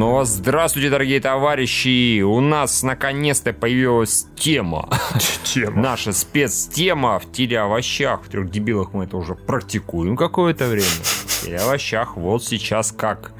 снова. 0.00 0.24
Здравствуйте, 0.24 0.88
дорогие 0.88 1.20
товарищи! 1.20 2.22
У 2.22 2.40
нас 2.40 2.82
наконец-то 2.82 3.52
появилась 3.52 4.26
тема. 4.34 4.88
Тема. 5.44 5.82
Наша 5.82 6.12
спецтема 6.12 7.18
в 7.18 7.30
телеовощах. 7.30 8.22
В 8.24 8.28
трех 8.30 8.50
дебилах 8.50 8.94
мы 8.94 9.04
это 9.04 9.18
уже 9.18 9.34
практикуем 9.34 10.16
какое-то 10.16 10.68
время. 10.68 10.86
В 10.86 11.44
телеовощах 11.44 12.16
вот 12.16 12.42
сейчас 12.42 12.92
как 12.92 13.32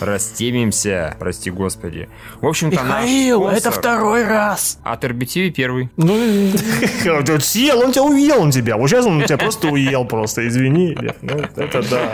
растемимся, 0.00 1.14
прости 1.20 1.52
господи. 1.52 2.08
В 2.40 2.48
общем-то, 2.48 2.82
наш 2.82 3.04
Михаил, 3.04 3.40
спонсор 3.42 3.58
это 3.58 3.70
второй 3.70 4.24
раз. 4.24 4.78
От 4.82 5.04
RBTV 5.04 5.50
первый. 5.50 5.88
Ну, 5.96 6.16
съел, 7.40 7.78
он 7.78 7.92
тебя 7.92 8.02
уел, 8.02 8.42
он 8.42 8.50
тебя. 8.50 8.76
Вот 8.76 8.88
сейчас 8.88 9.06
он 9.06 9.22
тебя 9.22 9.38
просто 9.38 9.68
уел 9.72 10.04
просто, 10.04 10.48
извини. 10.48 10.98
Ну, 11.22 11.44
это 11.54 11.88
да. 11.88 12.12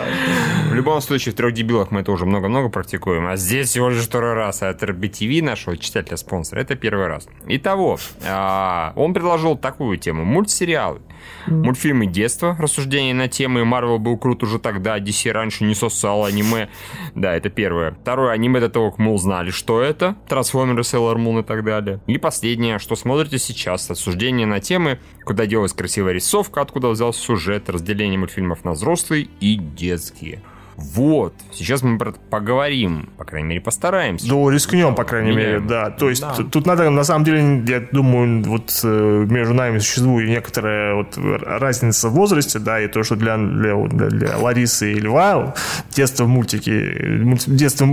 В 0.75 0.77
любом 0.77 0.99
случае, 0.99 1.31
в 1.31 1.37
трех 1.37 1.53
дебилах 1.53 1.91
мы 1.91 2.01
это 2.01 2.11
уже 2.11 2.25
много-много 2.25 2.67
практикуем, 2.67 3.27
а 3.27 3.37
здесь 3.37 3.69
всего 3.69 3.87
лишь 3.89 4.03
второй 4.03 4.33
раз. 4.33 4.61
А 4.61 4.67
от 4.67 4.83
RBTV, 4.83 5.41
нашего 5.41 5.77
читателя-спонсора, 5.77 6.59
это 6.59 6.75
первый 6.75 7.07
раз. 7.07 7.29
Итого, 7.47 7.97
а, 8.27 8.91
он 8.97 9.13
предложил 9.13 9.55
такую 9.55 9.97
тему. 9.97 10.25
Мультсериалы. 10.25 10.99
Мультфильмы 11.47 12.07
детства, 12.07 12.57
рассуждения 12.59 13.13
на 13.13 13.29
темы 13.29 13.63
Марвел 13.63 13.99
был 13.99 14.17
крут 14.17 14.43
уже 14.43 14.59
тогда, 14.59 14.99
DC 14.99 15.31
раньше 15.31 15.63
не 15.63 15.75
сосал 15.75 16.25
аниме. 16.25 16.67
Да, 17.15 17.33
это 17.33 17.49
первое. 17.49 17.91
Второе, 17.91 18.33
аниме 18.33 18.59
до 18.59 18.67
того, 18.67 18.91
как 18.91 18.99
мы 18.99 19.13
узнали, 19.13 19.51
что 19.51 19.81
это. 19.81 20.17
Трансформеры, 20.27 20.81
Sailor 20.81 21.15
Moon 21.15 21.39
и 21.39 21.43
так 21.43 21.63
далее. 21.63 22.01
И 22.05 22.17
последнее, 22.17 22.79
что 22.79 22.97
смотрите 22.97 23.39
сейчас. 23.39 23.89
Рассуждения 23.89 24.45
на 24.45 24.59
темы, 24.59 24.99
куда 25.23 25.45
делалась 25.45 25.71
красивая 25.71 26.11
рисовка, 26.11 26.59
откуда 26.59 26.89
взялся 26.89 27.21
сюжет, 27.21 27.69
разделение 27.69 28.19
мультфильмов 28.19 28.65
на 28.65 28.71
взрослые 28.71 29.29
и 29.39 29.55
детские. 29.55 30.41
Вот, 30.77 31.33
сейчас 31.53 31.81
мы 31.83 31.97
поговорим, 32.29 33.09
по 33.17 33.23
крайней 33.23 33.47
мере, 33.49 33.61
постараемся. 33.61 34.27
Ну, 34.27 34.49
рискнем, 34.49 34.93
по 34.93 35.03
крайней 35.05 35.31
мере, 35.35 35.59
да. 35.61 35.89
То 35.89 36.09
есть 36.09 36.21
тут- 36.35 36.51
тут 36.51 36.65
надо, 36.65 36.89
на 36.89 37.03
самом 37.05 37.23
деле, 37.23 37.63
я 37.67 37.79
думаю, 37.91 38.43
вот 38.43 38.77
э, 38.83 39.25
между 39.29 39.53
нами 39.53 39.79
существует 39.79 40.29
некоторая 40.29 40.95
вот 40.95 41.17
разница 41.17 42.09
в 42.09 42.13
возрасте, 42.13 42.59
да, 42.59 42.81
и 42.81 42.87
то, 42.87 43.03
что 43.03 43.15
для, 43.15 43.37
для, 43.37 43.75
для, 43.87 44.07
для 44.09 44.37
Ларисы 44.37 44.91
и 44.93 44.99
Льва 44.99 45.53
детство 45.95 46.25
в 46.25 46.27
мультике, 46.27 46.71
мульт- 47.23 47.45
детство, 47.49 47.87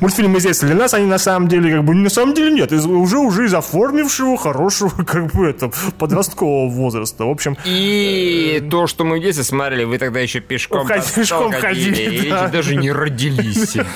мультфильмы 0.00 0.38
из 0.38 0.42
детства, 0.44 0.68
для 0.68 0.76
нас 0.76 0.92
они 0.94 1.06
на 1.06 1.18
самом 1.18 1.48
деле, 1.48 1.74
как 1.76 1.84
бы, 1.84 1.94
на 1.94 2.10
самом 2.10 2.34
деле 2.34 2.52
нет, 2.52 2.70
из- 2.72 2.84
уже, 2.86 3.18
уже 3.18 3.46
из 3.46 3.54
оформившего 3.54 4.36
хорошего, 4.36 4.90
как 5.06 5.32
бы, 5.34 5.46
это, 5.48 5.70
подросткового 5.98 6.68
возраста. 6.70 7.24
В 7.24 7.30
общем, 7.30 7.56
И 7.64 8.62
то, 8.70 8.86
что 8.86 9.04
мы 9.04 9.18
в 9.18 9.22
детстве 9.22 9.44
смотрели, 9.44 9.84
вы 9.84 9.96
тогда 9.98 10.20
еще 10.20 10.40
пешком, 10.40 10.86
пешком 11.14 11.50
ходили, 11.60 12.04
да. 12.04 12.09
Эти 12.14 12.50
даже 12.52 12.76
не 12.76 12.90
родились. 12.92 13.76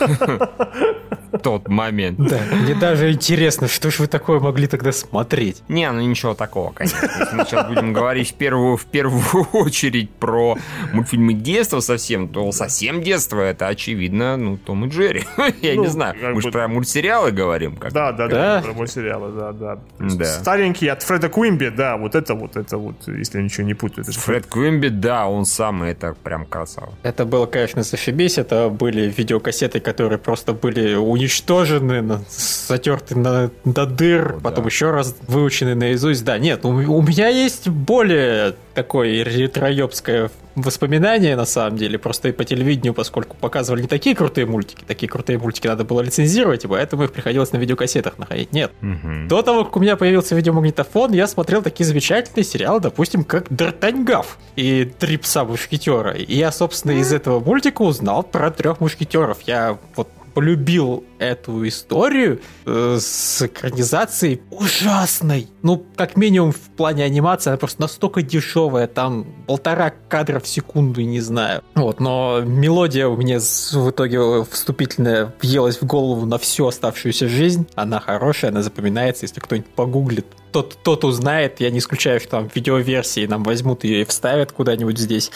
Тот 1.43 1.69
момент. 1.69 2.19
да, 2.19 2.39
мне 2.53 2.75
даже 2.75 3.13
интересно, 3.13 3.69
что 3.69 3.91
ж 3.91 3.99
вы 4.01 4.07
такое 4.07 4.41
могли 4.41 4.67
тогда 4.67 4.93
смотреть? 4.93 5.63
Не, 5.69 5.91
ну 5.91 6.01
ничего 6.01 6.35
такого, 6.35 6.73
конечно. 6.73 7.09
Если 7.19 7.35
мы 7.35 7.45
сейчас 7.45 7.67
будем 7.67 7.93
говорить 7.93 8.31
в 8.31 8.35
первую, 8.35 8.77
в 8.77 8.85
первую 8.87 9.25
очередь 9.53 10.11
про 10.11 10.57
мультфильмы 10.93 11.35
детства 11.35 11.81
совсем, 11.81 12.29
то 12.29 12.51
совсем 12.53 13.03
детство 13.03 13.41
это, 13.41 13.69
очевидно, 13.69 14.37
ну, 14.37 14.57
Том 14.57 14.85
и 14.87 14.89
Джерри. 14.89 15.25
Я 15.63 15.75
Ну, 15.75 15.83
не 15.83 15.89
знаю. 15.89 16.15
как 16.21 16.35
Мы 16.35 16.41
же 16.43 16.49
бы- 16.49 16.53
про 16.53 16.69
мультсериалы 16.69 17.31
говорим. 17.33 17.77
как 17.77 17.93
Да, 17.93 18.13
да, 18.13 18.29
Да? 18.29 18.57
да, 18.57 18.63
про 18.63 18.73
мультсериалы, 18.73 19.33
да, 19.33 19.53
да. 19.53 19.79
Да. 19.99 20.25
Старенький 20.25 20.89
от 20.89 21.03
Фреда 21.03 21.29
Куимби, 21.29 21.69
да, 21.69 21.97
вот 21.97 22.15
это 22.15 22.35
вот, 22.35 22.57
это 22.57 22.79
вот, 22.79 22.97
если 23.09 23.39
я 23.39 23.45
ничего 23.45 23.67
не 23.67 23.75
путаю. 23.75 24.03
Это 24.03 24.13
же 24.13 24.21
Фред 24.21 24.47
Квимби, 24.47 24.89
да, 24.89 25.27
он 25.27 25.45
самый, 25.47 25.91
это 25.91 26.15
прям 26.23 26.45
красава. 26.47 26.93
Это 27.03 27.25
было, 27.25 27.47
конечно, 27.47 27.83
зашибись. 27.83 28.39
Это 28.39 28.69
были 28.69 29.13
видеокассеты, 29.17 29.81
которые 29.81 30.19
просто 30.19 30.53
были 30.53 30.95
уничтожены, 31.25 32.21
затерты 32.31 33.17
на, 33.17 33.51
до 33.65 33.87
дыр, 33.87 34.37
О, 34.37 34.41
потом 34.41 34.65
да. 34.65 34.69
еще 34.69 34.91
раз 34.91 35.17
выучены 35.27 35.75
наизусть. 35.75 36.25
Да, 36.25 36.39
нет, 36.39 36.65
у, 36.65 36.69
у 36.69 37.03
меня 37.03 37.29
есть 37.29 37.69
более 37.69 38.55
такое 38.75 39.23
ретроебское 39.25 40.31
воспоминание, 40.55 41.35
на 41.37 41.47
самом 41.47 41.77
деле, 41.77 41.99
просто 41.99 42.29
и 42.29 42.33
по 42.33 42.45
телевидению, 42.45 42.95
поскольку 42.95 43.37
показывали 43.37 43.83
не 43.83 43.89
такие 43.89 44.15
крутые 44.15 44.47
мультики, 44.47 44.85
такие 44.87 45.09
крутые 45.09 45.39
мультики 45.39 45.67
надо 45.67 45.85
было 45.85 46.01
лицензировать, 46.01 46.65
и 46.65 46.69
поэтому 46.69 47.05
их 47.05 47.13
приходилось 47.13 47.53
на 47.53 47.57
видеокассетах 47.57 48.19
находить. 48.19 48.53
Нет, 48.53 48.73
Мгм. 48.81 49.29
до 49.29 49.43
того, 49.43 49.65
как 49.65 49.77
у 49.77 49.81
меня 49.81 49.97
появился 49.97 50.35
видеомагнитофон, 50.35 51.13
я 51.13 51.27
смотрел 51.27 51.63
такие 51.63 51.87
замечательные 51.87 52.45
сериалы, 52.45 52.81
допустим, 52.81 53.25
как 53.25 53.49
Д'Артаньгав 53.51 54.27
и 54.57 54.85
Три 54.99 55.17
пса 55.17 55.45
мушкетера. 55.45 56.13
И 56.13 56.37
я, 56.37 56.53
собственно, 56.53 56.93
из 56.93 57.13
этого 57.13 57.41
мультика 57.41 57.83
узнал 57.83 58.23
про 58.23 58.51
трех 58.51 58.81
мушкетеров. 58.81 59.39
Я 59.47 59.79
вот 59.97 60.09
полюбил 60.35 61.05
эту 61.19 61.67
историю 61.67 62.41
э, 62.67 62.99
с 63.01 63.43
экранизацией 63.43 64.43
ужасной. 64.51 65.49
Ну, 65.63 65.85
как 65.97 66.17
минимум 66.17 66.53
в 66.53 66.59
плане 66.77 67.05
анимации, 67.05 67.51
она 67.51 67.57
просто 67.57 67.81
настолько 67.81 68.23
дешевая, 68.23 68.87
там 68.87 69.27
полтора 69.47 69.93
кадра 70.09 70.41
в 70.41 70.49
секунду, 70.49 71.01
не 71.03 71.21
знаю. 71.21 71.63
Вот, 71.75 72.01
но 72.01 72.43
мелодия 72.45 73.07
у 73.07 73.17
меня 73.17 73.39
в 73.39 73.91
итоге 73.91 74.45
вступительная 74.45 75.33
въелась 75.41 75.81
в 75.81 75.87
голову 75.87 76.27
на 76.27 76.39
всю 76.39 76.67
оставшуюся 76.67 77.29
жизнь. 77.29 77.67
Она 77.75 78.01
хорошая, 78.01 78.51
она 78.51 78.63
запоминается, 78.63 79.25
если 79.25 79.41
кто-нибудь 79.41 79.71
погуглит. 79.71 80.27
Тот, 80.53 80.79
тот 80.83 81.05
узнает, 81.05 81.61
я 81.61 81.71
не 81.71 81.79
исключаю, 81.79 82.21
что 82.21 82.31
там 82.31 82.51
видеоверсии 82.55 83.27
нам 83.27 83.43
возьмут 83.43 83.85
ее 83.85 84.03
и 84.03 84.05
вставят 84.05 84.53
куда-нибудь 84.53 84.99
здесь. 84.99 85.31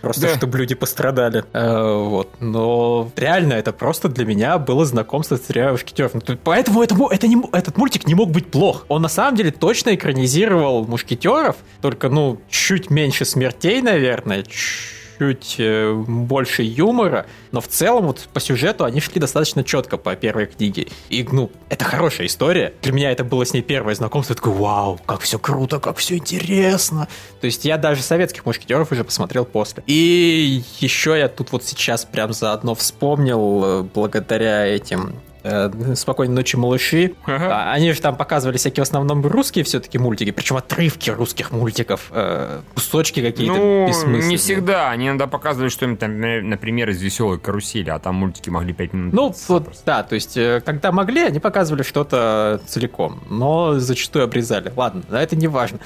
Просто 0.00 0.22
Да. 0.28 0.34
чтобы 0.36 0.58
люди 0.58 0.74
пострадали. 0.74 1.44
Э, 1.52 2.02
вот. 2.04 2.28
Но 2.40 3.10
реально 3.16 3.54
это 3.54 3.72
просто 3.72 4.08
для 4.08 4.24
меня 4.24 4.58
было 4.58 4.84
знакомство 4.84 5.36
с 5.36 5.40
тремя 5.40 5.72
мушкетеров. 5.72 6.14
Ну, 6.14 6.20
то- 6.20 6.36
Поэтому 6.42 6.82
этому, 6.82 7.08
это 7.08 7.26
не, 7.26 7.36
этот 7.52 7.76
мультик 7.76 8.06
не 8.06 8.14
мог 8.14 8.30
быть 8.30 8.50
плох. 8.50 8.84
Он 8.88 9.02
на 9.02 9.08
самом 9.08 9.36
деле 9.36 9.50
точно 9.50 9.94
экранизировал 9.94 10.84
мушкетеров, 10.86 11.56
только, 11.80 12.08
ну, 12.08 12.40
чуть 12.48 12.90
меньше 12.90 13.24
смертей, 13.24 13.82
наверное, 13.82 14.42
чуть 14.42 14.97
э, 15.20 15.92
больше 15.92 16.62
юмора, 16.62 17.26
но 17.52 17.60
в 17.60 17.68
целом 17.68 18.06
вот 18.06 18.28
по 18.32 18.40
сюжету 18.40 18.84
они 18.84 19.00
шли 19.00 19.20
достаточно 19.20 19.64
четко 19.64 19.96
по 19.96 20.14
первой 20.16 20.46
книге. 20.46 20.88
И, 21.08 21.26
ну, 21.30 21.50
это 21.68 21.84
хорошая 21.84 22.26
история. 22.26 22.74
Для 22.82 22.92
меня 22.92 23.10
это 23.10 23.24
было 23.24 23.44
с 23.44 23.52
ней 23.52 23.62
первое 23.62 23.94
знакомство. 23.94 24.32
Я 24.32 24.36
такой, 24.36 24.52
вау, 24.54 25.00
как 25.06 25.20
все 25.20 25.38
круто, 25.38 25.80
как 25.80 25.96
все 25.96 26.16
интересно. 26.16 27.08
То 27.40 27.46
есть 27.46 27.64
я 27.64 27.78
даже 27.78 28.02
советских 28.02 28.46
мушкетеров 28.46 28.92
уже 28.92 29.04
посмотрел 29.04 29.44
после. 29.44 29.82
И 29.86 30.62
еще 30.80 31.18
я 31.18 31.28
тут 31.28 31.52
вот 31.52 31.64
сейчас 31.64 32.04
прям 32.04 32.32
заодно 32.32 32.74
вспомнил, 32.74 33.64
э, 33.64 33.82
благодаря 33.82 34.66
этим 34.66 35.14
«Спокойной 35.94 36.34
ночи, 36.34 36.56
малыши». 36.56 37.14
Ага. 37.24 37.48
А, 37.70 37.72
Они 37.72 37.92
же 37.92 38.00
там 38.00 38.16
показывали 38.16 38.56
всякие 38.56 38.84
в 38.84 38.88
основном 38.88 39.24
русские 39.26 39.64
все-таки 39.64 39.98
мультики, 39.98 40.30
причем 40.30 40.56
отрывки 40.56 41.10
русских 41.10 41.50
мультиков, 41.52 42.08
э, 42.10 42.60
кусочки 42.74 43.20
какие-то 43.22 43.54
Ну, 43.56 43.86
бессмысленные. 43.88 44.28
не 44.28 44.36
всегда. 44.36 44.90
Они 44.90 45.08
иногда 45.08 45.26
показывали 45.26 45.68
что-нибудь, 45.68 46.00
там, 46.00 46.20
например, 46.48 46.90
из 46.90 47.00
веселой 47.02 47.38
карусели, 47.38 47.90
а 47.90 47.98
там 47.98 48.16
мультики 48.16 48.50
могли 48.50 48.72
5 48.72 48.92
минут. 48.92 49.12
Ну, 49.14 49.34
вот, 49.48 49.64
просто. 49.64 49.82
да, 49.86 50.02
то 50.02 50.14
есть, 50.14 50.36
э, 50.36 50.60
когда 50.64 50.92
могли, 50.92 51.22
они 51.22 51.40
показывали 51.40 51.82
что-то 51.82 52.60
целиком, 52.66 53.22
но 53.30 53.78
зачастую 53.78 54.24
обрезали. 54.24 54.72
Ладно, 54.76 55.02
да, 55.08 55.22
это 55.22 55.36
не 55.36 55.48
важно. 55.48 55.78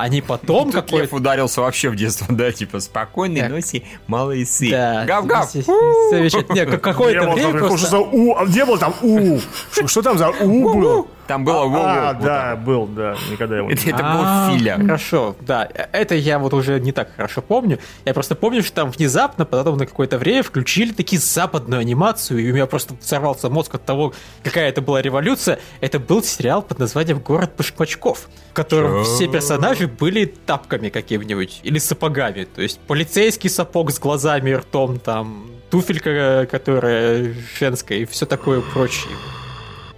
Они 0.00 0.20
потом 0.22 0.64
Тут 0.64 0.74
какой 0.74 1.02
Лев 1.02 1.12
ударился 1.12 1.60
вообще 1.60 1.90
в 1.90 1.96
детство, 1.96 2.26
да, 2.30 2.50
типа 2.52 2.80
спокойной 2.80 3.42
Так. 3.42 3.50
ночи, 3.50 3.84
малые 4.06 4.46
сы. 4.46 4.70
Да, 4.70 5.04
Гав-гав. 5.04 5.54
Не, 5.54 6.30
как- 6.30 6.50
Не 6.54 6.66
какое-то 6.78 7.26
было 7.26 7.34
время 7.34 7.52
там, 7.52 7.68
просто- 7.68 7.98
У, 7.98 8.34
а 8.36 8.44
не 8.46 8.64
было 8.64 8.78
там 8.78 8.94
У. 9.02 9.38
Что, 9.72 9.88
что 9.88 10.02
там 10.02 10.18
за 10.18 10.30
У 10.30 10.74
был? 10.80 11.08
Там 11.30 11.44
было 11.44 11.62
А, 11.62 12.12
вот 12.12 12.24
да, 12.24 12.56
был, 12.56 12.86
да, 12.88 13.14
никогда 13.30 13.58
его 13.58 13.68
не 13.68 13.74
Это, 13.74 13.88
это 13.88 14.00
А, 14.02 14.48
был 14.48 14.58
Филя. 14.58 14.78
Хорошо, 14.78 15.36
да. 15.40 15.68
Это 15.92 16.16
я 16.16 16.40
вот 16.40 16.52
уже 16.54 16.80
не 16.80 16.90
так 16.90 17.14
хорошо 17.14 17.40
помню. 17.40 17.78
Я 18.04 18.14
просто 18.14 18.34
помню, 18.34 18.64
что 18.64 18.72
там 18.72 18.90
внезапно, 18.90 19.44
потом 19.44 19.76
на 19.76 19.86
какое-то 19.86 20.18
время 20.18 20.42
включили 20.42 20.92
такие 20.92 21.20
западную 21.20 21.82
анимацию, 21.82 22.40
и 22.40 22.50
у 22.50 22.54
меня 22.54 22.66
просто 22.66 22.94
взорвался 22.94 23.48
мозг 23.48 23.76
от 23.76 23.84
того, 23.84 24.12
какая 24.42 24.70
это 24.70 24.82
была 24.82 25.02
революция. 25.02 25.60
Это 25.80 26.00
был 26.00 26.24
сериал 26.24 26.62
под 26.62 26.80
названием 26.80 27.20
«Город 27.20 27.52
башмачков», 27.56 28.28
в 28.50 28.52
котором 28.52 29.04
все 29.04 29.28
персонажи 29.28 29.86
были 29.86 30.24
тапками 30.24 30.88
какими-нибудь 30.88 31.60
или 31.62 31.78
сапогами. 31.78 32.42
То 32.42 32.60
есть 32.60 32.80
полицейский 32.80 33.50
сапог 33.50 33.92
с 33.92 34.00
глазами 34.00 34.50
и 34.50 34.54
ртом, 34.56 34.98
там 34.98 35.48
туфелька, 35.70 36.48
которая 36.50 37.32
женская 37.56 37.98
и 37.98 38.04
все 38.04 38.26
такое 38.26 38.62
прочее. 38.62 39.14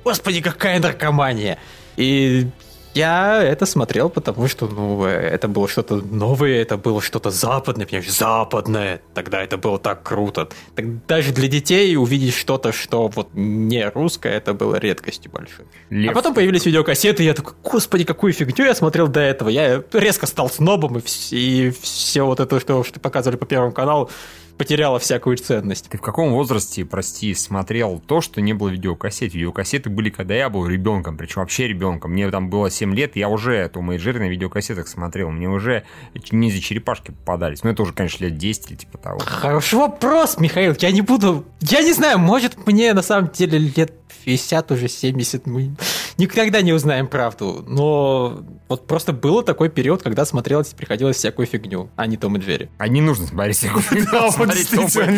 Господи, 0.05 0.41
какая 0.41 0.81
наркомания! 0.81 1.59
И 1.97 2.49
я 2.95 3.43
это 3.43 3.65
смотрел, 3.65 4.11
потому 4.11 4.49
что, 4.49 4.67
ну, 4.67 5.07
э, 5.07 5.11
это 5.11 5.49
было 5.49 5.67
что-то 5.67 5.97
новое, 5.97 6.61
это 6.61 6.77
было 6.77 7.01
что-то 7.01 7.31
западное, 7.31 7.87
понимаешь, 7.87 8.11
западное. 8.11 9.01
Тогда 9.15 9.43
это 9.43 9.57
было 9.57 9.79
так 9.79 10.03
круто. 10.03 10.49
Так 10.75 11.07
даже 11.07 11.33
для 11.33 11.49
детей 11.49 11.97
увидеть 11.97 12.35
что-то, 12.35 12.73
что 12.73 13.09
вот 13.09 13.31
не 13.33 13.89
русское, 13.89 14.35
это 14.35 14.53
было 14.53 14.77
редкостью 14.77 15.31
большой. 15.31 15.65
Лев. 15.89 16.11
А 16.11 16.15
потом 16.15 16.35
появились 16.35 16.67
видеокассеты, 16.67 17.23
и 17.23 17.27
я 17.27 17.35
такой, 17.35 17.55
господи, 17.63 18.05
какую 18.05 18.35
фигню 18.35 18.67
я 18.67 18.75
смотрел 18.75 19.09
до 19.09 19.21
этого. 19.21 19.49
Я 19.49 19.83
резко 19.93 20.27
стал 20.27 20.51
снобом, 20.51 20.99
и, 20.99 21.03
и 21.31 21.71
все 21.71 22.27
вот 22.27 22.41
это, 22.41 22.61
что, 22.61 22.85
что 22.85 23.01
показывали 23.01 23.37
по 23.37 23.47
Первому 23.47 23.73
каналу, 23.73 24.11
потеряла 24.63 25.01
всякую 25.01 25.39
ценность. 25.39 25.89
Ты 25.89 25.99
в 25.99 26.01
каком 26.01 26.31
возрасте, 26.31 26.85
прости, 26.85 27.35
смотрел 27.35 27.99
то, 27.99 28.21
что 28.21 28.41
не 28.41 28.53
было 28.53 28.69
видеокассет? 28.69 29.35
Видеокассеты 29.35 29.91
были, 29.91 30.09
когда 30.09 30.37
я 30.37 30.49
был 30.49 30.69
ребенком, 30.69 31.17
причем 31.17 31.41
вообще 31.41 31.67
ребенком. 31.67 32.13
Мне 32.13 32.31
там 32.31 32.49
было 32.49 32.71
7 32.71 32.95
лет, 32.95 33.17
я 33.17 33.29
уже 33.29 33.69
и 33.73 33.97
Джерри 33.97 34.21
на 34.21 34.29
видеокассетах 34.29 34.87
смотрел. 34.87 35.31
Мне 35.31 35.49
уже 35.49 35.83
ниндзя-черепашки 36.31 37.11
попадались. 37.11 37.65
Ну, 37.65 37.71
это 37.71 37.83
уже, 37.83 37.93
конечно, 37.93 38.25
лет 38.25 38.39
10 38.39 38.71
или 38.71 38.77
типа 38.77 38.99
того. 38.99 39.19
Хороший 39.19 39.81
вопрос, 39.81 40.39
Михаил. 40.39 40.77
Я 40.79 40.93
не 40.93 41.01
буду... 41.01 41.45
Я 41.61 41.83
не 41.83 41.93
знаю, 41.93 42.21
может, 42.21 42.65
мне 42.65 42.93
на 42.93 43.03
самом 43.03 43.31
деле 43.31 43.59
лет 43.59 44.02
50, 44.25 44.73
уже 44.73 44.89
70, 44.89 45.47
мы 45.47 45.75
никогда 46.19 46.63
не 46.63 46.73
узнаем 46.73 47.09
правду. 47.09 47.65
Но 47.67 48.43
вот 48.69 48.87
просто 48.87 49.13
было 49.13 49.43
такой 49.43 49.69
период, 49.69 50.03
когда 50.03 50.25
смотрелось, 50.25 50.69
приходилось 50.69 51.17
всякую 51.17 51.47
фигню, 51.47 51.91
а 51.97 52.07
не 52.07 52.17
Том 52.17 52.37
и 52.37 52.41
Джерри. 52.41 52.69
А 52.79 52.89
не 52.89 53.01
нужно 53.01 53.27
смотреть 53.27 53.57
всякую 53.57 53.83
фигню. 53.83 54.07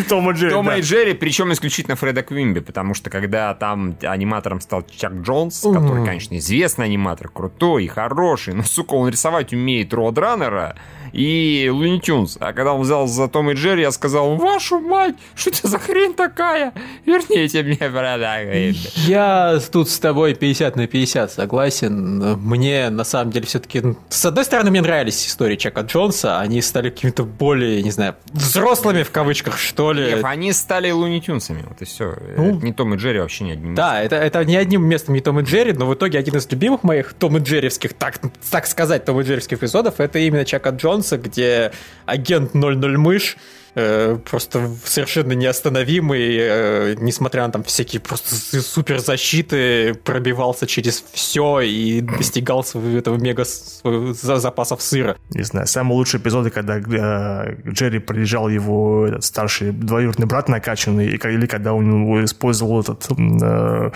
Том 0.07 0.31
и 0.31 0.33
Джерри. 0.33 0.51
Том 0.51 0.71
и 0.71 0.81
Джерри, 0.81 1.13
причем 1.13 1.53
исключительно 1.53 1.95
Фреда 1.95 2.23
Квимби, 2.23 2.59
потому 2.59 2.93
что 2.93 3.09
когда 3.09 3.53
там 3.53 3.97
аниматором 4.01 4.61
стал 4.61 4.83
Чак 4.83 5.13
Джонс, 5.21 5.61
который, 5.61 6.05
конечно, 6.05 6.37
известный 6.37 6.85
аниматор, 6.85 7.29
крутой 7.29 7.85
и 7.85 7.87
хороший, 7.87 8.53
но, 8.53 8.63
сука, 8.63 8.93
он 8.95 9.09
рисовать 9.09 9.53
умеет 9.53 9.93
Родраннера, 9.93 10.75
и 11.15 11.69
Луни 11.69 11.99
Тюнс. 11.99 12.37
А 12.39 12.53
когда 12.53 12.73
он 12.73 12.81
взял 12.81 13.07
за 13.07 13.27
Том 13.27 13.49
и 13.51 13.53
Джерри, 13.53 13.81
я 13.81 13.91
сказал, 13.91 14.35
вашу 14.35 14.79
мать, 14.79 15.15
что 15.35 15.49
это 15.49 15.67
за 15.67 15.79
хрень 15.79 16.13
такая? 16.13 16.73
Верните 17.05 17.63
мне 17.63 17.77
Квимби. 17.77 18.77
Я 19.07 19.59
тут 19.71 19.89
с 19.89 19.99
тобой 19.99 20.35
50 20.35 20.75
на 20.75 20.87
50 20.87 21.31
согласен. 21.31 22.37
Мне, 22.39 22.89
на 22.89 23.03
самом 23.03 23.31
деле, 23.31 23.45
все-таки... 23.45 23.81
С 24.09 24.25
одной 24.25 24.43
стороны, 24.45 24.71
мне 24.71 24.81
нравились 24.81 25.25
истории 25.25 25.55
Чака 25.55 25.81
Джонса. 25.81 26.39
Они 26.39 26.61
стали 26.61 26.89
какими-то 26.89 27.23
более, 27.23 27.81
не 27.81 27.91
знаю, 27.91 28.15
взрослыми 28.33 29.03
в 29.03 29.11
кавычках, 29.11 29.57
что 29.57 29.93
ли. 29.93 30.15
Нет, 30.15 30.25
они 30.25 30.51
стали 30.51 30.91
Луни 30.91 31.21
Тюнсами. 31.21 31.63
Вот 31.67 31.81
и 31.81 31.85
все. 31.85 32.15
Ну, 32.37 32.57
это 32.57 32.65
не 32.65 32.73
Том 32.73 32.93
и 32.93 32.97
Джерри 32.97 33.19
вообще 33.19 33.45
не 33.45 33.51
одним 33.51 33.75
Да, 33.75 34.01
это, 34.01 34.17
это 34.17 34.43
не 34.43 34.57
одним 34.57 34.83
местом 34.83 35.15
не 35.15 35.21
Том 35.21 35.39
и 35.39 35.43
Джерри, 35.43 35.73
но 35.73 35.85
в 35.85 35.93
итоге 35.93 36.19
один 36.19 36.35
из 36.35 36.49
любимых 36.51 36.83
моих 36.83 37.13
Том 37.13 37.37
и 37.37 37.39
Джерриевских, 37.39 37.93
так, 37.93 38.19
так 38.49 38.67
сказать, 38.67 39.05
Том 39.05 39.19
и 39.21 39.23
Джерриевских 39.23 39.59
эпизодов, 39.59 39.99
это 39.99 40.19
именно 40.19 40.43
Чака 40.45 40.71
Джонса, 41.05 41.17
где 41.17 41.71
агент 42.05 42.53
00 42.53 42.97
мышь 42.97 43.37
э, 43.75 44.17
просто 44.29 44.71
совершенно 44.83 45.33
неостановимый, 45.33 46.37
э, 46.39 46.95
несмотря 46.99 47.45
на 47.45 47.51
там 47.51 47.63
всякие 47.63 47.99
просто 47.99 48.35
супер 48.61 48.99
защиты, 48.99 49.93
пробивался 49.93 50.67
через 50.67 51.03
все 51.11 51.59
и 51.61 52.01
достигал 52.01 52.63
своего 52.63 52.97
этого 52.97 53.17
мега 53.17 53.43
запасов 53.43 54.81
сыра. 54.81 55.17
Не 55.29 55.43
знаю, 55.43 55.67
самые 55.67 55.97
лучшие 55.97 56.21
эпизоды, 56.21 56.49
когда 56.49 56.77
э, 56.77 57.55
Джерри 57.69 57.99
приезжал 57.99 58.49
его 58.49 59.07
этот 59.07 59.23
старший 59.23 59.71
двоюродный 59.71 60.25
брат 60.25 60.49
накачанный, 60.49 61.07
и, 61.07 61.15
или 61.15 61.45
когда 61.45 61.73
он 61.73 62.23
использовал 62.25 62.81
этот, 62.81 63.07
э, 63.11 63.91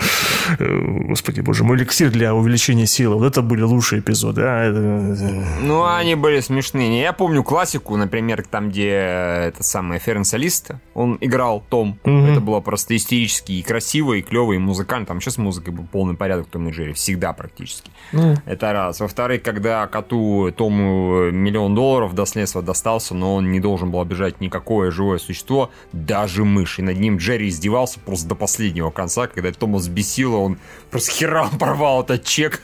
э, 0.58 0.78
господи 1.08 1.40
боже 1.40 1.64
мой, 1.64 1.76
эликсир 1.76 2.10
для 2.10 2.34
увеличения 2.34 2.86
силы. 2.86 3.16
Вот 3.16 3.26
это 3.26 3.42
были 3.42 3.62
лучшие 3.62 4.00
эпизоды. 4.00 4.42
А? 4.44 4.64
Это... 4.64 4.78
Ну, 5.62 5.84
они 5.84 6.14
были 6.14 6.40
смешные. 6.40 7.00
Я 7.00 7.12
помню 7.12 7.42
классику, 7.42 7.96
например, 7.96 8.44
там, 8.48 8.70
где 8.70 8.88
это 8.88 9.62
самое 9.70 10.00
Ферен 10.00 10.24
Солиста, 10.24 10.80
он 10.94 11.18
играл 11.20 11.62
Том. 11.68 11.98
Mm-hmm. 12.04 12.32
Это 12.32 12.40
было 12.40 12.60
просто 12.60 12.96
истерически 12.96 13.52
и 13.52 13.62
красиво, 13.62 14.14
и 14.14 14.22
клево, 14.22 14.52
и 14.52 14.58
музыкально. 14.58 15.06
Там 15.06 15.20
сейчас 15.20 15.38
музыка 15.38 15.72
был 15.72 15.84
полный 15.84 16.14
порядок 16.14 16.48
Том 16.48 16.68
и 16.68 16.72
Джерри, 16.72 16.92
всегда 16.92 17.32
практически. 17.32 17.90
Mm. 18.12 18.38
Это 18.46 18.72
раз. 18.72 19.00
Во-вторых, 19.00 19.42
когда 19.42 19.86
коту 19.86 20.50
Тому 20.56 21.30
миллион 21.30 21.74
долларов 21.74 22.14
до 22.14 22.26
следства 22.26 22.62
достался, 22.62 23.14
но 23.14 23.36
он 23.36 23.50
не 23.52 23.60
должен 23.60 23.90
был 23.90 24.00
обижать 24.00 24.40
никакое 24.40 24.90
живое 24.90 25.18
существо, 25.18 25.70
даже 25.92 26.44
мышь. 26.44 26.78
И 26.78 26.82
над 26.82 26.98
ним 26.98 27.16
Джерри 27.18 27.48
издевался 27.48 28.00
просто 28.00 28.28
до 28.28 28.34
последнего 28.34 28.90
конца, 28.90 29.26
когда 29.26 29.52
Тома 29.52 29.78
взбесило, 29.78 30.36
он 30.36 30.58
просто 30.90 31.12
херам 31.12 31.50
порвал 31.58 32.02
этот 32.02 32.24
чек, 32.24 32.60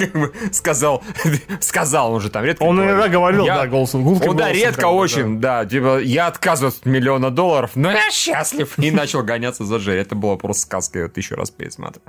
сказал, 0.52 1.02
сказал 1.60 2.14
он 2.14 2.20
же 2.20 2.30
там 2.30 2.44
редко. 2.44 2.62
Он 2.62 2.82
иногда 2.82 3.08
говорил, 3.08 3.46
да, 3.46 3.66
голосом. 3.66 4.06
Он, 4.06 4.36
да, 4.36 4.52
редко 4.52 4.86
очень, 4.86 5.40
да, 5.40 5.64
типа, 5.66 6.00
я 6.00 6.30
отказываюсь 6.46 6.80
миллиона 6.84 7.30
долларов, 7.30 7.72
но 7.74 7.90
я 7.90 8.10
счастлив. 8.10 8.78
И 8.78 8.90
начал 8.92 9.22
гоняться 9.22 9.64
за 9.64 9.76
Джерри. 9.76 10.00
Это 10.00 10.14
было 10.14 10.36
просто 10.36 10.62
сказка, 10.62 11.00
я 11.00 11.08
тысячу 11.08 11.34
раз 11.34 11.50
пересматривал. 11.50 12.06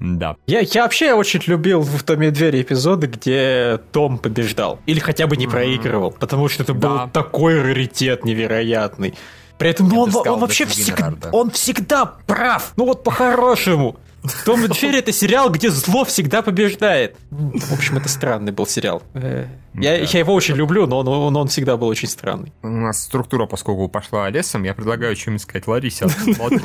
Да. 0.00 0.36
Я, 0.46 0.60
я 0.60 0.82
вообще 0.82 1.12
очень 1.12 1.40
любил 1.46 1.80
в 1.82 2.02
Томе 2.02 2.28
и 2.28 2.30
Джерри 2.30 2.62
эпизоды, 2.62 3.06
где 3.06 3.80
Том 3.92 4.18
побеждал. 4.18 4.80
Или 4.86 4.98
хотя 4.98 5.26
бы 5.26 5.36
не 5.36 5.46
проигрывал. 5.46 6.10
Потому 6.10 6.48
что 6.48 6.64
это 6.64 6.74
был 6.74 7.08
такой 7.12 7.60
раритет 7.62 8.24
невероятный. 8.24 9.14
При 9.58 9.70
этом 9.70 9.88
ну, 9.88 10.00
он, 10.00 10.14
он 10.14 10.40
вообще 10.40 10.64
всегда, 10.64 11.12
он 11.32 11.50
всегда 11.50 12.06
прав. 12.06 12.72
Ну 12.76 12.86
вот 12.86 13.04
по-хорошему. 13.04 13.98
Том 14.44 14.64
и 14.64 14.68
Джерри 14.68 14.98
это 14.98 15.12
сериал, 15.12 15.50
где 15.50 15.70
зло 15.70 16.04
всегда 16.04 16.42
побеждает. 16.42 17.16
В 17.30 17.72
общем, 17.72 17.96
это 17.96 18.08
странный 18.08 18.52
был 18.52 18.66
сериал. 18.66 19.02
Э, 19.14 19.46
я, 19.74 19.90
да. 19.92 19.96
я 19.96 20.18
его 20.18 20.34
очень 20.34 20.56
люблю, 20.56 20.86
но 20.86 20.98
он, 20.98 21.08
он, 21.08 21.36
он 21.36 21.48
всегда 21.48 21.76
был 21.76 21.86
очень 21.86 22.08
странный. 22.08 22.52
У 22.62 22.68
нас 22.68 23.02
структура, 23.02 23.46
поскольку 23.46 23.88
пошла 23.88 24.28
лесом, 24.28 24.64
я 24.64 24.74
предлагаю 24.74 25.14
чем-нибудь 25.14 25.42
сказать 25.42 25.66
Ларисе. 25.66 26.06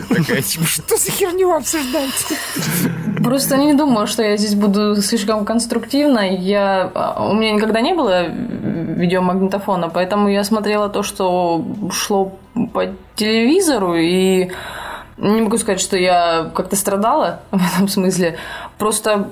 такая, 0.10 0.42
типа, 0.42 0.66
что 0.66 0.98
за 0.98 1.12
херню 1.12 1.54
обсуждаете? 1.54 2.36
Просто 3.24 3.58
не 3.58 3.74
думаю, 3.74 4.08
что 4.08 4.22
я 4.24 4.36
здесь 4.36 4.56
буду 4.56 5.02
слишком 5.02 5.46
конструктивна. 5.46 6.36
Я... 6.38 6.92
А, 6.94 7.30
у 7.30 7.34
меня 7.36 7.54
никогда 7.54 7.80
не 7.80 7.94
было 7.94 8.28
видеомагнитофона, 8.28 9.90
поэтому 9.90 10.28
я 10.30 10.44
смотрела 10.44 10.90
то, 10.90 11.04
что 11.04 11.66
шло 11.92 12.38
по 12.74 12.88
телевизору, 13.16 13.96
и 13.96 14.50
не 15.18 15.42
могу 15.42 15.58
сказать, 15.58 15.80
что 15.80 15.98
я 15.98 16.52
как-то 16.54 16.76
страдала 16.76 17.42
в 17.52 17.74
этом 17.74 17.88
смысле. 17.88 18.38
Просто 18.78 19.30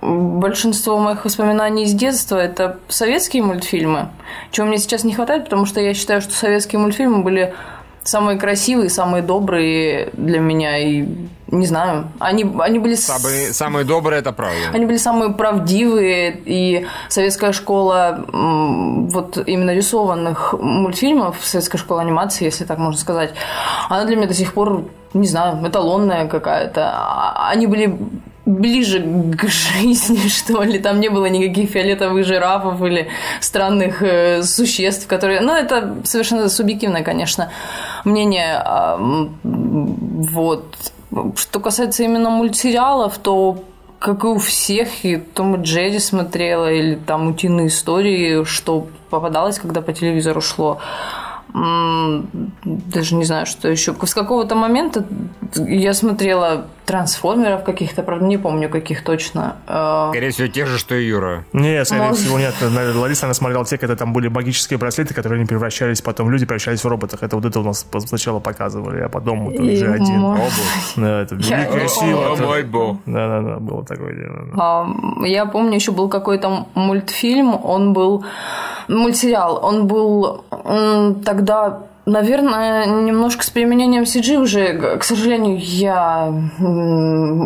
большинство 0.00 0.98
моих 0.98 1.24
воспоминаний 1.24 1.84
из 1.84 1.92
детства– 1.92 2.36
это 2.38 2.78
советские 2.88 3.42
мультфильмы, 3.42 4.08
чего 4.50 4.66
мне 4.66 4.78
сейчас 4.78 5.04
не 5.04 5.14
хватает, 5.14 5.44
потому 5.44 5.66
что 5.66 5.80
я 5.80 5.94
считаю, 5.94 6.20
что 6.22 6.32
советские 6.32 6.80
мультфильмы 6.80 7.22
были 7.22 7.54
самые 8.08 8.38
красивые, 8.38 8.88
самые 8.88 9.22
добрые 9.22 10.08
для 10.14 10.40
меня. 10.40 10.78
И 10.78 11.06
не 11.48 11.66
знаю, 11.66 12.08
они, 12.18 12.46
они 12.58 12.78
были... 12.78 12.94
Самые, 12.94 13.52
самые 13.52 13.84
добрые, 13.84 14.20
это 14.20 14.32
правда. 14.32 14.56
Они 14.72 14.86
были 14.86 14.96
самые 14.96 15.32
правдивые, 15.32 16.40
и 16.44 16.86
советская 17.08 17.52
школа 17.52 18.24
вот 18.32 19.38
именно 19.46 19.74
рисованных 19.74 20.54
мультфильмов, 20.54 21.36
советская 21.42 21.78
школа 21.78 22.00
анимации, 22.00 22.44
если 22.46 22.64
так 22.64 22.78
можно 22.78 22.98
сказать, 22.98 23.34
она 23.88 24.04
для 24.04 24.16
меня 24.16 24.26
до 24.26 24.34
сих 24.34 24.54
пор, 24.54 24.84
не 25.12 25.26
знаю, 25.26 25.58
эталонная 25.66 26.28
какая-то. 26.28 26.90
А, 26.94 27.50
они 27.50 27.66
были 27.66 27.98
ближе 28.48 29.00
к 29.38 29.46
жизни, 29.48 30.28
что 30.28 30.62
ли. 30.62 30.78
Там 30.78 31.00
не 31.00 31.10
было 31.10 31.26
никаких 31.26 31.70
фиолетовых 31.70 32.24
жирафов 32.24 32.82
или 32.82 33.08
странных 33.40 34.02
э, 34.02 34.42
существ, 34.42 35.06
которые... 35.06 35.40
Ну, 35.40 35.52
это 35.52 35.96
совершенно 36.04 36.48
субъективное, 36.48 37.02
конечно, 37.02 37.50
мнение. 38.04 38.64
Вот. 39.42 40.92
Что 41.36 41.60
касается 41.60 42.02
именно 42.02 42.30
мультсериалов, 42.30 43.18
то 43.18 43.62
как 43.98 44.24
и 44.24 44.28
у 44.28 44.38
всех, 44.38 45.04
и 45.04 45.16
Том 45.16 45.56
и 45.56 45.64
Джерри 45.64 45.98
смотрела, 45.98 46.72
или 46.72 46.94
там 46.94 47.28
утиные 47.28 47.66
истории, 47.66 48.44
что 48.44 48.86
попадалось, 49.10 49.58
когда 49.58 49.80
по 49.80 49.92
телевизору 49.92 50.40
шло 50.40 50.78
даже 51.54 53.14
не 53.14 53.24
знаю, 53.24 53.46
что 53.46 53.68
еще. 53.68 53.94
С 54.00 54.14
какого-то 54.14 54.54
момента 54.54 55.04
я 55.56 55.94
смотрела 55.94 56.66
трансформеров 56.84 57.64
каких-то, 57.64 58.02
правда, 58.02 58.24
не 58.24 58.38
помню, 58.38 58.70
каких 58.70 59.04
точно. 59.04 59.56
Э, 59.66 60.08
скорее 60.10 60.30
всего, 60.30 60.48
тех 60.48 60.66
же, 60.66 60.78
что 60.78 60.94
и 60.94 61.06
Юра. 61.06 61.44
Не, 61.52 61.84
скорее 61.84 62.08
Может... 62.08 62.18
всего, 62.18 62.38
нет. 62.38 62.54
Лариса, 62.94 63.26
она 63.26 63.34
смотрела 63.34 63.64
те, 63.66 63.76
когда 63.76 63.94
там 63.94 64.14
были 64.14 64.28
магические 64.28 64.78
браслеты, 64.78 65.12
которые 65.12 65.38
они 65.38 65.46
превращались 65.46 66.00
потом, 66.00 66.30
люди 66.30 66.46
превращались 66.46 66.82
в 66.82 66.88
роботах. 66.88 67.22
Это 67.22 67.36
вот 67.36 67.44
это 67.44 67.60
у 67.60 67.62
нас 67.62 67.86
сначала 68.06 68.40
показывали, 68.40 69.02
а 69.02 69.08
потом 69.10 69.46
вот 69.46 69.60
уже 69.60 69.92
один. 69.92 70.20
Может... 70.20 70.52
Да, 70.96 71.22
это 71.22 71.34
великая 71.34 71.82
я... 71.82 71.88
сила. 71.88 72.32
О, 72.32 72.36
мой 72.36 72.62
бог. 72.62 72.96
Да-да-да, 73.04 73.58
было 73.58 73.84
такое 73.84 74.14
дело. 74.14 74.48
А, 74.56 74.86
я 75.26 75.44
помню, 75.44 75.74
еще 75.74 75.92
был 75.92 76.08
какой-то 76.08 76.68
мультфильм, 76.74 77.54
он 77.62 77.92
был 77.92 78.24
мультсериал, 78.88 79.62
он 79.62 79.86
был 79.86 80.44
тогда 81.38 81.80
Наверное, 82.08 82.86
немножко 82.86 83.44
с 83.44 83.50
применением 83.50 84.04
CG 84.04 84.38
уже, 84.38 84.96
к 84.96 85.04
сожалению, 85.04 85.58
я 85.58 86.32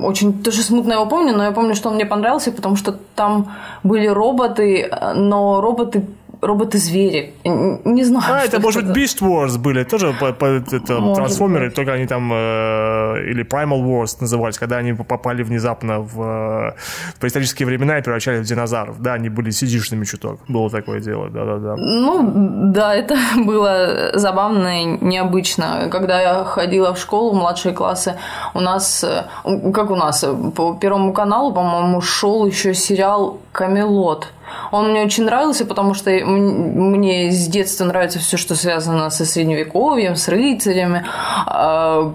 очень 0.05 0.41
тоже 0.41 0.63
смутно 0.63 0.93
его 0.93 1.07
помню, 1.07 1.37
но 1.37 1.43
я 1.43 1.51
помню, 1.51 1.75
что 1.75 1.89
он 1.89 1.97
мне 1.97 2.07
понравился, 2.07 2.53
потому 2.53 2.77
что 2.77 2.97
там 3.17 3.51
были 3.83 4.07
роботы, 4.07 4.89
но 5.17 5.61
роботы 5.61 6.07
роботы-звери. 6.43 7.33
Не 7.45 8.05
знаю. 8.05 8.25
А, 8.29 8.45
это, 8.45 8.61
может 8.61 8.85
быть, 8.87 8.97
Beast 8.97 9.21
Wars 9.23 9.59
были, 9.59 9.85
тоже 9.85 10.13
по- 10.21 10.33
по- 10.33 10.45
это, 10.47 11.01
Может 11.01 11.17
трансформеры, 11.17 11.67
быть. 11.67 11.75
только 11.77 11.93
они 11.93 12.07
там, 12.07 12.31
э, 12.33 13.31
или 13.31 13.45
Primal 13.45 13.81
Wars 13.83 14.17
назывались, 14.21 14.59
когда 14.59 14.77
они 14.79 14.93
попали 14.93 15.43
внезапно 15.45 16.01
в, 16.01 16.21
э, 16.21 16.73
в 17.15 17.21
преисторические 17.21 17.67
времена 17.67 17.99
и 17.99 18.03
превращались 18.03 18.41
в 18.47 18.49
динозавров. 18.49 19.01
Да, 19.01 19.15
они 19.15 19.29
были 19.29 19.51
сидишными 19.51 20.05
чуток. 20.05 20.41
Было 20.49 20.69
такое 20.69 21.01
дело, 21.01 21.29
да-да-да. 21.31 21.77
Ну, 21.77 22.73
да, 22.73 22.95
это 22.97 23.17
было 23.47 24.11
забавно 24.15 24.83
и 24.83 24.85
необычно. 25.01 25.89
Когда 25.91 26.21
я 26.21 26.45
ходила 26.45 26.93
в 26.93 26.99
школу, 26.99 27.31
в 27.33 27.35
младшие 27.35 27.73
классы, 27.73 28.15
у 28.55 28.61
нас, 28.61 29.05
э, 29.05 29.25
как 29.73 29.91
у 29.91 29.97
нас, 29.97 30.25
э, 30.25 30.35
по 30.57 30.75
Первому 30.75 31.13
каналу, 31.13 31.53
по-моему, 31.55 32.01
шел 32.01 32.47
еще 32.47 32.75
сериал 32.75 33.39
«Камелот». 33.53 34.27
Он 34.71 34.90
мне 34.90 35.02
очень 35.02 35.25
нравился, 35.25 35.64
потому 35.64 35.94
что 35.94 36.11
мне 36.11 37.30
с 37.30 37.47
детства 37.47 37.85
нравится 37.85 38.18
все, 38.18 38.37
что 38.37 38.54
связано 38.54 39.11
со 39.11 39.25
средневековьем, 39.25 40.16
с 40.16 40.28
рыцарями. 40.28 41.04
А, 41.47 42.12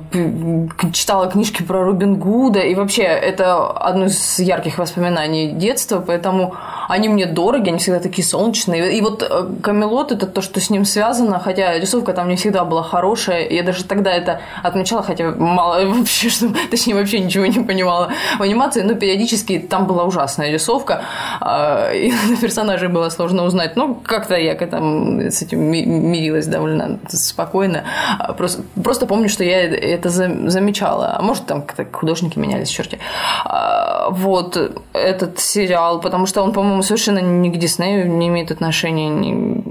Читала 0.94 1.28
книжки 1.28 1.64
про 1.64 1.84
Робин 1.84 2.16
Гуда. 2.16 2.60
И 2.60 2.76
вообще, 2.76 3.04
это 3.04 3.68
одно 3.70 4.06
из 4.06 4.40
ярких 4.40 4.78
воспоминаний 4.78 5.52
детства, 5.52 6.04
поэтому 6.06 6.56
они 6.88 7.10
мне 7.10 7.26
дороги, 7.26 7.70
они 7.70 7.78
всегда 7.78 8.00
такие 8.00 8.26
солнечные. 8.26 8.98
И 8.98 9.02
вот 9.02 9.22
э, 9.22 9.48
Камелот 9.62 10.12
это 10.12 10.26
то, 10.26 10.42
что 10.42 10.60
с 10.60 10.70
ним 10.70 10.86
связано, 10.86 11.40
хотя 11.40 11.78
рисовка 11.78 12.14
там 12.14 12.30
не 12.30 12.36
всегда 12.36 12.64
была 12.64 12.84
хорошая. 12.84 13.48
Я 13.50 13.64
даже 13.64 13.84
тогда 13.84 14.12
это 14.12 14.42
отмечала, 14.64 15.04
хотя 15.04 15.32
мало 15.32 15.86
вообще, 15.94 16.30
что, 16.30 16.48
точнее, 16.70 16.96
вообще 16.96 17.20
ничего 17.20 17.46
не 17.46 17.60
понимала 17.60 18.10
в 18.38 18.42
анимации, 18.42 18.82
но 18.82 18.96
периодически 18.96 19.60
там 19.60 19.86
была 19.86 20.04
ужасная 20.06 20.52
рисовка, 20.52 21.04
а, 21.42 21.92
и 21.92 22.12
персонажей 22.36 22.90
было 22.90 23.10
сложно 23.10 23.44
узнать. 23.46 23.76
Ну, 23.76 23.96
как-то 23.96 24.36
я 24.36 24.56
к 24.56 24.62
этому 24.62 25.22
с 25.22 25.42
этим 25.42 25.62
ми- 25.62 25.86
мирилась 25.86 26.48
довольно 26.48 27.00
спокойно. 27.10 27.84
А, 28.20 28.34
Просто, 28.34 28.64
просто 28.84 29.06
помню, 29.08 29.30
что 29.30 29.44
я 29.44 29.62
это 29.64 30.10
за- 30.10 30.50
замечала. 30.50 31.16
А 31.18 31.22
может, 31.22 31.46
там 31.46 31.64
художники 31.92 32.38
менялись, 32.40 32.70
черти. 32.70 33.00
А, 33.46 34.10
Вот 34.12 34.58
этот 34.94 35.40
сериал, 35.40 36.00
потому 36.02 36.26
что 36.28 36.42
он, 36.44 36.54
по-моему, 36.54 36.82
совершенно 36.84 37.20
ни 37.20 37.50
к 37.50 37.58
Диснею 37.58 38.10
не 38.10 38.28
имеет 38.28 38.52
отношения. 38.52 39.10
ни- 39.10 39.64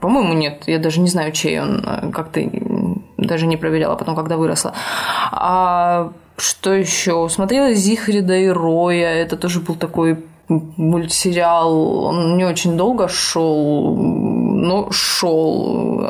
По-моему, 0.00 0.32
нет. 0.34 0.62
Я 0.66 0.78
даже 0.78 1.00
не 1.00 1.08
знаю, 1.08 1.32
чей 1.32 1.60
он. 1.60 1.82
а, 1.86 2.10
Как-то 2.12 2.40
даже 3.16 3.46
не 3.46 3.56
проверяла 3.56 3.96
потом, 3.96 4.14
когда 4.14 4.36
выросла. 4.36 4.72
А 5.32 6.10
что 6.36 6.72
еще? 6.72 7.28
Смотрела 7.28 7.74
Зихрида 7.74 8.34
и 8.36 8.48
Роя. 8.48 9.08
Это 9.14 9.36
тоже 9.36 9.60
был 9.60 9.74
такой 9.74 10.18
мультсериал. 10.48 12.04
Он 12.04 12.36
не 12.36 12.44
очень 12.44 12.76
долго 12.76 13.08
шел, 13.08 13.96
но 13.96 14.90
шел. 14.90 16.04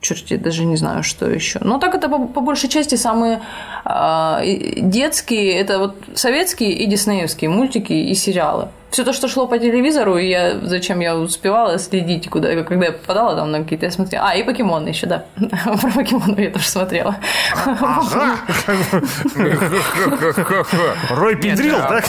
Черт, 0.00 0.30
я 0.30 0.38
даже 0.38 0.64
не 0.64 0.76
знаю, 0.76 1.04
что 1.04 1.30
еще. 1.30 1.60
Но 1.62 1.78
так 1.78 1.94
это 1.94 2.08
по, 2.08 2.26
по 2.26 2.40
большей 2.40 2.68
части 2.68 2.96
самые 2.96 3.40
а, 3.84 4.42
детские, 4.76 5.52
это 5.52 5.78
вот 5.78 5.94
советские 6.14 6.72
и 6.72 6.86
диснеевские 6.86 7.48
мультики 7.48 7.92
и 7.92 8.12
сериалы. 8.14 8.68
Все 8.92 9.04
то, 9.04 9.14
что 9.14 9.26
шло 9.26 9.46
по 9.46 9.58
телевизору, 9.58 10.18
и 10.18 10.28
я 10.28 10.60
зачем 10.60 11.00
я 11.00 11.16
успевала 11.16 11.78
следить, 11.78 12.28
куда, 12.28 12.62
когда 12.62 12.86
я 12.86 12.92
попадала 12.92 13.34
там 13.34 13.50
на 13.50 13.62
какие-то, 13.62 13.86
я 13.86 13.90
смотрела. 13.90 14.28
А, 14.28 14.34
и 14.34 14.42
покемоны 14.42 14.88
еще, 14.88 15.06
да. 15.06 15.24
Про 15.80 15.90
покемонов 15.90 16.38
я 16.38 16.50
тоже 16.50 16.68
смотрела. 16.68 17.16
Рой 21.08 21.36
Педрил, 21.36 21.78
да? 21.78 22.02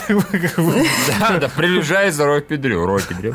Да, 1.20 1.38
да, 1.38 1.50
приближается 1.56 2.26
Рой 2.26 2.42
Педрил. 2.42 2.86
Рой 2.86 3.02
Педрил. 3.02 3.34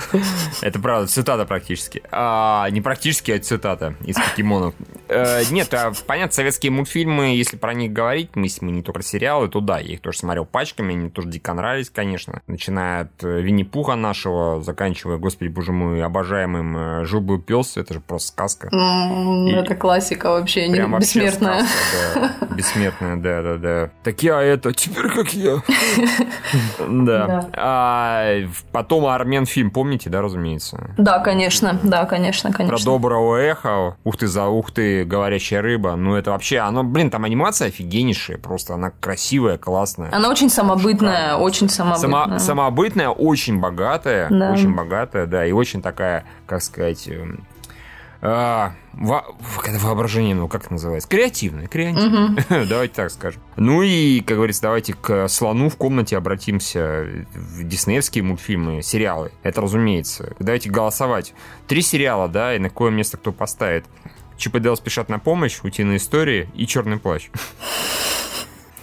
Это 0.60 0.78
правда, 0.78 1.08
цитата 1.08 1.46
практически. 1.46 2.02
А, 2.10 2.68
не 2.68 2.82
практически, 2.82 3.30
а 3.30 3.38
цитата 3.38 3.94
из 4.04 4.16
покемонов. 4.16 4.74
Э, 5.08 5.42
нет, 5.50 5.72
а, 5.72 5.92
понятно, 6.06 6.34
советские 6.34 6.70
мультфильмы, 6.70 7.34
если 7.34 7.56
про 7.56 7.72
них 7.72 7.94
говорить, 7.94 8.32
мы, 8.34 8.48
не 8.60 8.82
только 8.82 9.02
сериалы, 9.02 9.48
то 9.48 9.60
да, 9.60 9.78
я 9.78 9.94
их 9.94 10.02
тоже 10.02 10.18
смотрел 10.18 10.44
пачками, 10.44 10.94
они 10.94 11.08
тоже 11.08 11.28
дико 11.28 11.54
нравились, 11.54 11.88
конечно. 11.88 12.42
Начиная 12.46 13.02
от 13.02 13.24
э, 13.24 13.37
Винни-Пуха 13.40 13.94
нашего, 13.94 14.62
заканчивая, 14.62 15.16
господи, 15.18 15.48
боже 15.48 15.72
мой, 15.72 16.02
обожаемым 16.02 16.76
э, 16.76 17.04
Жил-был 17.04 17.38
пес, 17.40 17.76
это 17.76 17.94
же 17.94 18.00
просто 18.00 18.28
сказка. 18.28 18.68
И- 18.72 19.50
Это 19.52 19.74
классика 19.74 20.30
вообще, 20.30 20.68
не- 20.68 20.80
вообще 20.86 21.20
бессмертная. 21.20 21.64
сказка, 21.64 22.34
да. 22.40 22.46
Бессмертная, 22.56 23.16
да, 23.16 23.42
да, 23.42 23.56
да. 23.56 23.90
Так 24.02 24.22
я 24.22 24.40
это, 24.42 24.72
теперь 24.72 25.08
как 25.08 25.32
я. 25.34 25.62
Да. 26.88 27.48
А, 27.54 28.32
Потом 28.72 29.06
Армен 29.06 29.46
фильм, 29.46 29.70
помните, 29.70 30.10
да, 30.10 30.22
разумеется? 30.22 30.90
Да, 30.96 31.18
конечно, 31.18 31.78
да, 31.82 32.04
конечно, 32.06 32.50
Про 32.50 32.58
конечно. 32.58 32.84
доброго 32.84 33.36
эхо, 33.36 33.96
ух 34.04 34.16
ты, 34.16 34.26
за 34.26 34.46
ух 34.46 34.70
ты, 34.72 35.04
говорящая 35.04 35.62
рыба. 35.62 35.96
Ну, 35.96 36.14
это 36.14 36.30
вообще, 36.30 36.58
оно, 36.58 36.84
блин, 36.84 37.10
там 37.10 37.24
анимация 37.24 37.68
офигеннейшая, 37.68 38.38
просто 38.38 38.74
она 38.74 38.90
красивая, 39.00 39.58
классная. 39.58 40.10
Она 40.12 40.28
очень 40.30 40.48
самобытная, 40.50 41.36
очень 41.36 41.68
самобытная. 41.68 42.38
самобытная, 42.38 43.08
очень 43.28 43.60
богатая, 43.60 44.28
Да. 44.30 44.52
очень 44.52 44.74
богатая, 44.74 45.26
да, 45.26 45.46
и 45.46 45.52
очень 45.52 45.82
такая, 45.82 46.24
как 46.46 46.62
сказать, 46.62 47.06
эм, 47.08 47.44
а, 48.20 48.72
во- 48.94 49.26
воображение, 49.80 50.34
ну 50.34 50.48
как 50.48 50.62
это 50.64 50.72
называется? 50.72 51.08
Креативная, 51.08 51.68
креативная. 51.68 52.44
Давайте 52.68 52.94
так 52.94 53.10
скажем. 53.12 53.40
Ну 53.56 53.82
и, 53.82 54.20
как 54.22 54.36
говорится, 54.38 54.62
давайте 54.62 54.94
к 54.94 55.28
слону 55.28 55.68
в 55.68 55.76
комнате 55.76 56.16
обратимся 56.16 57.06
в 57.34 57.62
диснеевские 57.62 58.24
мультфильмы, 58.24 58.82
сериалы. 58.82 59.30
Это 59.44 59.60
разумеется. 59.60 60.34
Давайте 60.40 60.68
голосовать. 60.68 61.32
Три 61.68 61.80
сериала, 61.80 62.26
да, 62.28 62.56
и 62.56 62.58
на 62.58 62.70
какое 62.70 62.90
место 62.90 63.18
кто 63.18 63.30
поставит. 63.30 63.84
Чип 64.36 64.54
и 64.56 64.60
Дейл 64.60 64.76
спешат 64.76 65.08
на 65.08 65.18
помощь, 65.20 65.60
утиные 65.62 65.98
истории 65.98 66.48
и 66.54 66.66
черный 66.66 66.98
плащ. 66.98 67.28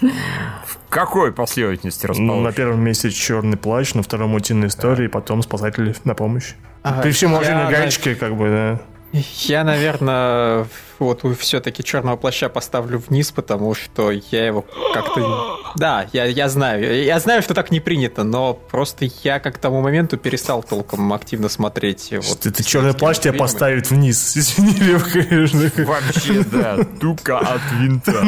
В 0.02 0.78
какой 0.90 1.32
последовательности 1.32 2.06
Ну, 2.06 2.10
расположен? 2.12 2.44
на 2.44 2.52
первом 2.52 2.82
месте 2.84 3.10
черный 3.12 3.58
плащ, 3.58 3.94
на 3.94 4.04
втором 4.04 4.34
утиные 4.34 4.68
истории, 4.68 5.08
потом 5.08 5.42
спасатели 5.42 5.96
на 6.04 6.16
помощь. 6.16 6.54
Ага, 6.84 7.02
При 7.02 7.12
всем 7.12 7.32
я, 7.32 7.38
уважении 7.38 7.72
гаечке, 7.72 8.16
как 8.16 8.36
бы, 8.36 8.50
да. 8.50 8.82
Я, 9.16 9.64
наверное, 9.64 10.68
вот 11.00 11.24
все-таки 11.40 11.84
черного 11.84 12.16
плаща 12.18 12.50
поставлю 12.50 13.00
вниз, 13.00 13.32
потому 13.32 13.74
что 13.74 14.12
я 14.12 14.46
его 14.46 14.66
как-то. 14.94 15.60
Да, 15.76 16.08
я, 16.14 16.26
я 16.26 16.50
знаю. 16.50 17.04
Я 17.04 17.20
знаю, 17.20 17.42
что 17.42 17.54
так 17.54 17.72
не 17.72 17.80
принято, 17.80 18.24
но 18.24 18.54
просто 18.54 19.08
я 19.24 19.40
как 19.40 19.56
к 19.56 19.58
тому 19.58 19.82
моменту 19.82 20.18
перестал 20.18 20.64
толком 20.64 21.12
активно 21.14 21.50
смотреть. 21.50 22.12
Вот, 22.12 22.40
Ты, 22.40 22.64
черный 22.64 22.94
плащ 22.94 23.20
тебя 23.20 23.34
поставит 23.34 23.90
вниз. 23.90 24.36
Извини, 24.38 24.74
Лев, 24.80 25.12
конечно. 25.12 25.70
Вообще, 25.86 26.44
да, 26.52 26.78
тука 27.00 27.40
от 27.40 27.62
винта. 27.80 28.22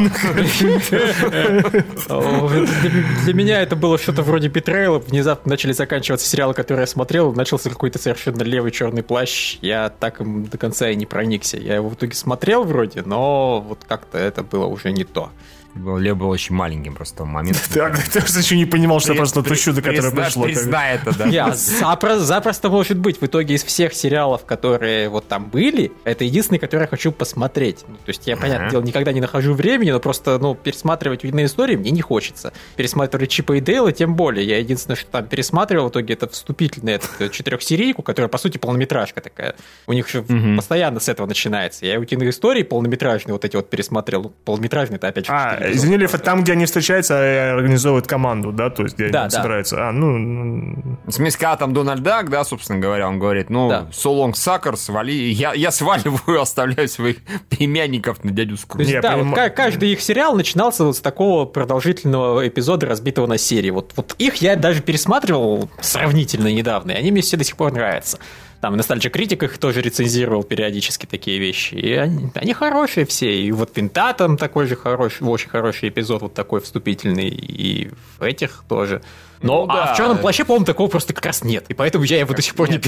Для 3.24 3.34
меня 3.34 3.62
это 3.62 3.76
было 3.76 3.98
что-то 3.98 4.22
вроде 4.22 4.48
битрейла. 4.48 4.98
Внезапно 4.98 5.50
начали 5.50 5.72
заканчиваться 5.72 6.26
сериалы, 6.26 6.54
которые 6.54 6.82
я 6.82 6.86
смотрел. 6.86 7.32
Начался 7.32 7.70
какой-то 7.70 7.98
совершенно 7.98 8.42
левый 8.42 8.70
черный 8.70 9.02
плащ. 9.02 9.58
Я 9.62 9.88
так 9.88 10.20
им 10.20 10.44
до 10.46 10.58
конца 10.58 10.77
и 10.86 10.96
не 10.96 11.06
проникся. 11.06 11.56
Я 11.56 11.76
его 11.76 11.88
в 11.88 11.94
итоге 11.94 12.14
смотрел 12.14 12.64
вроде, 12.64 13.02
но 13.02 13.64
вот 13.66 13.80
как-то 13.86 14.18
это 14.18 14.42
было 14.42 14.66
уже 14.66 14.92
не 14.92 15.04
то. 15.04 15.30
Был- 15.74 15.98
Лев 15.98 16.16
был 16.16 16.28
очень 16.30 16.54
маленьким 16.54 16.94
просто 16.94 17.24
в 17.24 17.26
момент. 17.26 17.60
Ты, 17.72 17.80
ты 18.12 18.20
просто 18.20 18.40
еще 18.40 18.56
не 18.56 18.64
понимал, 18.66 19.00
что 19.00 19.14
просто 19.14 19.42
то 19.42 19.54
чудо, 19.54 19.80
которое 19.82 20.10
пришло. 20.10 20.44
Признай 20.44 20.96
это, 20.96 21.16
да. 21.16 21.26
Я 21.26 21.48
запро- 21.48 22.18
запросто 22.18 22.68
может 22.68 22.98
быть. 22.98 23.20
В 23.20 23.26
итоге 23.26 23.54
из 23.54 23.62
всех 23.64 23.94
сериалов, 23.94 24.44
которые 24.44 25.08
вот 25.08 25.28
там 25.28 25.46
были, 25.50 25.92
это 26.04 26.24
единственный, 26.24 26.58
который 26.58 26.82
я 26.82 26.86
хочу 26.88 27.12
посмотреть. 27.12 27.84
Ну, 27.86 27.94
то 27.96 28.08
есть 28.08 28.26
я, 28.26 28.36
понятное 28.36 28.70
дело, 28.70 28.82
никогда 28.82 29.12
не 29.12 29.20
нахожу 29.20 29.54
времени, 29.54 29.90
но 29.90 30.00
просто, 30.00 30.38
ну, 30.38 30.54
пересматривать 30.54 31.22
видные 31.24 31.46
истории 31.46 31.76
мне 31.76 31.90
не 31.90 32.00
хочется. 32.00 32.52
Пересматривать 32.76 33.30
Чипа 33.30 33.54
и 33.54 33.60
Дейла 33.60 33.92
тем 33.92 34.14
более. 34.16 34.46
Я 34.46 34.58
единственное, 34.58 34.96
что 34.96 35.10
там 35.10 35.26
пересматривал 35.26 35.88
в 35.88 35.90
итоге, 35.90 36.14
это 36.14 36.28
вступительный 36.28 36.94
этот 36.94 37.10
э, 37.20 37.28
четырехсерийку, 37.28 38.02
которая, 38.02 38.28
по 38.28 38.38
сути, 38.38 38.58
полнометражка 38.58 39.20
такая. 39.20 39.54
У 39.86 39.92
них 39.92 40.08
же 40.08 40.22
Мгм. 40.26 40.56
постоянно 40.56 40.98
с 41.00 41.08
этого 41.08 41.26
начинается. 41.26 41.86
Я 41.86 42.00
утиные 42.00 42.30
истории 42.30 42.62
полнометражные 42.62 43.32
вот 43.34 43.44
эти 43.44 43.56
вот 43.56 43.70
пересмотрел. 43.70 44.22
Ну, 44.22 44.32
Полнометражные 44.44 44.96
это 44.96 45.08
опять 45.08 45.26
же 45.26 45.32
А, 45.58 45.60
четыре 45.60 45.76
извини, 45.76 45.96
Лев, 45.98 46.14
это 46.14 46.22
там, 46.24 46.42
где 46.42 46.52
они 46.52 46.64
встречаются 46.66 47.14
и 47.14 47.36
организовывают 47.52 48.06
команду, 48.06 48.52
да? 48.52 48.70
То 48.70 48.84
есть, 48.84 48.94
где 48.96 49.08
Да, 49.08 49.22
они 49.22 49.30
да. 49.30 49.36
собираются. 49.36 49.88
А, 49.88 49.92
ну, 49.92 50.98
когда 51.38 51.56
там 51.56 51.72
Дональд 51.74 52.02
Дак, 52.02 52.30
да, 52.30 52.44
собственно 52.44 52.78
говоря, 52.78 53.08
он 53.08 53.18
говорит, 53.18 53.50
ну, 53.50 53.68
Да. 53.68 53.88
so 53.90 54.12
long 54.14 54.32
suckers, 54.32 54.90
вали, 54.92 55.30
я, 55.30 55.52
я 55.54 55.70
сваливаю, 55.70 56.40
оставляю 56.40 56.88
своих 56.88 57.16
племянников 57.48 58.24
на 58.24 58.30
дядю 58.30 58.56
То 58.56 58.62
Скрудж. 58.62 58.86
есть, 58.88 59.00
да, 59.00 59.16
вот 59.16 59.26
поним- 59.26 59.34
ка- 59.34 59.50
каждый 59.50 59.92
их 59.92 60.00
сериал 60.00 60.34
начинался 60.34 60.84
вот 60.84 60.96
с 60.96 61.00
такого 61.00 61.44
продолжительного 61.44 62.46
эпизода, 62.46 62.86
разбитого 62.86 63.26
на 63.26 63.38
серии. 63.38 63.70
Вот, 63.70 63.92
вот 63.96 64.14
их 64.18 64.36
я 64.36 64.56
даже 64.56 64.80
пересматривал 64.82 65.68
сравнительно 65.80 66.48
недавно, 66.52 66.92
и 66.92 66.94
они 66.94 67.10
мне 67.10 67.22
все 67.22 67.36
до 67.36 67.44
сих 67.44 67.56
пор 67.56 67.72
нравятся. 67.72 68.18
Там 68.60 68.74
Nostalgia 68.74 69.10
Critic 69.10 69.44
их 69.44 69.58
тоже 69.58 69.82
рецензировал 69.82 70.42
периодически 70.42 71.06
такие 71.06 71.38
вещи. 71.38 71.74
И 71.74 71.92
они, 71.92 72.30
они 72.34 72.52
хорошие 72.54 73.06
все. 73.06 73.40
И 73.40 73.52
вот 73.52 73.76
Винта 73.76 74.12
там 74.14 74.36
такой 74.36 74.66
же 74.66 74.74
хороший, 74.74 75.22
очень 75.22 75.48
хороший 75.48 75.90
эпизод, 75.90 76.22
вот 76.22 76.34
такой 76.34 76.60
вступительный. 76.60 77.28
И 77.28 77.90
в 78.18 78.22
этих 78.22 78.64
тоже. 78.68 79.02
Но 79.42 79.64
Ну 79.66 79.70
а 79.70 79.86
да. 79.86 79.94
в 79.94 79.96
черном 79.96 80.18
плаще, 80.18 80.44
по-моему, 80.44 80.66
такого 80.66 80.88
просто 80.88 81.12
как 81.14 81.24
раз 81.26 81.44
нет. 81.44 81.66
И 81.68 81.74
поэтому 81.74 82.04
я 82.04 82.18
его 82.18 82.34
до 82.34 82.42
сих 82.42 82.56
пор 82.56 82.68
не 82.68 82.74
нет, 82.74 82.84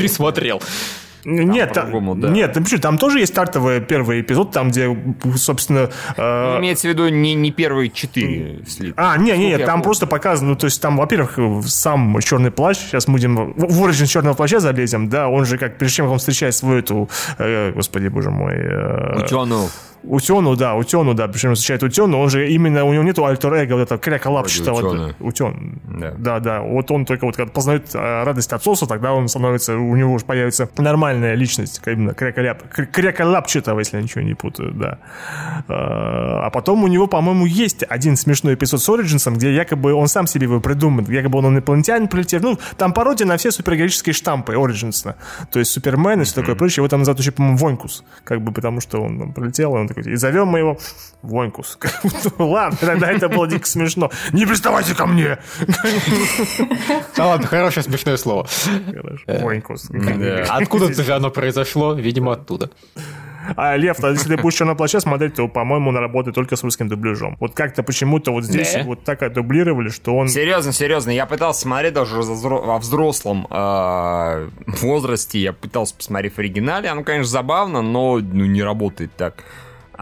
нет, 0.63 0.71
Нет, 1.25 1.73
там, 1.73 1.87
по-другому, 1.87 2.15
да. 2.15 2.29
нет, 2.29 2.55
почему? 2.55 2.81
там 2.81 2.99
тоже 2.99 3.21
есть 3.21 3.33
стартовый 3.33 3.81
первый 3.81 4.21
эпизод, 4.21 4.53
там, 4.53 4.71
где, 4.71 4.97
собственно... 5.37 5.91
э, 6.17 6.53
Ну, 6.55 6.61
имеется 6.61 6.89
в 6.89 6.91
виду 6.91 7.09
не, 7.09 7.35
не 7.35 7.51
первые 7.51 7.91
четыре. 7.91 8.61
А, 8.97 9.17
не, 9.19 9.33
не, 9.33 9.49
Сколько 9.49 9.49
я 9.49 9.59
там 9.59 9.67
помню. 9.75 9.85
просто 9.85 10.07
показано, 10.07 10.51
ну, 10.51 10.57
то 10.57 10.67
есть 10.67 10.81
там, 10.81 10.97
во-первых, 10.97 11.39
сам 11.67 12.19
черный 12.21 12.51
плащ, 12.51 12.79
сейчас 12.79 13.09
мы 13.09 13.15
будем 13.15 13.53
в 13.55 13.85
Origin 13.85 14.07
черного 14.07 14.35
плаща 14.35 14.61
залезем, 14.61 15.09
да, 15.09 15.29
он 15.29 15.45
же 15.45 15.59
как, 15.59 15.79
прежде 15.79 15.97
чем 15.97 16.11
он 16.11 16.19
встречает 16.19 16.55
свою 16.55 16.79
эту, 16.79 17.09
э, 17.39 17.73
господи, 17.73 18.09
боже 18.09 18.31
мой, 18.31 18.55
э, 18.57 19.23
Утенул. 19.25 19.71
Утену, 20.03 20.57
да, 20.57 20.75
Утену, 20.77 21.15
да, 21.15 21.29
причем 21.29 21.55
встречает 21.55 21.83
Утену, 21.83 22.19
он 22.19 22.31
же 22.31 22.49
именно, 22.51 22.85
у 22.85 22.93
него 22.93 23.03
нету 23.05 23.25
альтер 23.27 23.53
эго, 23.55 23.75
вот 23.75 23.83
этого 23.83 24.01
кряколапчатого. 24.01 24.81
Вот, 24.81 25.15
утен. 25.21 25.79
Да. 25.85 26.15
да, 26.17 26.41
да, 26.41 26.61
вот 26.63 26.91
он 26.91 27.05
только 27.05 27.27
вот 27.27 27.37
когда 27.37 27.53
познает 27.53 27.95
э, 27.95 28.23
радость 28.25 28.53
отцовства, 28.53 28.89
тогда 28.89 29.13
он 29.13 29.29
становится, 29.29 29.77
у 29.77 29.97
него 29.97 30.15
уже 30.15 30.25
появится 30.25 30.69
нормальная 30.79 31.35
личность, 31.35 31.81
как 31.81 31.95
именно 31.95 32.15
кряколяп, 32.15 32.63
кр- 32.71 32.87
кряколапчатого, 32.87 33.79
если 33.81 33.97
я 33.99 34.03
ничего 34.03 34.23
не 34.23 34.35
путаю, 34.35 34.73
да. 34.73 34.99
Э, 35.69 35.73
А 35.75 36.51
потом 36.51 36.85
у 36.85 36.89
него, 36.89 37.07
по-моему, 37.07 37.47
есть 37.47 37.85
один 37.89 38.17
смешной 38.17 38.55
эпизод 38.55 38.81
с 38.81 38.89
Ориджинсом, 38.89 39.35
где 39.35 39.55
якобы 39.55 39.93
он 39.93 40.09
сам 40.09 40.27
себе 40.27 40.45
его 40.45 40.61
придумает, 40.61 41.09
якобы 41.09 41.39
он 41.39 41.47
инопланетянин 41.49 42.09
прилетел, 42.09 42.41
ну, 42.43 42.59
там 42.77 42.93
пародия 42.93 43.27
на 43.27 43.37
все 43.37 43.51
супергероические 43.51 44.13
штампы 44.15 44.55
Ориджинса, 44.55 45.17
то 45.51 45.59
есть 45.59 45.71
Супермен 45.73 46.23
и 46.23 46.25
все 46.25 46.35
такое 46.37 46.55
прочее, 46.55 46.77
его 46.83 46.89
там 46.89 47.01
называют 47.01 47.21
еще, 47.21 47.33
по-моему, 47.33 47.59
Вонькус, 47.59 48.05
как 48.25 48.41
бы 48.41 48.53
потому 48.53 48.81
что 48.81 49.01
он 49.03 49.19
там 49.19 49.33
прилетел, 49.33 49.77
и 49.77 49.81
он 49.81 49.89
такой, 49.95 50.13
и 50.13 50.17
зовем 50.17 50.49
мы 50.49 50.61
его 50.61 50.79
Вонькус. 51.23 51.79
Ну, 52.39 52.51
Ладно, 52.51 52.79
тогда 52.81 53.11
это 53.11 53.29
было 53.29 53.47
дико 53.47 53.67
смешно. 53.67 54.11
Не 54.33 54.47
приставайте 54.47 54.95
ко 54.95 55.07
мне! 55.07 55.39
Да 57.17 57.27
ладно, 57.27 57.47
хорошее 57.47 57.85
смешное 57.85 58.17
слово. 58.17 58.47
Хорошо, 58.87 59.25
Вонькус. 59.27 59.89
Да. 59.91 60.45
Откуда 60.49 60.93
же 61.03 61.13
оно 61.13 61.31
произошло? 61.31 61.95
Видимо, 61.95 62.33
оттуда. 62.33 62.71
А, 63.57 63.77
Лев, 63.77 64.03
а 64.03 64.11
если 64.11 64.37
ты 64.37 64.41
будешь 64.41 64.55
черного 64.55 64.77
плаща 64.77 65.01
смотреть, 65.01 65.35
то, 65.35 65.49
по-моему, 65.49 65.91
он 65.91 65.97
работает 65.97 66.35
только 66.35 66.57
с 66.57 66.63
русским 66.63 66.89
дубляжом. 66.89 67.37
Вот 67.41 67.55
как-то 67.55 67.83
почему-то 67.83 68.33
вот 68.33 68.45
здесь 68.45 68.75
Да. 68.75 68.83
вот 68.85 69.05
так 69.05 69.33
дублировали, 69.33 69.89
что 69.89 70.17
он... 70.17 70.29
Серьезно, 70.29 70.73
серьезно, 70.73 71.11
я 71.11 71.27
пытался 71.27 71.63
смотреть 71.63 71.95
даже 71.95 72.17
во 72.17 72.79
взрослом 72.79 73.47
э, 73.51 74.49
возрасте, 74.67 75.39
я 75.39 75.53
пытался 75.53 75.95
посмотреть 75.95 76.35
в 76.35 76.39
оригинале, 76.39 76.89
оно, 76.89 77.03
конечно, 77.03 77.31
забавно, 77.31 77.83
но 77.83 78.19
ну, 78.19 78.45
не 78.47 78.63
работает 78.63 79.17
так. 79.17 79.45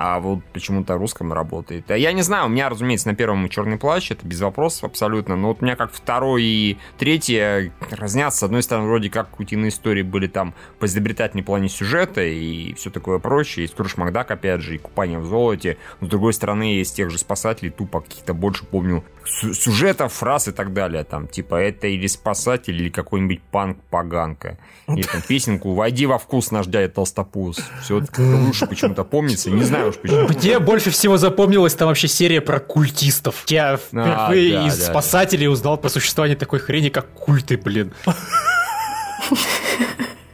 А 0.01 0.21
вот 0.21 0.45
почему-то 0.53 0.97
русском 0.97 1.33
работает. 1.33 1.91
А 1.91 1.97
я 1.97 2.13
не 2.13 2.23
знаю, 2.23 2.47
у 2.47 2.49
меня, 2.49 2.69
разумеется, 2.69 3.09
на 3.09 3.17
первом 3.17 3.49
черный 3.49 3.79
плащ, 3.79 4.13
это 4.13 4.25
без 4.25 4.41
вопросов 4.41 4.85
абсолютно, 4.85 5.35
но 5.35 5.49
вот 5.49 5.61
у 5.61 5.65
меня 5.65 5.75
как 5.75 5.93
второй 5.93 6.45
и 6.45 6.79
третий 6.99 7.73
разнятся. 7.91 8.39
С 8.39 8.43
одной 8.45 8.63
стороны, 8.63 8.87
вроде 8.87 9.11
как 9.11 9.41
утиные 9.41 9.71
истории 9.71 10.03
были 10.03 10.29
там 10.29 10.55
по 10.79 10.87
изобретательной 10.87 11.43
плане 11.43 11.69
сюжета 11.69 12.23
и 12.23 12.75
все 12.75 12.91
такое 12.91 13.19
прочее, 13.19 13.65
и 13.65 13.69
Скрудж 13.69 13.95
Макдак, 13.97 14.31
опять 14.31 14.61
же, 14.61 14.77
и 14.77 14.79
Купание 14.79 15.19
в 15.19 15.27
золоте. 15.27 15.79
С 16.01 16.07
другой 16.07 16.33
стороны, 16.33 16.77
из 16.77 16.93
тех 16.93 17.11
же 17.11 17.19
спасателей 17.19 17.73
тупо 17.73 18.01
каких-то 18.01 18.35
больше 18.35 18.67
помню 18.67 19.03
сю- 19.25 19.53
сюжетов, 19.53 20.13
фраз 20.13 20.47
и 20.47 20.53
так 20.53 20.73
далее. 20.73 21.03
Там, 21.03 21.27
типа, 21.27 21.57
это 21.57 21.89
или 21.89 22.07
спасатель, 22.07 22.77
или 22.77 22.89
какой-нибудь 22.89 23.41
панк-поганка. 23.51 24.59
Или 24.87 25.03
там 25.03 25.23
песенку 25.23 25.75
«Войди 25.75 26.07
во 26.07 26.19
вкус, 26.19 26.53
наш 26.53 26.67
дядя 26.67 26.89
Толстопуз». 26.89 27.59
Все 27.83 27.99
это 27.99 28.23
лучше 28.23 28.69
почему-то 28.69 29.03
помнится. 29.03 29.51
Не 29.51 29.65
знаю 29.65 29.88
уж 29.89 29.97
почему. 29.97 30.29
Мне 30.29 30.59
больше 30.59 30.91
всего 30.91 31.17
запомнилась 31.17 31.75
там 31.75 31.89
вообще 31.89 32.09
серия 32.09 32.41
про 32.41 32.61
культистов. 32.61 33.45
Я 33.49 33.77
впервые 33.77 34.53
да, 34.53 34.67
из 34.67 34.79
да, 34.79 34.87
спасателей 34.87 35.49
узнал 35.49 35.77
про 35.77 35.89
существование 35.89 36.37
такой 36.37 36.59
хрени, 36.59 36.89
как 36.89 37.09
культы, 37.13 37.57
блин. 37.57 37.93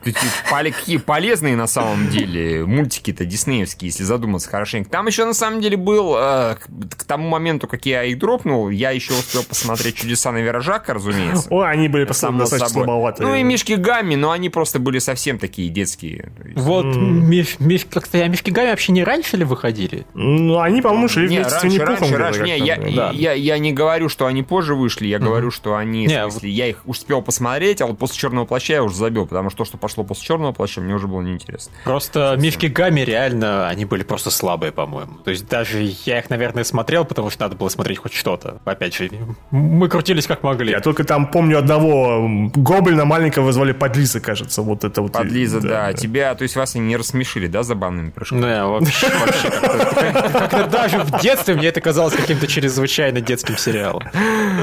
Какие 0.05 0.99
полезные 0.99 1.57
на 1.57 1.67
самом 1.67 2.09
деле 2.09 2.65
мультики-то 2.65 3.25
диснеевские, 3.25 3.91
если 3.91 4.05
задуматься 4.05 4.49
хорошенько. 4.49 4.91
Там 4.91 5.07
еще 5.07 5.25
на 5.25 5.35
самом 5.35 5.61
деле 5.61 5.77
был, 5.77 6.15
э, 6.17 6.57
к 6.97 7.05
тому 7.05 7.29
моменту, 7.29 7.67
как 7.67 7.87
я 7.87 8.05
их 8.05 8.19
дропнул, 8.19 8.69
я 8.71 8.91
еще 8.91 9.13
успел 9.13 9.45
посмотреть 9.45 9.97
«Чудеса 9.97 10.33
на 10.33 10.39
виражах», 10.39 10.89
разумеется. 10.89 11.49
О, 11.51 11.63
они 11.63 11.89
были 11.89 12.11
Само 12.13 12.41
достаточно 12.41 12.69
собой. 12.69 12.85
слабоватые. 12.85 13.27
Ну 13.27 13.35
и 13.35 13.43
Мишки 13.43 13.75
Гамми, 13.75 14.15
но 14.15 14.31
они 14.31 14.49
просто 14.49 14.79
были 14.79 14.99
совсем 14.99 15.39
такие 15.39 15.69
детские. 15.69 16.33
Вот, 16.55 16.85
Миш, 16.85 17.57
Миш, 17.59 17.87
как-то, 17.89 18.19
а 18.19 18.29
Мишки 18.29 18.51
Гамми 18.51 18.71
вообще 18.71 18.93
не 18.93 19.05
раньше 19.05 19.37
ли 19.37 19.45
выходили? 19.45 20.07
Ну, 20.15 20.59
они, 20.59 20.83
по-моему, 20.83 21.09
шли 21.09 21.27
вместе 21.27 21.51
с 21.51 21.63
Винни-Пухом 21.63 22.15
раньше. 22.15 22.43
Не, 22.43 22.59
я, 22.59 22.77
да. 22.77 23.11
я, 23.13 23.33
я 23.33 23.59
не 23.59 23.73
говорю, 23.73 24.09
что 24.09 24.27
они 24.27 24.43
позже 24.43 24.75
вышли, 24.75 25.07
я 25.07 25.19
говорю, 25.19 25.51
что 25.51 25.77
они, 25.77 26.09
в 26.09 26.11
смысле, 26.11 26.51
я 26.51 26.69
их 26.69 26.83
успел 26.85 27.23
посмотреть, 27.23 27.81
а 27.81 27.87
вот 27.87 27.99
после 27.99 28.17
«Черного 28.17 28.45
плаща» 28.45 28.75
я 28.75 28.83
уже 28.83 28.97
забил, 28.97 29.27
потому 29.27 29.51
что 29.51 29.59
то, 29.59 29.65
что 29.65 29.79
пошло 29.79 29.94
после 30.03 30.25
«Черного 30.27 30.53
плаща», 30.53 30.81
мне 30.81 30.95
уже 30.95 31.07
было 31.07 31.21
неинтересно. 31.23 31.73
Просто 31.85 32.35
Мишки 32.39 32.67
Гамми 32.67 33.01
реально, 33.03 33.69
они 33.69 33.85
были 33.85 34.03
просто 34.03 34.31
слабые, 34.31 34.73
по-моему. 34.73 35.15
То 35.25 35.31
есть 35.31 35.47
даже 35.49 35.83
я 36.05 36.19
их, 36.19 36.31
наверное, 36.31 36.65
смотрел, 36.65 37.05
потому 37.05 37.31
что 37.31 37.43
надо 37.45 37.55
было 37.57 37.69
смотреть 37.69 37.99
хоть 37.99 38.13
что-то. 38.15 38.59
Опять 38.65 38.95
же, 38.97 39.11
мы 39.51 39.89
крутились 39.89 40.27
как 40.27 40.43
могли. 40.43 40.73
Я 40.73 40.81
только 40.81 41.05
там 41.05 41.27
помню 41.27 41.59
одного 41.59 42.29
гоблина 42.55 43.05
маленького 43.05 43.53
звали 43.53 43.73
Подлиза, 43.73 44.21
кажется. 44.21 44.63
Вот 44.63 44.85
это 44.85 45.03
вот. 45.03 45.13
Подлиза, 45.13 45.61
да, 45.61 45.93
Тебя, 45.93 46.35
то 46.35 46.43
есть 46.43 46.57
вас 46.57 46.75
они 46.75 46.87
не 46.87 46.97
рассмешили, 46.97 47.47
да, 47.47 47.63
забавными 47.63 48.11
прыжками? 48.11 48.41
Да, 48.41 48.67
вообще, 48.67 49.07
вообще 49.09 49.51
как-то, 49.51 49.95
как- 49.95 50.33
как-то 50.33 50.67
даже 50.67 50.99
в 51.01 51.21
детстве 51.21 51.55
мне 51.55 51.69
это 51.69 51.81
казалось 51.81 52.15
каким-то 52.15 52.47
чрезвычайно 52.47 53.21
детским 53.21 53.57
сериалом. 53.57 54.03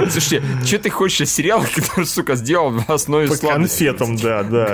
Слушайте, 0.10 0.44
что 0.66 0.80
ты 0.80 0.90
хочешь 0.90 1.30
сериал, 1.30 1.64
который, 1.76 2.06
сука, 2.06 2.36
сделал 2.36 2.72
в 2.72 2.90
основе 2.90 3.28
По 3.28 3.36
конфетам, 3.38 4.16
да, 4.18 4.44
да. 4.44 4.66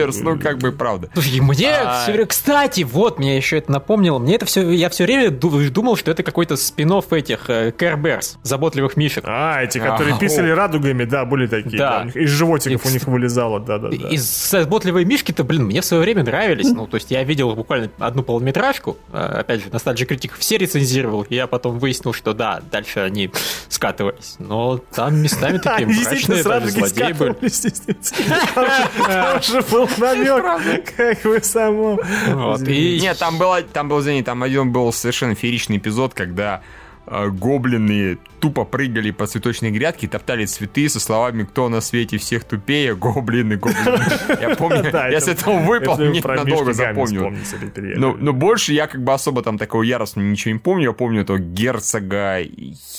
Камеберс, 0.00 0.20
ну 0.20 0.38
как 0.38 0.58
бы 0.58 0.72
правда. 0.72 1.08
Слушай, 1.14 1.36
и 1.36 1.40
мне 1.40 1.70
А- 1.74 2.02
все 2.02 2.12
время... 2.12 2.26
Кстати, 2.26 2.82
вот, 2.82 3.18
мне 3.18 3.36
еще 3.36 3.58
это 3.58 3.70
напомнило. 3.72 4.18
Мне 4.18 4.34
это 4.36 4.46
все... 4.46 4.68
Я 4.70 4.88
все 4.90 5.04
время 5.04 5.30
ду- 5.30 5.60
думал, 5.70 5.96
что 5.96 6.10
это 6.10 6.22
какой-то 6.22 6.56
спин 6.56 6.90
этих 7.12 7.48
Bears, 7.48 8.36
заботливых 8.42 8.96
мишек. 8.96 9.22
А, 9.26 9.62
эти, 9.62 9.78
которые 9.78 10.14
А, 10.14 10.18
писали 10.18 10.50
о. 10.50 10.54
радугами, 10.56 11.04
да, 11.04 11.24
были 11.24 11.46
такие. 11.46 11.78
Да. 11.78 12.04
да, 12.12 12.20
Из 12.20 12.28
животиков 12.30 12.84
И, 12.84 12.88
у 12.88 12.90
них 12.90 13.04
вылезало, 13.04 13.60
да, 13.60 13.78
да, 13.78 13.88
да. 13.90 14.08
И 14.08 14.16
заботливые 14.16 15.04
мишки-то, 15.06 15.44
блин, 15.44 15.64
мне 15.64 15.80
в 15.80 15.84
свое 15.84 16.02
время 16.02 16.24
нравились. 16.24 16.66
Ну, 16.72 16.86
то 16.88 16.96
есть 16.96 17.10
я 17.10 17.22
видел 17.22 17.54
буквально 17.54 17.90
одну 17.98 18.22
полнометражку. 18.22 18.96
э, 19.12 19.18
Опять 19.40 19.62
же, 19.62 19.68
Nostalgia 19.68 20.06
Critic 20.08 20.32
все 20.38 20.58
рецензировал. 20.58 21.22
И 21.28 21.34
я 21.36 21.46
потом 21.46 21.78
выяснил, 21.78 22.12
что 22.12 22.34
да, 22.34 22.60
дальше 22.72 23.00
они 23.00 23.30
скатывались. 23.68 24.34
Но 24.38 24.78
там 24.78 25.16
местами 25.22 25.58
такие 25.58 25.86
мрачные, 25.86 26.42
даже 26.42 26.70
злодеи 26.70 27.12
были. 27.12 27.34
Там 28.54 29.42
же 29.42 29.62
был 29.70 29.88
намек, 29.98 30.94
как 30.96 31.24
вы 31.24 31.42
само. 31.42 31.98
Вот, 32.28 32.62
и- 32.68 33.00
Нет, 33.00 33.18
там 33.18 33.38
было, 33.38 33.62
там 33.62 33.88
был, 33.88 34.00
извини, 34.00 34.22
там 34.22 34.42
один 34.42 34.70
был 34.72 34.92
совершенно 34.92 35.34
фееричный 35.34 35.76
эпизод, 35.78 36.14
когда 36.14 36.62
э, 37.06 37.28
гоблины 37.28 38.18
тупо 38.40 38.64
прыгали 38.64 39.10
по 39.10 39.26
цветочной 39.26 39.70
грядке, 39.70 40.08
топтали 40.08 40.46
цветы 40.46 40.88
со 40.88 40.98
словами 40.98 41.44
«Кто 41.44 41.68
на 41.68 41.80
свете 41.80 42.18
всех 42.18 42.44
тупее? 42.44 42.96
Гоблины, 42.96 43.56
гоблины». 43.56 44.02
Я 44.40 44.56
помню, 44.56 44.90
я 45.10 45.20
с 45.20 45.28
этого 45.28 45.58
выпал, 45.58 45.98
мне 45.98 46.20
надолго 46.22 46.72
запомнил. 46.72 47.32
Но, 47.96 48.32
больше 48.32 48.72
я 48.72 48.86
как 48.86 49.02
бы 49.04 49.12
особо 49.12 49.42
там 49.42 49.58
такого 49.58 49.82
яростного 49.82 50.26
ничего 50.26 50.54
не 50.54 50.58
помню. 50.58 50.84
Я 50.86 50.92
помню 50.92 51.22
этого 51.22 51.38
герцога 51.38 52.38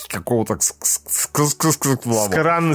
какого-то... 0.08 0.58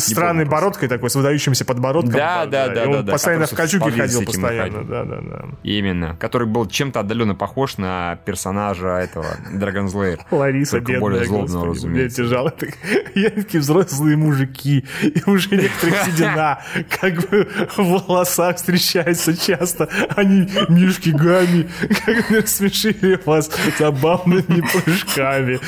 странной 0.00 0.44
бородкой 0.44 0.88
такой, 0.88 1.11
с 1.11 1.14
выдающимся 1.14 1.64
подбородком. 1.64 2.12
Да, 2.12 2.46
да, 2.46 2.68
да, 2.68 2.88
он 2.88 3.07
постоянно 3.07 3.46
в 3.46 3.50
с 3.50 3.55
ходил, 3.55 4.24
постоянно. 4.24 4.85
Да, 4.85 5.05
да, 5.05 5.20
да. 5.20 5.44
Именно. 5.62 6.16
Который 6.16 6.46
был 6.46 6.66
чем-то 6.66 7.00
отдаленно 7.00 7.35
похож 7.35 7.79
на 7.79 8.16
персонажа 8.24 8.88
этого 8.88 9.26
Dragon 9.52 9.87
Slayer. 9.87 10.18
Лариса, 10.31 10.81
бедная, 10.81 11.00
более 11.00 11.24
злобного, 11.24 11.66
господи, 11.66 11.87
мне 11.87 12.05
разумеется. 12.05 12.22
тяжело. 12.22 12.52
Так, 12.59 12.71
Я 13.14 13.31
такие 13.31 13.61
взрослые 13.61 14.16
мужики, 14.16 14.85
и 15.03 15.23
уже 15.31 15.57
некоторых 15.57 16.05
седина, 16.05 16.59
как 17.01 17.29
бы 17.29 17.49
в 17.77 18.03
волосах 18.07 18.57
встречаются 18.57 19.37
часто. 19.37 19.88
Они 20.16 20.49
мишки 20.69 21.11
гами, 21.11 21.69
как 22.05 22.31
бы 22.31 22.47
смешили 22.47 23.19
вас 23.25 23.51
забавными 23.79 24.62
прыжками. 24.73 25.61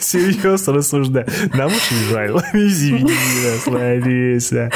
Серьезно 0.00 0.72
рассуждаю. 0.74 1.26
Нам 1.54 1.68
очень 1.68 1.96
жаль. 2.10 2.30
Извини 2.52 3.12
нас, 3.44 3.66
Лариса. 3.66 4.70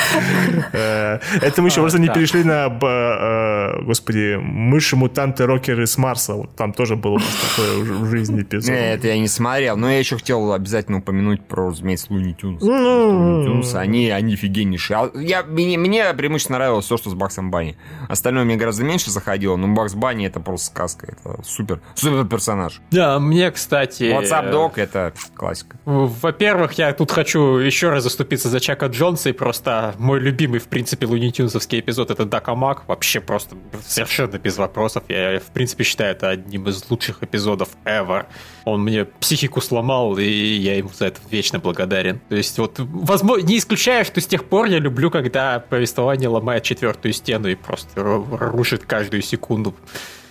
Э, 0.72 1.18
Это 1.40 1.62
мы 1.62 1.68
еще 1.68 1.80
просто 1.80 1.98
не 1.98 2.08
перешли 2.08 2.44
на, 2.44 2.66
э, 2.66 3.82
господи, 3.82 4.36
мыши-мутанты-рокеры 4.40 5.86
с 5.86 5.96
Марса. 5.98 6.34
Там 6.56 6.72
тоже 6.72 6.96
был 6.96 7.14
у 7.14 7.18
нас 7.18 7.36
такой 7.56 7.82
в 7.82 8.10
жизни 8.10 8.42
эпизод. 8.42 8.70
Не, 8.70 8.94
это 8.94 9.08
я 9.08 9.18
не 9.18 9.28
смотрел. 9.28 9.76
Но 9.76 9.90
я 9.90 9.98
еще 9.98 10.16
хотел 10.16 10.35
обязательно 10.52 10.98
упомянуть 10.98 11.46
про, 11.46 11.68
разумеется, 11.68 12.06
Луни 12.10 12.34
Тюнс. 12.34 12.62
Ну, 12.62 13.08
Луни 13.08 13.46
Тюнс, 13.46 13.74
они, 13.74 14.10
они 14.10 14.34
офигеннейшие. 14.34 14.96
А 14.96 15.10
Я, 15.18 15.42
мне, 15.42 15.76
мне 15.78 16.12
преимущественно 16.14 16.58
нравилось 16.58 16.84
все, 16.84 16.96
что 16.96 17.10
с 17.10 17.14
Баксом 17.14 17.50
Банни. 17.50 17.76
Остальное 18.08 18.44
мне 18.44 18.56
гораздо 18.56 18.84
меньше 18.84 19.10
заходило, 19.10 19.56
но 19.56 19.68
Бакс 19.68 19.94
Банни 19.94 20.26
это 20.26 20.40
просто 20.40 20.66
сказка. 20.66 21.08
Это 21.12 21.42
супер, 21.44 21.80
супер 21.94 22.26
персонаж. 22.26 22.80
Да, 22.90 23.18
мне, 23.18 23.50
кстати... 23.50 24.04
WhatsApp 24.04 24.52
Dog 24.52 24.72
это 24.76 25.12
классика. 25.34 25.76
Во-первых, 25.84 26.74
я 26.74 26.92
тут 26.92 27.10
хочу 27.10 27.56
еще 27.56 27.90
раз 27.90 28.04
заступиться 28.04 28.48
за 28.48 28.60
Чака 28.60 28.86
Джонса, 28.86 29.30
и 29.30 29.32
просто 29.32 29.94
мой 29.98 30.20
любимый, 30.20 30.60
в 30.60 30.68
принципе, 30.68 31.06
лунитюнсовский 31.06 31.80
эпизод— 31.80 32.10
это 32.12 32.24
Дакамак. 32.24 32.88
Вообще 32.88 33.20
просто 33.20 33.56
совершенно 33.86 34.38
без 34.38 34.56
вопросов. 34.58 35.04
Я, 35.08 35.38
в 35.38 35.52
принципе, 35.52 35.84
считаю 35.84 36.12
это 36.12 36.28
одним 36.30 36.68
из 36.68 36.88
лучших 36.90 37.22
эпизодов 37.22 37.68
ever. 37.84 38.26
Он 38.64 38.82
мне 38.82 39.04
психику 39.04 39.60
сломал, 39.60 40.18
и 40.18 40.25
я 40.28 40.76
ему 40.76 40.90
за 40.96 41.06
это 41.06 41.20
вечно 41.30 41.58
благодарен. 41.58 42.20
То 42.28 42.36
есть 42.36 42.58
вот, 42.58 42.74
возможно, 42.78 43.44
не 43.44 43.58
исключаю, 43.58 44.04
что 44.04 44.20
с 44.20 44.26
тех 44.26 44.44
пор 44.44 44.66
я 44.66 44.78
люблю, 44.78 45.10
когда 45.10 45.60
повествование 45.60 46.28
ломает 46.28 46.62
четвертую 46.62 47.12
стену 47.12 47.48
и 47.48 47.54
просто 47.54 47.88
рушит 47.96 48.84
каждую 48.84 49.22
секунду. 49.22 49.74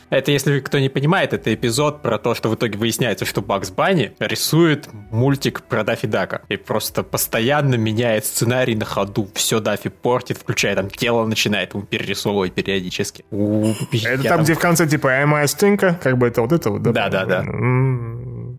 Это, 0.09 0.31
если 0.31 0.59
кто 0.59 0.79
не 0.79 0.89
понимает, 0.89 1.33
это 1.33 1.53
эпизод 1.53 2.01
про 2.01 2.19
то, 2.19 2.35
что 2.35 2.49
в 2.49 2.55
итоге 2.55 2.77
выясняется, 2.77 3.25
что 3.25 3.41
Бакс 3.41 3.71
Банни 3.71 4.13
рисует 4.19 4.87
мультик 5.11 5.63
про 5.63 5.83
Даффи 5.83 6.07
Дака. 6.07 6.41
И 6.47 6.57
просто 6.57 7.03
постоянно 7.03 7.75
меняет 7.75 8.25
сценарий 8.25 8.75
на 8.75 8.85
ходу. 8.85 9.27
Все 9.33 9.59
Даффи 9.59 9.89
портит, 9.89 10.37
включая 10.37 10.75
там 10.75 10.89
тело, 10.89 11.25
начинает 11.25 11.73
ему 11.73 11.83
перерисовывать 11.83 12.53
периодически. 12.53 13.25
Это 13.31 14.23
там, 14.23 14.43
где 14.43 14.53
в 14.53 14.59
конце 14.59 14.87
типа 14.87 15.07
«Am 15.07 15.33
I 15.33 15.45
a 15.45 15.93
Как 15.95 16.17
бы 16.17 16.27
это 16.27 16.41
вот 16.41 16.51
это 16.51 16.69
вот, 16.69 16.83
да? 16.83 16.91
Да-да-да. 16.91 17.43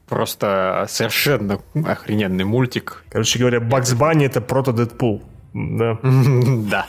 Просто 0.09 0.87
совершенно 0.89 1.61
охрененный 1.85 2.45
мультик. 2.45 3.05
Короче 3.11 3.39
говоря, 3.39 3.61
Бакс 3.61 3.93
Банни 3.95 4.27
это 4.27 4.41
прото-Дэдпул. 4.41 5.23
Да. 5.53 5.99
Да. 6.71 6.87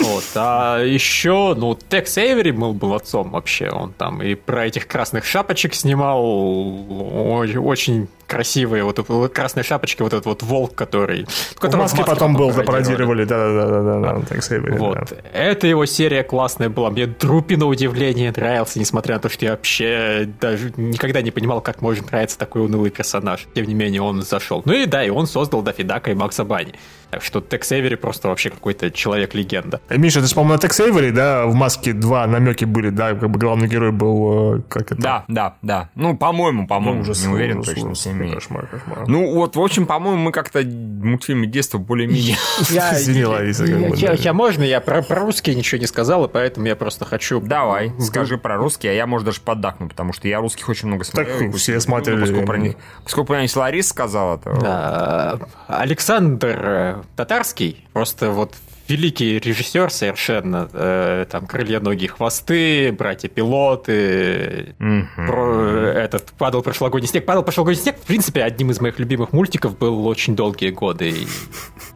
Вот. 0.00 0.24
А 0.34 0.82
еще, 0.82 1.54
ну, 1.56 1.76
Текс 1.88 2.18
Эйвери 2.18 2.50
был 2.50 2.74
молодцом 2.74 3.30
вообще. 3.30 3.70
Он 3.70 3.92
там 3.92 4.22
и 4.22 4.34
про 4.34 4.66
этих 4.66 4.86
красных 4.86 5.24
шапочек 5.24 5.74
снимал. 5.74 6.22
Очень 6.22 8.08
красивые, 8.30 8.84
вот 8.84 9.00
красные 9.34 9.64
шапочки, 9.64 10.02
вот 10.02 10.12
этот 10.12 10.26
вот 10.26 10.42
волк, 10.42 10.74
который... 10.74 11.26
В 11.60 11.76
маске 11.76 12.04
потом 12.04 12.34
был, 12.34 12.52
запародировали, 12.52 13.24
да-да-да, 13.24 14.20
Эйвери. 14.30 14.78
Вот. 14.78 15.12
Эта 15.32 15.66
его 15.66 15.84
серия 15.86 16.22
классная 16.22 16.68
была. 16.68 16.90
Мне 16.90 17.06
Друпи 17.06 17.56
на 17.56 17.66
удивление 17.66 18.32
нравился, 18.34 18.78
несмотря 18.78 19.16
на 19.16 19.20
то, 19.20 19.28
что 19.28 19.44
я 19.44 19.50
вообще 19.52 20.28
даже 20.40 20.72
никогда 20.76 21.22
не 21.22 21.30
понимал, 21.30 21.60
как 21.60 21.82
может 21.82 22.10
нравиться 22.10 22.38
такой 22.38 22.64
унылый 22.64 22.90
персонаж. 22.90 23.46
Тем 23.54 23.66
не 23.66 23.74
менее, 23.74 24.02
он 24.02 24.22
зашел. 24.22 24.62
Ну 24.64 24.72
и 24.72 24.86
да, 24.86 25.04
и 25.04 25.10
он 25.10 25.26
создал 25.26 25.62
Дафидака 25.62 26.10
и 26.12 26.14
Макса 26.14 26.44
Бани. 26.44 26.74
Так 27.10 27.24
что 27.24 27.40
Текс 27.40 27.72
Эйвери 27.72 27.96
просто 27.96 28.28
вообще 28.28 28.50
какой-то 28.50 28.90
человек-легенда. 28.90 29.80
Э, 29.88 29.96
Миша, 29.96 30.20
ты 30.20 30.28
же, 30.28 30.34
по-моему, 30.34 30.54
на 30.54 30.58
Текс 30.60 30.78
Эйвери, 30.78 31.10
да, 31.10 31.44
в 31.46 31.54
маске 31.54 31.92
два 31.92 32.26
намеки 32.26 32.64
были, 32.64 32.90
да, 32.90 33.14
как 33.14 33.30
бы 33.30 33.38
главный 33.38 33.66
герой 33.66 33.90
был, 33.90 34.58
э, 34.58 34.62
как 34.68 34.92
это? 34.92 35.02
Да, 35.02 35.24
да, 35.26 35.56
да. 35.60 35.90
Ну, 35.96 36.16
по-моему, 36.16 36.68
по-моему, 36.68 37.02
ну, 37.04 37.12
не 37.12 37.26
уверен 37.26 37.58
ужас, 37.58 37.74
точно. 37.74 37.94
Ужас, 38.26 38.34
кошмар, 38.34 38.66
кошмар. 38.66 39.08
Ну, 39.08 39.34
вот, 39.34 39.56
в 39.56 39.60
общем, 39.60 39.86
по-моему, 39.86 40.22
мы 40.22 40.32
как-то 40.32 40.62
мультфильмы 40.62 41.46
детства 41.46 41.78
более-менее... 41.78 42.36
Извини, 42.60 43.24
Лариса. 43.24 43.64
Я 43.64 44.32
можно? 44.32 44.62
Я 44.62 44.80
про 44.80 45.02
русские 45.08 45.56
ничего 45.56 45.80
не 45.80 45.86
сказал, 45.86 46.24
и 46.24 46.28
поэтому 46.28 46.66
я 46.66 46.76
просто 46.76 47.04
хочу... 47.04 47.40
Давай, 47.40 47.92
скажи 48.00 48.38
про 48.38 48.56
русские, 48.56 48.92
а 48.92 48.94
я, 48.94 49.06
может, 49.06 49.26
даже 49.26 49.40
поддакну, 49.40 49.88
потому 49.88 50.12
что 50.12 50.28
я 50.28 50.38
русских 50.38 50.68
очень 50.68 50.88
много 50.88 51.04
смотрел. 51.04 51.38
Так 51.38 51.54
все 51.56 51.80
смотрели. 51.80 52.20
Поскольку 52.20 52.46
про 52.46 52.58
них, 52.58 52.74
поскольку 53.04 53.28
про 53.28 53.42
них 53.42 53.56
Ларис 53.56 53.88
сказала, 53.88 54.38
то... 54.38 55.40
Александр 55.66 56.60
э, 56.62 57.02
Татарский, 57.16 57.84
просто 57.92 58.30
вот 58.30 58.54
великий 58.90 59.38
режиссер 59.38 59.90
совершенно. 59.90 60.68
Э, 60.72 61.26
там 61.30 61.46
«Крылья, 61.46 61.80
ноги, 61.80 62.06
хвосты», 62.06 62.92
«Братья-пилоты», 62.92 64.74
mm-hmm. 64.78 65.26
про, 65.26 65.92
этот 65.94 66.32
«Падал 66.32 66.62
прошлогодний 66.62 67.08
снег». 67.08 67.24
«Падал 67.24 67.42
прошлогодний 67.42 67.80
снег», 67.80 67.96
в 67.96 68.06
принципе, 68.06 68.42
одним 68.42 68.70
из 68.70 68.80
моих 68.80 68.98
любимых 68.98 69.32
мультиков 69.32 69.78
был 69.78 70.06
очень 70.06 70.34
долгие 70.34 70.70
годы. 70.70 71.10
И, 71.10 71.26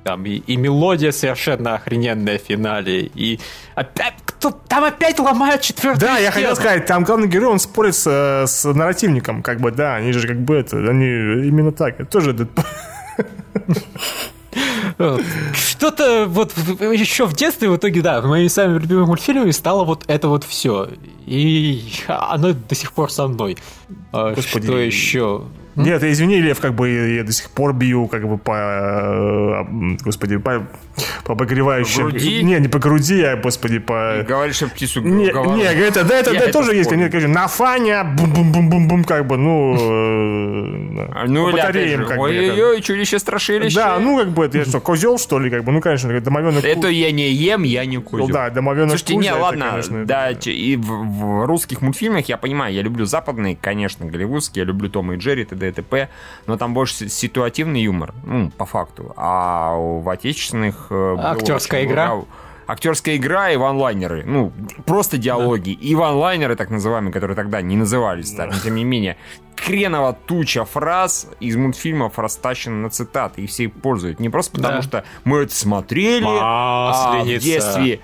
там 0.04 0.24
и, 0.24 0.37
и 0.37 0.57
мелодия 0.57 1.11
совершенно 1.11 1.74
охрененная 1.74 2.38
в 2.38 2.42
финале, 2.42 3.11
и 3.14 3.40
опять 3.74 4.14
кто, 4.24 4.50
там 4.50 4.85
опять 4.85 5.18
ломают 5.18 5.62
четвертую 5.62 6.00
Да, 6.00 6.18
я 6.18 6.30
хотел 6.30 6.54
сказать, 6.54 6.87
там 6.87 7.04
главный 7.04 7.28
герой, 7.28 7.52
он 7.52 7.59
спорит 7.59 7.94
с, 7.94 8.44
с 8.46 8.72
нарративником, 8.72 9.42
как 9.42 9.61
бы, 9.61 9.72
да, 9.72 9.96
они 9.96 10.12
же 10.12 10.26
как 10.26 10.40
бы 10.40 10.54
это, 10.57 10.76
они 10.76 11.07
именно 11.07 11.72
так, 11.72 12.00
это 12.00 12.11
тоже 12.11 12.35
что-то 15.55 16.27
вот 16.29 16.53
еще 16.81 17.27
в 17.27 17.35
детстве 17.35 17.69
в 17.69 17.77
итоге, 17.77 18.03
да, 18.03 18.23
моими 18.23 18.49
самыми 18.49 18.79
любимыми 18.79 19.07
мультфильмами 19.07 19.51
стало 19.51 19.85
вот 19.85 20.05
это 20.07 20.29
вот 20.29 20.45
все. 20.45 20.88
И 21.27 21.83
оно 22.07 22.53
до 22.53 22.75
сих 22.75 22.93
пор 22.93 23.11
со 23.11 23.29
мной. 23.29 23.57
А 24.12 24.35
Господи. 24.35 24.67
Что 24.67 24.79
еще? 24.79 25.43
Нет, 25.77 26.03
извини, 26.05 26.41
Лев, 26.41 26.61
как 26.61 26.75
бы 26.75 26.89
я 26.89 27.25
до 27.25 27.33
сих 27.33 27.51
пор 27.51 27.73
бью, 27.73 28.07
как 28.07 28.29
бы 28.29 28.39
по, 28.39 29.65
э, 29.67 29.97
господи, 30.05 30.37
по, 30.37 30.67
по 31.25 31.33
обогревающим. 31.33 32.05
По 32.05 32.11
груди? 32.11 32.43
Не, 32.43 32.61
не 32.61 32.69
по 32.69 32.79
груди, 32.79 33.23
а, 33.23 33.37
господи, 33.37 33.79
по... 33.79 34.21
И 34.21 34.23
говоришь, 34.23 34.57
что 34.57 34.69
птицу 34.69 35.01
Не, 35.01 35.27
не, 35.57 35.65
это, 35.65 36.05
да, 36.05 36.19
это, 36.19 36.33
да, 36.33 36.39
это 36.39 36.53
тоже 36.53 36.75
есть. 36.75 36.91
Нет, 36.93 37.11
конечно, 37.11 37.33
на 37.33 37.49
фаня, 37.49 38.05
бум-бум-бум-бум-бум, 38.05 39.05
как 39.05 39.27
бы, 39.27 39.37
ну, 39.37 39.75
э, 39.75 41.09
а, 41.13 41.25
ну, 41.27 41.51
батареям, 41.51 42.07
как 42.07 42.19
бы. 42.19 42.25
Ой-ой-ой, 42.25 42.81
чудище 42.81 43.19
страшилище. 43.19 43.75
Да, 43.75 43.99
ну, 43.99 44.19
как 44.19 44.29
бы, 44.29 44.45
это 44.45 44.59
я 44.59 44.65
что, 44.65 44.81
козел, 44.81 45.19
что 45.19 45.41
ли, 45.41 45.51
как 45.51 45.65
бы, 45.65 45.73
ну, 45.73 45.81
конечно, 45.81 46.21
домовенок. 46.21 46.65
Это 46.65 46.89
я 46.89 47.11
не 47.11 47.31
ем, 47.31 47.65
я 47.65 47.85
не 47.85 47.99
козел. 47.99 48.29
Ну, 48.29 48.33
да, 48.33 48.51
домовенок 48.51 48.91
Слушайте, 48.91 49.17
не, 49.17 49.33
ладно, 49.33 49.71
конечно, 49.71 50.05
да, 50.05 50.31
и 50.31 50.77
в 50.77 51.47
русских 51.47 51.83
мультфильмах, 51.83 52.29
я 52.29 52.37
понимаю, 52.37 52.73
я 52.75 52.83
люблю 52.83 53.07
западные, 53.07 53.57
конечно, 53.61 54.07
голливудские, 54.07 54.63
я 54.63 54.67
люблю 54.67 54.89
Тома 54.89 55.15
и 55.15 55.17
Джерри, 55.17 55.45
т.д. 55.45 55.63
и 55.68 55.72
т.п., 55.72 56.09
но 56.46 56.57
там 56.57 56.74
больше 56.74 57.09
ситуативный 57.09 57.83
юмор, 57.83 58.14
ну, 58.24 58.50
по 58.50 58.66
факту. 58.66 59.12
А 59.16 59.74
в 59.77 60.09
отечественных... 60.09 60.88
Э, 60.90 61.16
Актерская 61.18 61.85
игра? 61.85 62.24
актерская 62.66 63.16
игра 63.16 63.50
и 63.50 63.57
ванлайнеры. 63.57 64.24
Ну, 64.24 64.53
просто 64.87 65.18
диалоги. 65.18 65.74
Да. 65.74 65.87
И 65.87 65.94
ванлайнеры, 65.94 66.57
так 66.57 66.70
называемые, 66.70 67.12
которые 67.12 67.37
тогда 67.37 67.61
не 67.62 67.77
назывались 67.77 68.33
так, 68.33 68.50
но 68.50 68.59
тем 68.59 68.74
не 68.74 68.85
менее. 68.85 69.16
Хренова 69.57 70.12
туча 70.27 70.64
фраз 70.64 71.29
из 71.40 71.57
мультфильмов 71.57 72.18
растащена 72.18 72.77
на 72.77 72.90
цитаты, 72.90 73.42
и 73.42 73.46
все 73.46 73.64
их 73.64 73.72
пользуют. 73.72 74.20
Не 74.20 74.29
просто 74.29 74.53
потому, 74.53 74.77
да. 74.77 74.83
что 74.83 75.05
мы 75.24 75.38
это 75.38 75.55
смотрели, 75.55 76.27
а 76.29 77.22
в 77.22 77.27
детстве 77.27 78.00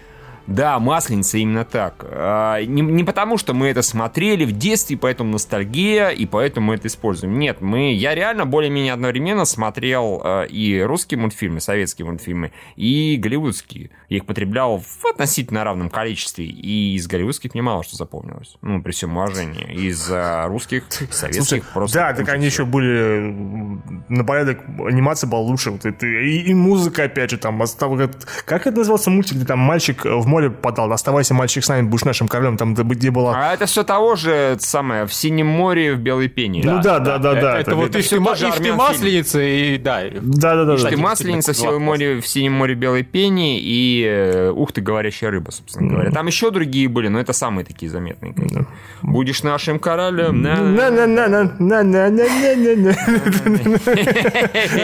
да, 0.51 0.81
Масленица 0.81 1.39
именно 1.39 1.65
так. 1.65 2.05
А, 2.05 2.61
не, 2.61 2.83
не 2.83 3.05
потому, 3.05 3.39
что 3.39 3.55
мы 3.55 3.69
это 3.69 3.83
смотрели 3.83 4.45
в 4.45 4.51
детстве, 4.51 4.97
поэтому 4.97 5.31
ностальгия, 5.31 6.09
и 6.09 6.27
поэтому 6.27 6.67
мы 6.67 6.75
это 6.75 6.89
используем. 6.89 7.39
Нет, 7.39 7.61
мы, 7.61 7.93
я 7.95 8.17
реально 8.17 8.47
более-менее 8.47 8.93
одновременно 8.93 9.45
смотрел 9.45 10.21
э, 10.25 10.49
и 10.49 10.81
русские 10.81 11.21
мультфильмы, 11.21 11.61
советские 11.61 12.07
мультфильмы, 12.07 12.51
и 12.75 13.17
голливудские. 13.17 13.91
Я 14.09 14.17
их 14.17 14.27
потреблял 14.27 14.79
в 14.79 15.07
относительно 15.09 15.63
равном 15.63 15.89
количестве, 15.89 16.47
и 16.47 16.97
из 16.97 17.07
голливудских 17.07 17.55
мне 17.55 17.63
мало 17.63 17.85
что 17.85 17.95
запомнилось. 17.95 18.57
Ну, 18.61 18.83
при 18.83 18.91
всем 18.91 19.17
уважении. 19.17 19.73
Из 19.73 20.11
э, 20.11 20.47
русских, 20.49 20.83
советских 20.91 21.45
Слушай, 21.45 21.63
просто... 21.73 21.99
Да, 21.99 22.13
так 22.13 22.29
они 22.29 22.47
еще 22.47 22.65
были... 22.65 23.33
На 24.09 24.25
порядок 24.25 24.63
анимация 24.81 25.31
была 25.31 25.43
лучше. 25.43 25.71
Вот 25.71 25.87
это, 25.87 26.05
и, 26.07 26.41
и 26.41 26.55
музыка, 26.55 27.05
опять 27.05 27.31
же, 27.31 27.39
там... 27.39 27.63
Как 28.47 28.67
это 28.67 28.77
назывался 28.77 29.11
мультик, 29.11 29.37
где 29.37 29.45
там 29.45 29.61
мальчик 29.61 30.05
в 30.05 30.27
море 30.27 30.40
море 30.41 30.51
подал. 30.51 30.93
Оставайся, 30.93 31.35
мальчик, 31.35 31.65
с 31.65 31.69
нами, 31.69 31.87
будешь 31.87 32.05
нашим 32.05 32.29
королем. 32.29 32.57
Там 32.57 32.75
где 32.75 33.11
была... 33.11 33.35
А 33.37 33.55
это 33.55 33.67
все 33.67 33.85
того 33.85 34.17
же 34.17 34.57
самое, 34.59 35.07
в 35.07 35.13
Синем 35.13 35.47
море, 35.47 35.95
в 35.95 35.99
Белой 35.99 36.29
пене. 36.29 36.63
Ну 36.65 36.81
да, 36.83 36.99
да, 36.99 37.19
да, 37.19 37.35
да. 37.35 37.61
Это, 37.61 37.75
вот 37.75 37.95
и 37.95 38.03
ты 38.03 38.21
масленица, 38.21 39.41
и 39.41 39.79
да. 39.79 40.03
Да, 40.21 40.65
да, 40.65 40.77
да. 40.77 40.89
Ты 40.89 40.97
масленица, 40.97 41.53
в 41.53 41.57
Синем 41.57 41.83
море, 41.83 42.21
в 42.21 42.27
Синем 42.27 42.55
море, 42.55 42.75
Белой 42.75 43.03
пене, 43.03 43.61
и 43.61 44.05
э, 44.07 44.51
ух 44.51 44.73
ты, 44.73 44.81
говорящая 44.81 45.31
рыба, 45.31 45.51
собственно 45.51 45.91
говоря. 45.91 46.11
Там 46.11 46.27
еще 46.27 46.51
другие 46.51 46.89
были, 46.89 47.09
но 47.09 47.21
это 47.21 47.33
самые 47.33 47.65
такие 47.65 47.91
заметные. 47.91 48.35
Будешь 49.03 49.43
нашим 49.43 49.79
королем. 49.79 50.43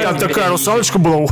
Там 0.03 0.19
такая 0.19 0.51
русалочка 0.51 0.99
была. 0.99 1.27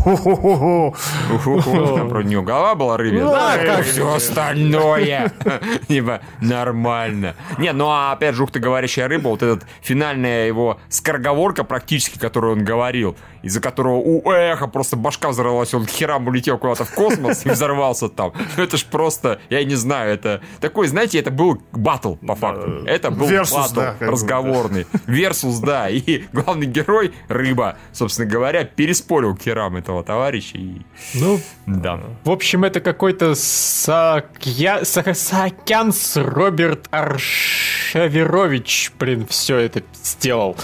Про 2.09 2.23
нее 2.23 2.43
голова 2.43 2.75
была 2.75 2.97
рыбья. 2.97 3.25
Да, 3.25 3.59
как 3.59 3.85
все 3.85 4.14
остальное. 4.15 5.33
Типа, 5.89 6.21
нормально. 6.41 7.35
Не, 7.59 7.73
ну 7.73 7.89
а 7.89 8.13
опять 8.13 8.35
же, 8.35 8.45
ух 8.45 8.51
ты, 8.51 8.61
говорящая 8.61 9.09
рыба, 9.09 9.29
вот 9.29 9.43
этот 9.43 9.67
финальная 9.83 10.47
его 10.47 10.81
скороговорка 10.89 11.65
практически, 11.65 12.19
которую 12.19 12.55
он 12.55 12.65
говорил, 12.65 13.17
из-за 13.45 13.61
которого 13.61 13.97
у 13.97 14.31
эхо 14.33 14.67
просто 14.67 14.97
башка 14.97 15.29
взорвалась, 15.29 15.75
он 15.75 15.87
херам 15.87 16.27
улетел 16.27 16.59
куда-то 16.59 16.85
в 16.85 16.91
космос 16.93 17.45
и 17.47 17.51
взорвался 17.51 18.09
там. 18.09 18.33
Ну, 18.57 18.63
это 18.63 18.77
ж 18.77 18.85
просто, 18.85 19.39
я 19.51 19.63
не 19.65 19.75
знаю, 19.75 20.15
это 20.15 20.41
такой, 20.61 20.89
знаете, 20.89 21.19
это 21.19 21.31
был 21.31 21.61
батл, 21.73 22.15
по 22.15 22.35
факту. 22.35 22.85
Это 22.87 23.11
был 23.11 23.29
батл 23.29 23.81
разговорный. 24.01 24.87
Версус, 25.07 25.59
да. 25.59 25.89
И 25.91 26.25
главный 26.33 26.67
герой, 26.67 27.13
рыба, 27.29 27.77
собственно 27.93 28.29
говоря, 28.29 28.65
переспорил 28.65 29.37
херам 29.37 29.77
этого 29.77 30.03
товарища. 30.03 30.57
И... 30.57 30.81
Ну, 31.15 31.41
да. 31.67 32.01
В 32.25 32.31
общем, 32.31 32.65
это 32.65 32.81
какой-то 32.81 33.35
Сакья... 33.35 34.83
Саакянс 34.85 36.17
Роберт 36.17 36.89
Арш 36.91 37.74
Шаверович, 37.95 38.91
блин, 38.99 39.25
все 39.29 39.57
это 39.59 39.85
сделал. 40.03 40.57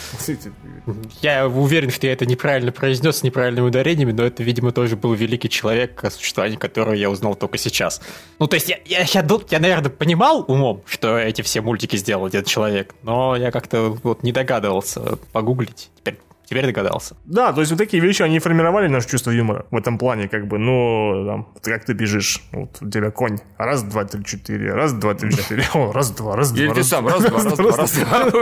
Я 1.23 1.47
уверен, 1.47 1.91
что 1.91 2.09
я 2.09 2.13
это 2.13 2.27
неправильно 2.27 2.73
произнес 2.73 3.19
с 3.19 3.23
неправильными 3.23 3.69
ударениями, 3.69 4.11
но 4.11 4.25
это, 4.25 4.43
видимо, 4.43 4.73
тоже 4.73 4.97
был 4.97 5.15
великий 5.15 5.49
человек, 5.49 6.03
о 6.03 6.11
существовании 6.11 6.57
которого 6.57 6.93
я 6.93 7.09
узнал 7.09 7.37
только 7.37 7.57
сейчас. 7.57 8.03
Ну, 8.41 8.49
то 8.49 8.55
есть 8.55 8.69
я, 8.69 8.79
я, 8.85 9.03
я, 9.03 9.25
я, 9.49 9.61
наверное, 9.61 9.91
понимал 9.91 10.45
умом, 10.49 10.83
что 10.87 11.17
эти 11.19 11.43
все 11.43 11.61
мультики 11.61 11.95
сделал 11.95 12.27
этот 12.27 12.47
человек, 12.47 12.97
но 13.05 13.37
я 13.37 13.53
как-то 13.53 13.97
вот 14.03 14.25
не 14.25 14.33
догадывался 14.33 15.17
погуглить. 15.33 15.89
Теперь 15.99 16.19
Теперь 16.51 16.67
догадался. 16.67 17.15
Да, 17.27 17.53
то 17.53 17.61
есть 17.61 17.71
вот 17.71 17.79
такие 17.79 18.03
вещи, 18.03 18.23
они 18.23 18.41
формировали 18.41 18.89
наше 18.89 19.09
чувство 19.09 19.31
юмора 19.31 19.67
в 19.71 19.77
этом 19.77 19.99
плане, 19.99 20.27
как 20.27 20.49
бы, 20.49 20.59
ну, 20.59 21.25
там, 21.25 21.47
как 21.63 21.85
ты 21.85 21.93
бежишь, 21.93 22.43
вот 22.51 22.77
у 22.81 22.91
тебя 22.91 23.13
конь, 23.13 23.39
раз, 23.57 23.85
два, 23.85 24.05
три, 24.05 24.25
четыре, 24.25 24.75
раз, 24.75 24.93
два, 24.93 25.15
три, 25.15 25.31
четыре, 25.31 25.63
о, 25.75 25.93
раз, 25.93 26.11
два, 26.11 26.35
раз, 26.35 26.51
два. 26.51 26.75
Ты 26.75 26.83
сам, 26.83 27.07
раз, 27.07 27.23
два, 27.23 27.45
раз, 27.45 27.57
два, 27.57 27.77
раз, 27.77 27.93
два. 27.93 28.33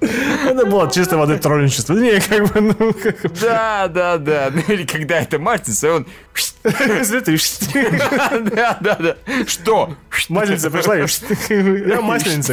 Это 0.00 0.66
было 0.66 0.90
чисто 0.92 1.16
воды 1.16 1.38
троллинчество. 1.38 1.94
Не, 1.94 2.20
как 2.20 2.52
бы, 2.52 2.60
ну, 2.60 2.92
как. 2.92 3.22
Да, 3.40 3.88
да, 3.88 4.18
да. 4.18 4.50
Ну 4.52 4.60
или 4.68 4.84
когда 4.84 5.20
это 5.20 5.38
мастится, 5.38 5.94
он... 5.94 6.06
Да, 6.62 8.74
да, 8.80 8.96
да. 8.96 9.16
Что? 9.46 9.96
Масленица 10.28 10.70
пришла, 10.70 10.98
и 10.98 11.06
я 11.88 12.02
масленица. 12.02 12.52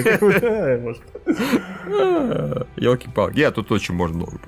Елки-палки. 2.77 3.39
Я 3.39 3.51
тут 3.51 3.71
очень 3.71 3.95
можно 3.95 4.12
долго. 4.19 4.39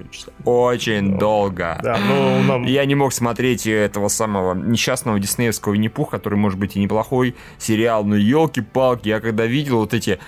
Очень 0.44 1.18
долго. 1.18 1.80
Да, 1.84 1.98
ну, 1.98 2.44
нам... 2.44 2.64
Я 2.64 2.86
не 2.86 2.96
мог 2.96 3.14
смотреть 3.14 3.68
этого 3.68 4.08
самого 4.08 4.54
несчастного 4.54 5.20
диснеевского 5.20 5.74
Винни-Пуха, 5.74 6.18
который, 6.18 6.36
может 6.36 6.60
быть, 6.60 6.76
и 6.76 6.80
неплохой 6.80 7.36
сериал, 7.58 8.04
но 8.04 8.16
елки-палки, 8.16 9.08
я 9.10 9.20
когда 9.20 9.46
видел 9.46 9.78
вот 9.80 9.94
эти 9.94 10.20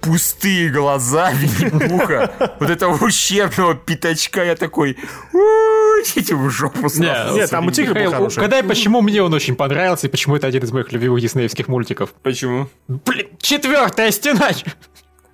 пустые 0.00 0.70
глаза 0.70 1.32
Винни-Пуха, 1.34 2.56
вот 2.60 2.70
этого 2.70 3.04
ущербного 3.04 3.74
пятачка, 3.74 4.44
я 4.44 4.56
такой, 4.56 4.96
«У, 5.32 5.38
идите 5.38 6.34
в 6.34 6.48
жопу 6.50 6.88
сразу». 6.88 7.36
Нет, 7.36 7.50
там 7.50 7.66
у 7.66 7.70
тигра 7.70 7.94
был 7.94 8.10
хороший. 8.12 8.38
угадай, 8.38 8.62
почему 8.62 9.02
мне 9.02 9.22
он 9.22 9.32
очень 9.34 9.56
понравился 9.56 10.06
и 10.06 10.10
почему 10.10 10.36
это 10.36 10.46
один 10.46 10.62
из 10.62 10.72
моих 10.72 10.92
любимых 10.92 11.20
диснеевских 11.20 11.68
мультиков. 11.68 12.12
Почему? 12.22 12.68
Блин, 12.88 13.28
четвертая 13.40 14.10
стена! 14.10 14.50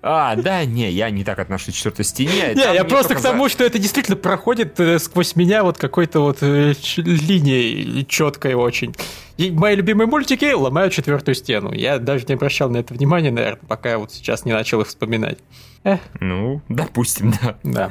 А, 0.04 0.34
да, 0.34 0.64
не, 0.64 0.90
я 0.90 1.10
не 1.10 1.22
так 1.22 1.38
отношусь 1.38 1.74
к 1.74 1.76
четвертой 1.76 2.04
стене. 2.04 2.54
Не, 2.54 2.74
я 2.74 2.84
просто 2.84 3.14
к 3.14 3.20
тому, 3.20 3.48
что 3.48 3.62
это 3.62 3.78
действительно 3.78 4.16
проходит 4.16 4.78
э, 4.80 4.98
сквозь 4.98 5.36
меня 5.36 5.62
вот 5.62 5.78
какой-то 5.78 6.20
вот 6.20 6.38
э, 6.42 6.74
линией 6.96 8.04
четкой 8.08 8.54
очень. 8.54 8.96
И 9.36 9.52
мои 9.52 9.76
любимые 9.76 10.08
мультики 10.08 10.52
ломают 10.52 10.92
четвертую 10.92 11.36
стену. 11.36 11.72
Я 11.72 11.98
даже 11.98 12.24
не 12.26 12.34
обращал 12.34 12.68
на 12.68 12.78
это 12.78 12.92
внимания, 12.92 13.30
наверное, 13.30 13.60
пока 13.68 13.90
я 13.90 13.98
вот 13.98 14.12
сейчас 14.12 14.44
не 14.44 14.52
начал 14.52 14.80
их 14.80 14.88
вспоминать. 14.88 15.38
Эх, 15.84 15.98
Ну, 16.20 16.60
допустим, 16.68 17.32
да. 17.42 17.56
да. 17.64 17.90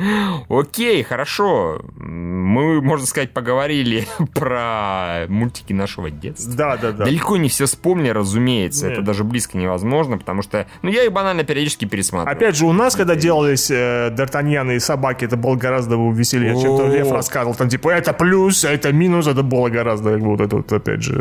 Окей, 0.50 1.04
хорошо. 1.04 1.82
Мы, 1.98 2.82
можно 2.82 3.06
сказать, 3.06 3.32
поговорили 3.34 4.08
про 4.34 5.26
мультики 5.28 5.74
нашего 5.74 6.10
детства. 6.10 6.54
Да, 6.56 6.78
да, 6.78 6.92
да. 6.94 7.04
Далеко 7.04 7.36
не 7.36 7.50
все 7.50 7.66
вспомнили, 7.66 8.10
разумеется. 8.10 8.86
Нет. 8.88 8.94
Это 8.94 9.02
даже 9.06 9.26
близко 9.26 9.58
невозможно, 9.58 10.18
потому 10.18 10.42
что, 10.42 10.68
ну, 10.84 10.90
я 10.90 11.04
их 11.04 11.12
банально 11.12 11.44
периодически 11.44 11.84
пересматриваю. 11.84 12.38
Опять 12.38 12.56
же, 12.56 12.66
у 12.66 12.72
нас, 12.72 12.96
когда 12.96 13.16
делались 13.16 13.70
э, 13.70 14.10
Д'Артаньяны 14.16 14.78
и 14.78 14.80
собаки, 14.80 15.26
это 15.26 15.36
было 15.36 15.56
гораздо 15.58 15.96
веселее, 15.96 16.54
чем 16.62 16.78
то. 16.78 16.88
Лев 16.88 17.12
рассказывал. 17.12 17.56
Там 17.56 17.68
типа, 17.68 17.90
это 17.90 18.14
плюс, 18.14 18.64
это 18.64 18.94
минус, 18.94 19.28
это 19.28 19.44
было 19.44 19.68
гораздо, 19.68 20.14
как 20.14 20.22
вот 20.22 20.40
это 20.40 20.56
вот, 20.56 20.72
опять 20.72 21.02
же... 21.04 21.14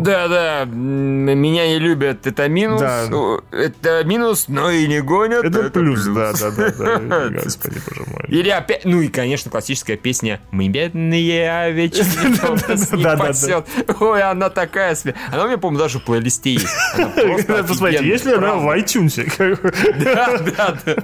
Да, 0.00 0.28
да, 0.28 0.62
м, 0.62 1.38
меня 1.38 1.66
не 1.68 1.78
любят, 1.78 2.26
это 2.26 2.48
минус. 2.48 2.80
Да. 2.80 3.04
Это 3.52 4.04
минус, 4.04 4.46
но 4.48 4.70
и 4.70 4.87
не 4.88 5.00
гонят. 5.02 5.44
Это 5.44 5.70
плюс, 5.70 6.04
да, 6.06 6.32
да, 6.32 6.50
да, 6.50 6.98
да. 6.98 7.28
Господи, 7.42 7.80
боже 7.88 8.10
мой. 8.10 8.24
Или 8.28 8.48
опять, 8.48 8.84
ну 8.84 9.00
и, 9.00 9.08
конечно, 9.08 9.50
классическая 9.50 9.96
песня 9.96 10.40
«Мы 10.50 10.68
бедные 10.68 11.50
овечки, 11.66 11.98
не 12.26 13.02
Да, 13.02 13.16
да, 13.16 13.16
да. 13.16 13.16
пасет». 13.16 13.66
Ой, 14.00 14.22
она 14.22 14.50
такая 14.50 14.94
себе. 14.94 15.14
Она 15.30 15.44
у 15.44 15.46
меня, 15.46 15.58
по-моему, 15.58 15.78
даже 15.78 15.98
в 15.98 16.04
плейлисте 16.04 16.54
есть. 16.54 16.68
Она 16.94 17.08
просто 17.10 17.52
Надо 17.52 17.68
посмотреть, 17.68 18.00
офигенная, 18.00 18.12
есть 18.14 18.24
ли 18.26 18.32
она 18.32 18.54
в 18.54 18.78
iTunes? 18.78 20.02
Да, 20.02 20.38
да, 20.38 20.78
да. 20.84 20.96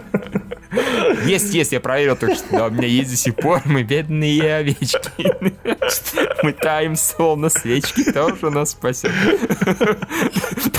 Есть, 1.25 1.55
есть, 1.55 1.73
я 1.73 1.81
проверил 1.81 2.17
только 2.17 2.35
что. 2.37 2.47
Да, 2.51 2.67
у 2.67 2.71
меня 2.71 2.89
есть 2.89 3.11
до 3.11 3.17
сих 3.17 3.37
пор. 3.37 3.63
Мы 3.65 3.83
бедные 3.83 4.57
овечки. 4.57 5.25
Мы 6.43 6.53
таем 6.53 6.97
словно 6.97 7.49
свечки, 7.49 8.11
тоже 8.13 8.51
нас 8.51 8.71
спасет. 8.71 9.11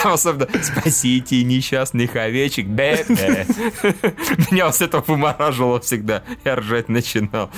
Там 0.01 0.13
особенно 0.13 0.47
«Спасите 0.61 1.43
несчастных 1.43 2.15
овечек». 2.15 2.67
Бе 2.67 3.05
-бе. 3.07 4.51
Меня 4.51 4.67
вот 4.67 4.75
с 4.75 4.81
этого 4.81 5.03
вымораживало 5.05 5.79
всегда. 5.79 6.23
Я 6.43 6.55
ржать 6.55 6.89
начинал. 6.89 7.49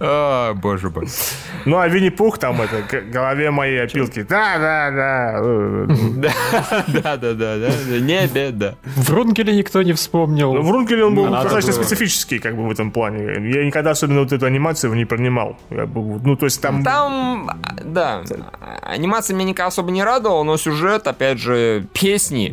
О, 0.00 0.54
боже 0.54 0.90
мой. 0.90 1.06
Ну, 1.64 1.78
а 1.78 1.88
Винни-Пух 1.88 2.38
там 2.38 2.60
это, 2.60 2.82
к 2.82 3.10
голове 3.10 3.50
моей 3.50 3.82
опилки. 3.82 4.22
Да, 4.28 4.58
да, 4.58 4.90
да. 4.90 5.40
Да, 6.16 6.32
да, 6.88 7.16
да, 7.16 7.34
да, 7.34 7.56
да. 7.56 7.98
Не 8.00 8.26
беда. 8.26 8.74
В 8.84 9.10
Рунгеле 9.12 9.56
никто 9.56 9.82
не 9.82 9.92
вспомнил. 9.92 10.52
Ну, 10.52 10.62
в 10.62 10.70
Рункеле 10.70 11.04
он 11.04 11.14
был 11.14 11.28
достаточно 11.28 11.72
специфический, 11.72 12.38
как 12.38 12.56
бы, 12.56 12.66
в 12.66 12.70
этом 12.70 12.90
плане. 12.90 13.50
Я 13.50 13.64
никогда 13.64 13.90
особенно 13.92 14.20
вот 14.20 14.32
эту 14.32 14.46
анимацию 14.46 14.90
его 14.90 14.96
не 14.96 15.04
принимал. 15.04 15.56
Ну, 15.70 16.36
то 16.36 16.46
есть 16.46 16.60
там... 16.60 16.82
Там, 16.82 17.50
да, 17.82 18.22
анимация 18.82 19.34
меня 19.34 19.48
никогда 19.50 19.68
особо 19.68 19.90
не 19.90 20.02
радовала, 20.04 20.42
но 20.42 20.56
сюжет, 20.56 21.06
опять 21.06 21.38
же, 21.38 21.86
песни. 21.92 22.52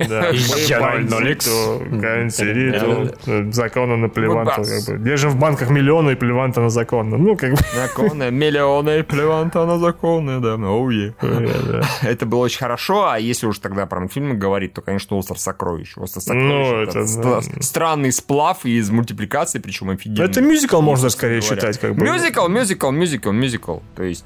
Закона 3.51 3.97
на 3.97 4.09
Плеванту. 4.09 4.61
Выбас. 4.61 4.85
Как 4.85 4.97
бы. 4.97 5.03
Держим 5.03 5.31
в 5.31 5.37
банках 5.37 5.69
миллионы 5.69 6.11
и 6.11 6.15
Плеванта 6.15 6.61
на 6.61 6.69
законно. 6.69 7.17
Ну, 7.17 7.30
как 7.35 7.51
бы... 7.51 7.57
Законы, 7.75 8.31
миллионы, 8.31 9.03
плеванта 9.03 9.65
на 9.65 9.79
законы, 9.79 10.39
да. 10.39 10.55
Оуе. 10.55 11.13
да. 11.21 11.81
Это 12.01 12.25
было 12.25 12.41
очень 12.41 12.59
хорошо, 12.59 13.07
а 13.09 13.19
если 13.19 13.47
уж 13.47 13.59
тогда 13.59 13.85
про 13.85 13.99
мультфильмы 13.99 14.35
говорить, 14.35 14.73
то, 14.73 14.81
конечно, 14.81 15.17
«Остров 15.17 15.39
сокровищ». 15.39 15.97
«Остров 15.97 16.23
сокровищ» 16.23 16.47
Ну, 16.47 16.75
это, 16.81 16.99
это, 16.99 17.41
странный 17.63 18.11
сплав 18.11 18.65
из 18.65 18.89
мультипликации, 18.89 19.59
причем 19.59 19.89
офигенный. 19.89 20.29
Это 20.29 20.41
мюзикл 20.41 20.81
можно 20.81 21.09
скорее 21.09 21.39
говоря. 21.39 21.55
считать, 21.55 21.79
как 21.79 21.95
бы. 21.95 22.03
Мюзикл, 22.03 22.47
мюзикл, 22.47 22.91
мюзикл, 22.91 23.31
мюзикл. 23.31 23.77
То 23.95 24.03
есть, 24.03 24.25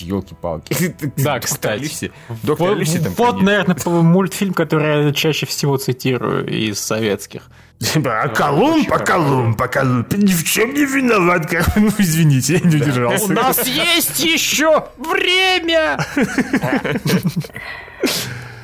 елки-палки. 0.00 0.94
Да, 1.16 1.40
кстати. 1.40 2.10
Доктор 2.42 2.76
Вот, 3.16 3.16
там, 3.16 3.44
наверное, 3.44 3.76
мультфильм, 3.86 4.54
который 4.54 5.06
я 5.06 5.12
чаще 5.12 5.46
всего 5.46 5.76
цитирую 5.76 6.46
из 6.46 6.80
советских. 6.80 7.42
Типа, 7.82 8.22
А 8.22 8.28
Колумб, 8.28 8.92
а 8.92 8.98
Колумб, 8.98 9.60
а 9.60 9.68
Колумб 9.68 10.12
ни 10.14 10.32
в 10.32 10.44
чем 10.44 10.72
не 10.72 10.84
виноват. 10.84 11.48
как. 11.50 11.66
Ну, 11.76 11.90
извините, 11.98 12.54
я 12.54 12.60
не 12.60 12.76
удержался. 12.76 13.24
У 13.24 13.28
нас 13.28 13.66
есть 13.66 14.20
еще 14.20 14.84
время! 14.96 15.98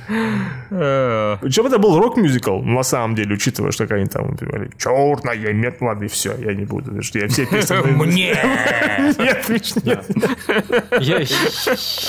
Причем 0.08 1.66
это 1.66 1.78
был 1.78 1.98
рок-мюзикл, 1.98 2.60
на 2.62 2.82
самом 2.82 3.14
деле, 3.14 3.34
учитывая, 3.34 3.72
что 3.72 3.84
они 3.84 4.06
там 4.06 4.34
говорили, 4.34 4.70
черная 4.78 5.52
метла, 5.52 5.96
и 6.02 6.08
все, 6.08 6.34
я 6.38 6.54
не 6.54 6.64
буду, 6.64 6.84
потому 6.84 7.02
что 7.02 7.18
я 7.18 7.28
все 7.28 7.46
песни... 7.46 7.76
Мне! 7.98 8.28
Нет, 9.18 9.48
Миш, 9.48 9.74
нет. 9.84 10.04
Я, 11.00 11.20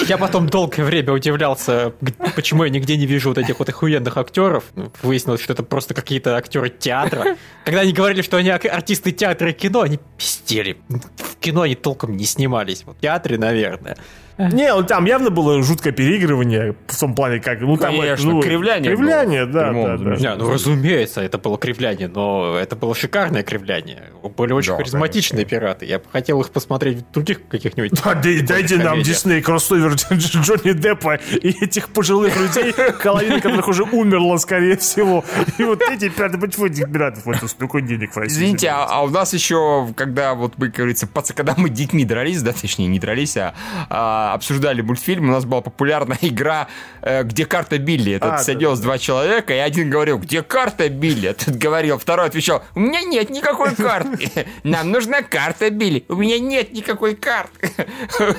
я 0.07 0.17
потом 0.17 0.47
долгое 0.47 0.83
время 0.83 1.13
удивлялся, 1.13 1.93
почему 2.35 2.63
я 2.63 2.69
нигде 2.69 2.97
не 2.97 3.05
вижу 3.05 3.29
вот 3.29 3.37
этих 3.37 3.59
вот 3.59 3.69
охуенных 3.69 4.17
актеров. 4.17 4.63
Выяснилось, 5.01 5.41
что 5.41 5.53
это 5.53 5.63
просто 5.63 5.93
какие-то 5.93 6.37
актеры 6.37 6.69
театра. 6.69 7.37
Когда 7.65 7.81
они 7.81 7.93
говорили, 7.93 8.21
что 8.21 8.37
они 8.37 8.49
артисты 8.49 9.11
театра 9.11 9.49
и 9.49 9.53
кино, 9.53 9.81
они 9.81 9.99
пиздели. 10.17 10.77
В 10.89 11.35
кино 11.39 11.61
они 11.63 11.75
толком 11.75 12.15
не 12.15 12.25
снимались. 12.25 12.83
В 12.83 12.99
театре, 12.99 13.37
наверное. 13.37 13.97
Не, 14.39 14.73
ну 14.73 14.83
там 14.83 15.05
явно 15.05 15.29
было 15.31 15.61
жуткое 15.61 15.91
переигрывание 15.91 16.75
в 16.87 16.97
том 16.99 17.13
плане, 17.13 17.39
как... 17.39 17.59
Ну, 17.59 17.75
там, 17.77 17.95
Конечно, 17.95 18.31
ну, 18.31 18.41
кривляние 18.41 18.95
Кривляние, 18.95 19.45
было, 19.45 19.53
да, 19.53 19.97
да, 19.97 19.97
да. 19.97 20.15
Не, 20.15 20.35
ну 20.35 20.49
разумеется, 20.51 21.21
это 21.21 21.37
было 21.37 21.57
кривляние, 21.57 22.07
но 22.07 22.55
это 22.57 22.75
было 22.77 22.95
шикарное 22.95 23.43
кривляние. 23.43 24.03
Были 24.37 24.53
очень 24.53 24.71
Да, 24.71 24.77
харизматичные 24.77 25.43
пираты. 25.45 25.85
Я 25.85 25.99
бы 25.99 26.05
хотел 26.11 26.39
их 26.41 26.51
посмотреть 26.51 26.99
в 26.99 27.11
других 27.11 27.47
каких-нибудь. 27.49 27.91
Да, 28.03 28.13
да- 28.13 28.29
дайте 28.47 28.77
нам. 28.77 29.01
Дисней 29.01 29.41
кроссовер 29.41 29.93
Джонни 29.93 30.71
Деппа 30.71 31.15
и 31.15 31.49
этих 31.65 31.89
пожилых 31.89 32.35
людей, 32.37 32.73
половина 33.03 33.41
которых 33.41 33.67
уже 33.67 33.83
умерла, 33.83 34.37
скорее 34.37 34.77
всего. 34.77 35.23
И 35.57 35.63
вот 35.63 35.81
эти 35.81 36.07
пираты, 36.09 36.37
почему 36.37 36.67
этих 36.67 36.91
пиратов 36.91 37.25
вот 37.25 37.37
столько 37.49 37.81
денег 37.81 38.13
в 38.13 38.17
России? 38.17 38.35
Извините, 38.37 38.69
а, 38.69 38.85
а 38.89 39.01
у 39.03 39.09
нас 39.09 39.33
еще, 39.33 39.87
когда 39.95 40.33
вот 40.33 40.53
мы, 40.57 40.67
как 40.67 40.75
говорится, 40.77 41.07
пац- 41.13 41.33
когда 41.33 41.55
мы 41.57 41.69
детьми 41.69 42.05
дрались, 42.05 42.41
да, 42.41 42.53
точнее, 42.53 42.87
не 42.87 42.99
дрались, 42.99 43.35
а, 43.37 43.53
а, 43.89 44.28
обсуждали 44.33 44.81
мультфильм, 44.81 45.29
у 45.29 45.31
нас 45.33 45.45
была 45.45 45.61
популярная 45.61 46.17
игра, 46.21 46.67
э, 47.01 47.23
где 47.23 47.45
карта 47.45 47.77
Билли. 47.77 48.13
Это 48.13 48.35
А, 48.35 48.37
садилось 48.39 48.79
два 48.79 48.97
человека, 48.97 49.53
и 49.53 49.57
один 49.57 49.89
говорил, 49.89 50.17
где 50.19 50.41
карта 50.43 50.89
Билли? 50.89 51.29
Этот 51.39 51.57
говорил, 51.57 51.97
второй 51.97 52.27
отвечал, 52.27 52.63
у 52.75 52.79
меня 52.79 53.01
нет 53.01 53.29
никакой 53.29 53.75
карты. 53.75 54.29
Нам 54.63 54.91
нужна 54.91 55.21
карта 55.21 55.69
Билли. 55.69 56.03
У 56.09 56.15
меня 56.15 56.39
нет 56.39 56.73
никакой 56.73 57.15
карты. 57.15 57.71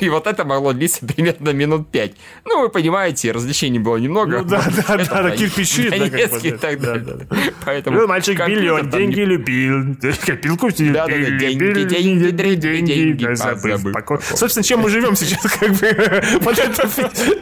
И 0.00 0.08
вот 0.08 0.26
это 0.26 0.44
могло 0.44 0.72
длиться 0.72 1.04
примерно 1.06 1.50
минут 1.50 1.90
пять. 1.90 2.12
Ну, 2.44 2.60
вы 2.60 2.68
понимаете, 2.68 3.32
развлечений 3.32 3.78
было 3.78 3.96
немного. 3.96 4.38
Ну 4.38 4.44
да, 4.44 4.62
да, 4.64 4.94
Это 4.94 5.08
да, 5.08 5.22
да, 5.22 5.22
да, 5.22 5.36
кирпичи, 5.36 5.88
да, 5.88 5.96
как 5.98 6.00
бы, 6.04 6.10
Донецкий 6.10 6.48
и 6.48 6.52
да, 6.52 6.58
так 6.58 6.80
да, 6.80 6.94
далее. 6.94 7.26
да. 7.30 7.36
Поэтому 7.64 7.98
Ну, 8.00 8.06
мальчик 8.06 8.36
компьютер 8.36 8.62
миллион, 8.62 8.90
там 8.90 9.00
не 9.00 9.06
деньги 9.06 9.20
любил, 9.20 9.96
копилку 10.24 10.68
любил, 10.68 10.92
Да-да-да, 10.94 11.16
деньги, 11.16 11.84
деньги, 11.84 12.30
деньги, 12.30 12.80
деньги, 12.86 13.24
Да, 13.24 13.34
забыл, 13.34 13.62
позабыл. 13.62 13.90
спокойно. 13.92 14.22
Собственно, 14.34 14.64
чем 14.64 14.80
мы 14.80 14.90
живем 14.90 15.16
сейчас, 15.16 15.40
как 15.58 15.72
бы, 15.72 15.79
вот 16.40 16.58
это, 16.58 16.88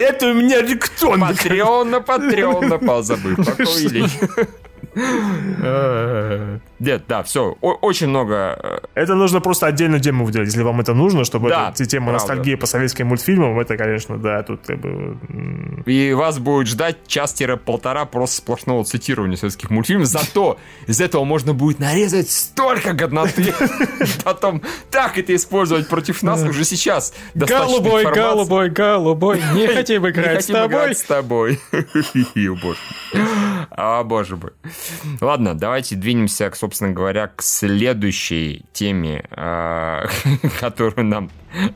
это 0.00 0.26
у 0.28 0.34
меня 0.34 0.62
риктон. 0.62 1.20
Патреона, 1.20 2.00
Патреона, 2.00 2.78
позабыл. 2.78 3.36
Такой 3.36 3.82
лень. 3.84 4.10
Нет, 6.78 7.02
да, 7.08 7.22
все, 7.22 7.56
очень 7.60 8.08
много. 8.08 8.77
Это 8.98 9.14
нужно 9.14 9.40
просто 9.40 9.66
отдельную 9.66 10.00
тему 10.00 10.24
выделить, 10.24 10.48
если 10.48 10.62
вам 10.62 10.80
это 10.80 10.92
нужно, 10.92 11.24
чтобы 11.24 11.50
Да, 11.50 11.70
эта 11.72 11.86
тема 11.86 12.06
правда. 12.06 12.20
ностальгии 12.20 12.56
по 12.56 12.66
советским 12.66 13.06
мультфильмам, 13.06 13.58
это, 13.60 13.76
конечно, 13.76 14.18
да, 14.18 14.42
тут 14.42 14.62
как 14.66 14.80
бы... 14.80 15.16
И 15.86 16.12
вас 16.12 16.40
будет 16.40 16.66
ждать 16.66 17.06
час-полтора 17.06 18.04
просто 18.06 18.38
сплошного 18.38 18.84
цитирования 18.84 19.36
советских 19.36 19.70
мультфильмов. 19.70 20.06
Зато 20.06 20.58
из 20.88 21.00
этого 21.00 21.24
можно 21.24 21.54
будет 21.54 21.78
нарезать 21.78 22.28
столько 22.28 22.92
годноты. 22.92 23.54
Потом 24.24 24.62
так 24.90 25.16
это 25.16 25.34
использовать 25.36 25.88
против 25.88 26.22
нас 26.24 26.42
уже 26.42 26.64
сейчас. 26.64 27.14
Голубой, 27.34 28.04
голубой, 28.04 28.70
голубой, 28.70 29.40
не 29.54 29.68
хотим 29.74 30.08
играть 30.08 30.42
с 30.44 30.46
хотим 30.46 30.54
тобой. 30.56 30.76
играть 30.76 30.98
с 30.98 31.02
тобой. 31.04 31.60
А, 33.80 34.02
боже 34.02 34.36
мой. 34.36 34.50
Ладно, 35.20 35.54
давайте 35.54 35.94
двинемся, 35.96 36.50
собственно 36.54 36.92
говоря, 36.92 37.28
к 37.28 37.42
следующей 37.42 38.64
теме, 38.72 39.24
а, 39.30 40.06
которую 40.60 41.06
нам 41.06 41.30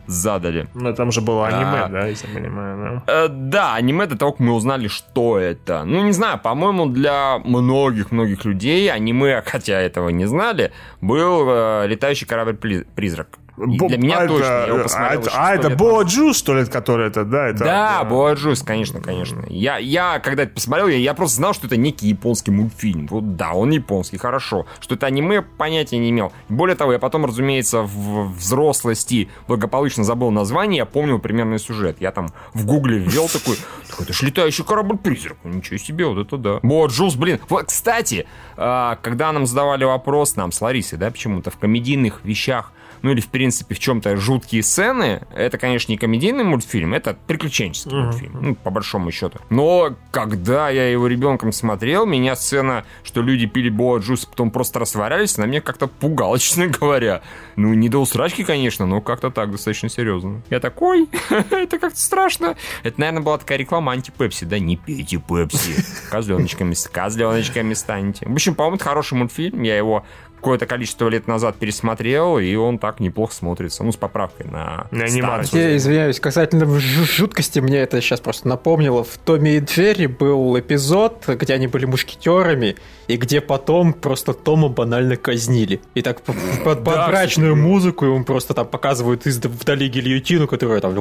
задали. 0.07 0.69
Ну, 0.75 0.95
там 0.95 1.13
же 1.13 1.21
было 1.21 1.47
аниме, 1.49 1.83
А. 1.85 1.89
да, 1.89 2.07
если 2.07 2.29
я 2.29 2.35
понимаю, 2.35 3.03
да. 3.07 3.13
Э, 3.13 3.29
Да, 3.29 3.75
аниме 3.75 4.07
до 4.07 4.17
того, 4.19 4.33
как 4.33 4.41
мы 4.41 4.53
узнали, 4.55 4.89
что 4.89 5.39
это. 5.39 5.85
Ну, 5.85 6.05
не 6.05 6.13
знаю, 6.13 6.39
по-моему, 6.39 6.87
для 6.87 7.39
многих-многих 7.39 8.45
людей 8.45 8.91
аниме, 8.91 9.43
хотя 9.47 9.81
этого 9.81 10.11
не 10.11 10.27
знали, 10.27 10.73
был 11.01 11.47
э, 11.49 11.87
летающий 11.89 12.27
корабль-призрак. 12.27 13.29
Бо- 13.57 13.89
для 13.89 13.99
меня 13.99 14.19
а 14.21 14.27
точно. 14.29 14.45
это- 14.45 14.53
я 14.53 14.67
его 14.67 14.79
а 14.79 14.83
посмотрел 14.83 15.21
это- 15.21 15.31
А, 15.31 15.47
100 15.47 15.55
это 15.55 15.69
лет 15.69 15.79
Боа 15.79 16.03
Джус, 16.05 16.39
что 16.39 16.55
ли, 16.59 16.65
который 16.65 17.07
это, 17.09 17.25
да? 17.25 17.49
Это, 17.49 17.65
Да, 17.65 18.05
Боаджус, 18.05 18.63
конечно, 18.63 19.01
конечно. 19.01 19.45
Я, 19.49 19.77
я 19.79 20.19
когда 20.21 20.45
это 20.45 20.55
посмотрел, 20.55 20.89
я, 20.89 20.97
я 20.97 21.15
просто 21.15 21.37
знал, 21.37 21.53
что 21.53 21.67
это 21.67 21.77
некий 21.77 22.09
японский 22.09 22.51
мультфильм. 22.51 23.07
Вот 23.09 23.37
да, 23.37 23.53
он 23.53 23.71
японский, 23.71 24.17
хорошо. 24.17 24.67
Что 24.81 24.95
это 24.95 25.07
аниме, 25.07 25.43
понятия 25.43 25.99
не 25.99 26.11
имел. 26.11 26.33
Более 26.49 26.77
того, 26.77 26.93
я 26.93 26.99
потом, 26.99 27.27
разумеется, 27.27 27.83
в 27.83 28.33
взрослости 28.33 29.29
благополучно 29.49 30.05
забыл 30.05 30.31
название, 30.31 30.79
я 30.79 30.87
помнил 30.87 31.19
примерный 31.19 31.59
сюжет. 31.59 31.97
Я 32.01 32.11
там 32.13 32.29
в 32.55 32.65
гугле 32.65 32.99
ввел 32.99 33.29
такой, 33.29 33.57
«Так 33.91 34.01
это 34.01 34.13
ж 34.13 34.23
летающий 34.23 34.65
корабль-призрак. 34.65 35.37
Ничего 35.45 35.77
себе, 35.79 36.07
вот 36.07 36.19
это 36.27 36.37
да. 36.37 36.61
Боаджус, 36.63 37.17
блин. 37.17 37.39
Вот, 37.49 37.67
кстати, 37.67 38.27
а, 38.57 38.99
когда 39.03 39.31
нам 39.33 39.47
задавали 39.47 39.85
вопрос, 39.85 40.37
нам 40.37 40.53
с 40.53 40.61
Ларисой, 40.61 40.99
да, 40.99 41.11
почему-то 41.11 41.51
в 41.51 41.59
комедийных 41.59 42.21
вещах 42.25 42.73
ну 43.03 43.11
или, 43.11 43.21
в 43.21 43.29
принципе, 43.29 43.75
в 43.75 43.79
чем-то 43.79 44.17
жуткие 44.17 44.63
сцены, 44.63 45.23
это, 45.35 45.59
конечно, 45.59 45.93
не 45.93 45.99
комедийный 45.99 46.45
мультфильм, 46.45 46.95
это 46.95 47.17
приключенческий 47.27 47.95
мультфильм, 47.95 48.39
ну, 48.41 48.55
по 48.55 48.71
большому 48.71 49.11
счету. 49.11 49.39
Но 49.51 49.97
когда 50.11 50.71
я 50.71 50.89
его 50.89 51.07
ребенком 51.07 51.53
смотрел, 51.53 52.07
меня 52.07 52.37
сцена, 52.37 52.85
что 53.05 53.23
люди 53.23 53.47
пили 53.47 53.69
боа 53.69 53.99
джус, 53.99 54.25
потом 54.25 54.51
просто 54.51 54.79
растворялись, 54.79 55.37
на 55.37 55.45
меня 55.45 55.61
как-то 55.61 55.87
пугало, 55.89 56.39
честно 56.39 56.67
говоря. 56.69 57.23
Ну, 57.57 57.75
не 57.75 57.89
до 57.89 57.99
усрачки, 57.99 58.45
конечно, 58.45 58.87
но 58.87 59.01
как-то 59.01 59.31
так, 59.31 59.51
достаточно 59.51 59.89
серьезно. 59.89 60.43
Я 60.51 60.61
такой, 60.61 61.09
это 61.31 61.79
как-то 61.79 62.01
страшно. 62.01 62.57
Это, 62.83 63.01
наверное, 63.01 63.23
была 63.23 63.39
такая 63.39 63.59
реклама 63.59 63.93
анти-пепси, 63.93 64.45
да, 64.45 64.59
не 64.59 64.77
пейте 64.77 65.19
пепси. 65.19 65.85
Козленочками, 66.11 66.75
козленочками 66.93 67.75
станете. 67.75 68.27
В 68.27 68.33
общем, 68.33 68.55
по-моему, 68.55 68.77
это 68.77 68.85
хороший 68.85 69.15
мультфильм, 69.15 69.63
я 69.63 69.77
его 69.77 70.05
какое-то 70.43 70.67
количество 70.67 71.09
лет 71.09 71.29
назад 71.29 71.55
пересмотрел, 71.57 72.37
и 72.37 72.53
он 72.57 72.79
так 72.79 72.99
неплохо 72.99 73.33
смотрится. 73.33 73.85
Ну, 73.85 73.93
с 73.93 73.97
поправкой 73.97 74.47
на, 74.47 74.89
На 74.91 75.05
анимацию. 75.05 75.63
Я 75.63 75.77
извиняюсь, 75.77 76.19
касательно 76.19 76.65
жу- 76.65 77.05
жуткости, 77.05 77.61
мне 77.61 77.79
это 77.79 78.01
сейчас 78.01 78.19
просто 78.21 78.49
напомнило. 78.49 79.05
В 79.05 79.17
Томе 79.19 79.59
и 79.59 79.61
Джерри 79.61 80.09
был 80.09 80.59
эпизод, 80.59 81.29
где 81.29 81.55
они 81.55 81.69
были 81.69 81.85
мушкетерами, 81.85 82.75
и 83.07 83.17
где 83.17 83.41
потом 83.41 83.93
просто 83.93 84.35
Тома 84.35 84.69
банально 84.69 85.17
казнили. 85.17 85.81
И 85.95 86.03
так 86.03 86.21
под, 86.23 86.35
под 86.65 86.85
мрачную 86.85 87.55
музыку 87.55 88.07
ему 88.07 88.25
просто 88.25 88.53
там 88.53 88.67
показывают 88.67 89.27
из 89.27 89.39
вдали 89.39 89.89
гильотину, 89.89 90.49
которая 90.49 90.81
там... 90.81 90.93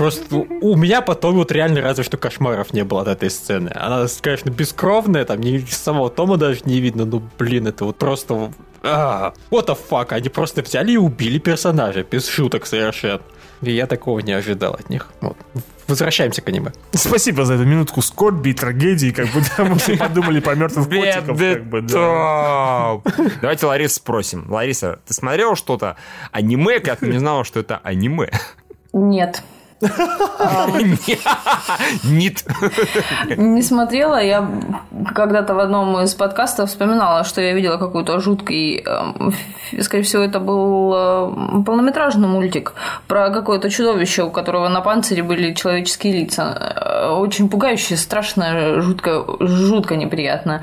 Просто 0.00 0.34
у 0.34 0.76
меня 0.76 1.02
потом 1.02 1.34
вот 1.34 1.52
реально 1.52 1.82
разве 1.82 2.04
что 2.04 2.16
кошмаров 2.16 2.72
не 2.72 2.84
было 2.84 3.02
от 3.02 3.08
этой 3.08 3.28
сцены. 3.28 3.70
Она, 3.74 4.06
конечно, 4.22 4.48
бескровная, 4.48 5.26
там 5.26 5.40
ни 5.40 5.58
самого 5.58 6.08
Тома 6.08 6.38
даже 6.38 6.60
не 6.64 6.80
видно, 6.80 7.04
но, 7.04 7.22
блин, 7.38 7.66
это 7.66 7.84
вот 7.84 7.98
просто... 7.98 8.50
А, 8.82 9.34
what 9.50 9.66
the 9.66 9.78
fuck, 9.90 10.06
они 10.14 10.30
просто 10.30 10.62
взяли 10.62 10.92
и 10.92 10.96
убили 10.96 11.38
персонажа, 11.38 12.02
без 12.02 12.26
шуток 12.26 12.64
совершенно. 12.64 13.20
И 13.60 13.72
я 13.72 13.86
такого 13.86 14.20
не 14.20 14.32
ожидал 14.32 14.72
от 14.72 14.88
них. 14.88 15.10
Вот. 15.20 15.36
Возвращаемся 15.86 16.40
к 16.40 16.48
аниме. 16.48 16.72
Спасибо 16.92 17.44
за 17.44 17.52
эту 17.52 17.66
минутку 17.66 18.00
скорби 18.00 18.48
и 18.48 18.54
трагедии, 18.54 19.10
как 19.10 19.26
бы, 19.26 19.42
да, 19.54 19.64
мы 19.64 19.76
все 19.76 19.98
подумали 19.98 20.40
по 20.40 20.54
мертвых 20.54 20.88
котиков, 20.88 21.38
как 21.38 21.66
бы, 21.66 21.82
да. 21.82 23.02
Давайте 23.42 23.66
Ларису 23.66 23.96
спросим. 23.96 24.50
Лариса, 24.50 25.00
ты 25.06 25.12
смотрела 25.12 25.56
что-то 25.56 25.98
аниме, 26.32 26.80
как 26.80 27.02
не 27.02 27.18
знала, 27.18 27.44
что 27.44 27.60
это 27.60 27.82
аниме? 27.84 28.30
Нет. 28.94 29.42
Нет. 32.04 32.44
Не 33.36 33.62
смотрела. 33.62 34.22
Я 34.22 34.48
когда-то 35.14 35.54
в 35.54 35.58
одном 35.58 35.98
из 36.00 36.14
подкастов 36.14 36.70
вспоминала, 36.70 37.24
что 37.24 37.40
я 37.40 37.52
видела 37.54 37.76
какой-то 37.78 38.20
жуткий... 38.20 38.82
эм, 38.84 39.32
Скорее 39.80 40.02
всего, 40.02 40.22
это 40.22 40.40
был 40.40 40.92
э, 40.94 41.62
полнометражный 41.64 42.26
мультик 42.28 42.72
про 43.06 43.30
какое-то 43.30 43.70
чудовище, 43.70 44.24
у 44.24 44.30
которого 44.30 44.68
на 44.68 44.80
панцире 44.80 45.22
были 45.22 45.54
человеческие 45.54 46.12
лица. 46.20 46.72
Э, 46.76 47.10
Очень 47.12 47.48
пугающее, 47.48 47.96
страшно, 47.96 48.80
жутко, 48.82 49.24
жутко 49.40 49.96
неприятно. 49.96 50.62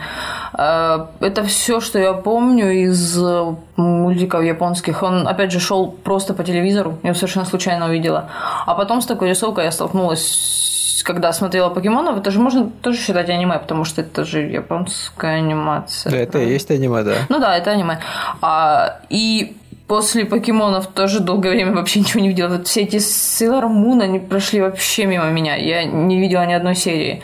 Э, 0.57 1.05
Это 1.21 1.43
все, 1.43 1.79
что 1.79 1.99
я 1.99 2.13
помню 2.13 2.71
из 2.71 3.17
э, 3.17 3.55
мультиков 3.77 4.43
японских. 4.43 5.03
Он, 5.03 5.27
опять 5.27 5.51
же, 5.51 5.59
шел 5.59 5.87
просто 5.91 6.33
по 6.33 6.43
телевизору. 6.43 6.97
Я 7.03 7.09
его 7.09 7.15
совершенно 7.17 7.45
случайно 7.45 7.85
увидела. 7.87 8.29
А 8.65 8.73
потом 8.75 9.01
такой 9.07 9.29
рисовкой 9.29 9.65
я 9.65 9.71
столкнулась, 9.71 11.01
когда 11.05 11.33
смотрела 11.33 11.69
покемонов. 11.69 12.17
Это 12.17 12.31
же 12.31 12.39
можно 12.39 12.69
тоже 12.81 12.99
считать 12.99 13.29
аниме, 13.29 13.59
потому 13.59 13.85
что 13.85 14.01
это 14.01 14.25
же 14.25 14.41
японская 14.41 15.37
анимация. 15.37 16.13
это 16.13 16.39
и 16.39 16.49
есть 16.49 16.69
аниме, 16.69 17.03
да. 17.03 17.15
Ну 17.29 17.39
да, 17.39 17.57
это 17.57 17.71
аниме. 17.71 17.99
А, 18.41 18.99
и 19.09 19.55
после 19.87 20.25
покемонов 20.25 20.87
тоже 20.87 21.19
долгое 21.19 21.51
время 21.51 21.73
вообще 21.73 21.99
ничего 22.01 22.19
не 22.21 22.29
видела. 22.29 22.49
Вот 22.49 22.67
все 22.67 22.81
эти 22.81 22.97
Sailor 22.97 23.65
Moon, 23.65 24.03
они 24.03 24.19
прошли 24.19 24.61
вообще 24.61 25.05
мимо 25.05 25.29
меня. 25.29 25.55
Я 25.55 25.85
не 25.85 26.19
видела 26.19 26.45
ни 26.45 26.53
одной 26.53 26.75
серии. 26.75 27.21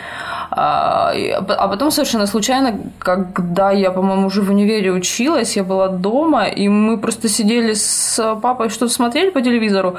А, 0.56 1.12
и- 1.16 1.30
а 1.32 1.68
потом 1.68 1.92
совершенно 1.92 2.28
случайно, 2.28 2.80
когда 3.00 3.72
я, 3.72 3.92
по-моему, 3.92 4.28
уже 4.28 4.42
в 4.42 4.50
универе 4.50 4.92
училась, 4.92 5.58
я 5.58 5.63
была 5.63 5.88
дома, 5.88 6.46
и 6.46 6.70
мы 6.70 6.98
просто 6.98 7.28
сидели 7.30 7.74
с 7.74 8.36
папой, 8.42 8.70
что-то 8.70 8.92
смотрели 8.94 9.32
по 9.32 9.42
телевизору, 9.42 9.96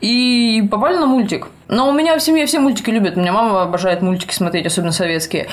и 0.00 0.62
попали 0.70 0.96
на 0.98 1.06
мультик. 1.06 1.46
Но 1.68 1.88
у 1.88 1.92
меня 1.92 2.16
в 2.16 2.22
семье 2.22 2.46
все 2.46 2.58
мультики 2.58 2.90
любят. 2.90 3.16
У 3.16 3.20
меня 3.20 3.32
мама 3.32 3.62
обожает 3.62 4.00
мультики 4.00 4.34
смотреть, 4.34 4.66
особенно 4.66 4.92
советские. 4.92 5.48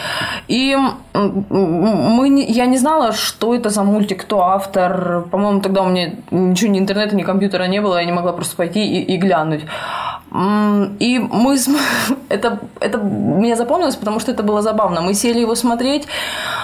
И 0.48 0.76
мы 1.14 2.46
я 2.48 2.66
не 2.66 2.78
знала, 2.78 3.12
что 3.12 3.54
это 3.54 3.70
за 3.70 3.84
мультик, 3.84 4.22
кто 4.22 4.42
автор. 4.42 5.26
По-моему, 5.30 5.60
тогда 5.60 5.82
у 5.82 5.90
меня 5.90 6.14
ничего, 6.32 6.72
ни 6.72 6.80
интернета, 6.80 7.16
ни 7.16 7.24
компьютера 7.24 7.68
не 7.68 7.82
было, 7.82 7.98
я 7.98 8.06
не 8.06 8.14
могла 8.14 8.32
просто 8.32 8.56
пойти 8.56 8.86
и, 8.86 9.14
и 9.14 9.18
глянуть. 9.18 9.66
И 11.00 11.20
мы... 11.20 11.58
Это, 12.30 12.60
это 12.80 12.98
мне 12.98 13.56
запомнилось, 13.56 13.96
потому 13.96 14.20
что 14.20 14.32
это 14.32 14.42
было 14.44 14.62
забавно. 14.62 15.00
Мы 15.00 15.14
сели 15.14 15.40
его 15.40 15.56
смотреть, 15.56 16.08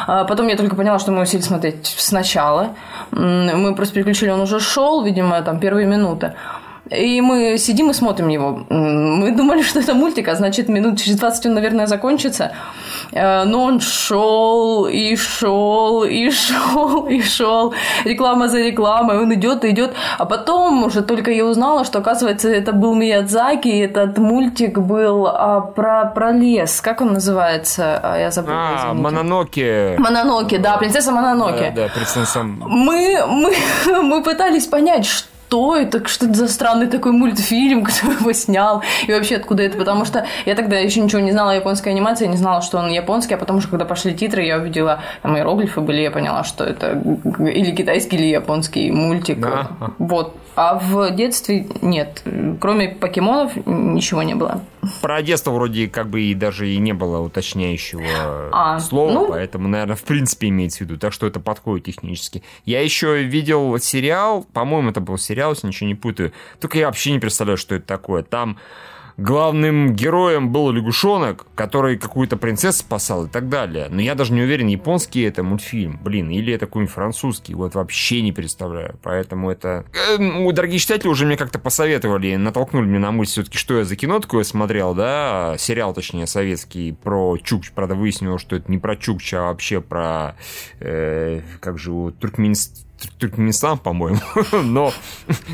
а 0.07 0.25
потом 0.25 0.47
я 0.47 0.57
только 0.57 0.75
поняла, 0.75 0.99
что 0.99 1.11
мы 1.11 1.17
его 1.17 1.25
сели 1.25 1.41
смотреть 1.41 1.85
сначала. 1.85 2.69
Мы 3.11 3.75
просто 3.75 3.93
переключили, 3.93 4.31
он 4.31 4.41
уже 4.41 4.59
шел, 4.59 5.03
видимо, 5.03 5.41
там 5.43 5.59
первые 5.59 5.85
минуты. 5.87 6.33
И 6.91 7.21
мы 7.21 7.57
сидим 7.57 7.89
и 7.89 7.93
смотрим 7.93 8.27
его. 8.27 8.63
Мы 8.69 9.31
думали, 9.31 9.61
что 9.69 9.79
это 9.79 9.93
мультик, 9.93 10.27
а 10.27 10.35
значит, 10.35 10.69
минут 10.69 10.99
через 10.99 11.17
20 11.17 11.45
он, 11.45 11.53
наверное, 11.53 11.87
закончится. 11.87 12.51
Э, 13.13 13.43
но 13.45 13.63
он 13.63 13.79
шел 13.79 14.85
и 14.85 15.15
шел 15.15 16.03
и 16.03 16.29
шел 16.31 17.07
и 17.07 17.21
шел. 17.21 17.73
Реклама 18.03 18.49
за 18.49 18.59
рекламой. 18.59 19.19
Он 19.19 19.33
идет 19.33 19.63
и 19.63 19.69
идет. 19.69 19.93
А 20.17 20.25
потом 20.25 20.83
уже 20.83 21.01
только 21.01 21.31
я 21.31 21.45
узнала, 21.45 21.85
что, 21.85 21.99
оказывается, 21.99 22.49
это 22.49 22.73
был 22.73 22.93
Миядзаки. 22.93 23.69
И 23.69 23.79
этот 23.79 24.17
мультик 24.17 24.77
был 24.77 25.27
а, 25.27 25.61
про, 25.61 26.05
про 26.05 26.31
лес. 26.31 26.81
Как 26.81 27.01
он 27.01 27.13
называется? 27.13 27.99
А, 28.03 28.17
я 28.17 28.31
забыла. 28.31 28.57
А, 28.57 28.75
извините. 28.79 29.01
Мононоке. 29.01 29.95
Мононоке, 29.97 30.57
да, 30.57 30.77
принцесса 30.77 31.11
Мононоке. 31.11 31.71
Да, 31.73 31.83
да, 31.83 31.93
принцесса. 31.93 32.43
Мы, 32.43 33.23
мы, 33.27 33.53
мы 34.03 34.23
пытались 34.23 34.67
понять, 34.67 35.05
что 35.05 35.27
это, 35.75 36.07
что 36.07 36.25
это 36.25 36.35
за 36.35 36.47
странный 36.47 36.87
такой 36.87 37.11
мультфильм, 37.11 37.83
кто 37.85 38.11
его 38.11 38.33
снял, 38.33 38.83
и 39.07 39.11
вообще 39.11 39.35
откуда 39.35 39.63
это, 39.63 39.77
потому 39.77 40.05
что 40.05 40.25
я 40.45 40.55
тогда 40.55 40.77
еще 40.77 41.01
ничего 41.01 41.21
не 41.21 41.31
знала 41.31 41.51
о 41.51 41.55
японской 41.55 41.89
анимации, 41.89 42.25
я 42.25 42.31
не 42.31 42.37
знала, 42.37 42.61
что 42.61 42.77
он 42.77 42.89
японский, 42.89 43.35
а 43.35 43.37
потом 43.37 43.57
уже, 43.57 43.67
когда 43.67 43.85
пошли 43.85 44.13
титры, 44.13 44.43
я 44.43 44.57
увидела, 44.57 45.01
там 45.21 45.35
иероглифы 45.35 45.81
были, 45.81 46.01
я 46.01 46.11
поняла, 46.11 46.43
что 46.43 46.63
это 46.63 47.01
или 47.39 47.71
китайский, 47.71 48.17
или 48.17 48.25
японский 48.25 48.91
мультик. 48.91 49.39
Да. 49.39 49.69
Вот. 49.97 50.35
А 50.55 50.77
в 50.77 51.11
детстве 51.15 51.65
нет. 51.81 52.23
Кроме 52.59 52.89
покемонов 52.89 53.53
ничего 53.65 54.21
не 54.23 54.35
было. 54.35 54.61
Про 55.01 55.21
детство 55.21 55.51
вроде 55.51 55.87
как 55.87 56.09
бы 56.09 56.21
и 56.21 56.33
даже 56.33 56.69
и 56.69 56.77
не 56.77 56.93
было 56.93 57.19
уточняющего 57.21 58.03
А, 58.51 58.79
слова, 58.79 59.11
ну- 59.13 59.27
поэтому, 59.29 59.67
наверное, 59.67 59.95
в 59.95 60.03
принципе 60.03 60.49
имеется 60.49 60.79
в 60.79 60.81
виду, 60.81 60.97
так 60.97 61.13
что 61.13 61.25
это 61.27 61.39
подходит 61.39 61.85
технически. 61.85 62.43
Я 62.65 62.81
еще 62.81 63.23
видел 63.23 63.77
сериал, 63.79 64.45
по-моему, 64.53 64.89
это 64.89 64.99
был 64.99 65.17
сериал, 65.17 65.51
если 65.51 65.67
ничего 65.67 65.87
не 65.87 65.95
путаю, 65.95 66.33
только 66.59 66.77
я 66.77 66.87
вообще 66.87 67.11
не 67.11 67.19
представляю, 67.19 67.57
что 67.57 67.75
это 67.75 67.85
такое. 67.85 68.23
Там 68.23 68.57
главным 69.17 69.93
героем 69.95 70.51
был 70.51 70.71
лягушонок, 70.71 71.45
который 71.55 71.97
какую-то 71.97 72.37
принцессу 72.37 72.79
спасал 72.79 73.25
и 73.25 73.29
так 73.29 73.49
далее. 73.49 73.87
Но 73.89 74.01
я 74.01 74.15
даже 74.15 74.33
не 74.33 74.41
уверен, 74.41 74.67
японский 74.67 75.21
это 75.21 75.43
мультфильм, 75.43 75.99
блин, 76.03 76.29
или 76.29 76.53
это 76.53 76.65
какой-нибудь 76.65 76.93
французский, 76.93 77.53
вот 77.53 77.75
вообще 77.75 78.21
не 78.21 78.31
представляю. 78.31 78.97
Поэтому 79.03 79.51
это... 79.51 79.85
Э, 79.93 80.17
ну, 80.17 80.51
дорогие 80.51 80.79
читатели 80.79 81.07
уже 81.07 81.25
мне 81.25 81.37
как-то 81.37 81.59
посоветовали, 81.59 82.35
натолкнули 82.35 82.85
меня 82.85 82.99
на 82.99 83.11
мысль 83.11 83.31
все-таки, 83.31 83.57
что 83.57 83.77
я 83.77 83.83
за 83.83 83.95
кино 83.95 84.19
такое 84.19 84.43
смотрел, 84.43 84.93
да, 84.93 85.55
сериал, 85.57 85.93
точнее, 85.93 86.27
советский 86.27 86.93
про 86.93 87.37
Чукч. 87.37 87.71
Правда, 87.71 87.95
выяснилось, 87.95 88.41
что 88.41 88.55
это 88.55 88.71
не 88.71 88.77
про 88.77 88.95
Чукча, 88.95 89.43
а 89.43 89.47
вообще 89.47 89.81
про... 89.81 90.35
э, 90.79 91.41
как 91.59 91.77
же. 91.77 91.91
Туркменистан 92.19 92.90
Туркменистан, 93.17 93.77
по-моему. 93.77 94.19
Но 94.51 94.93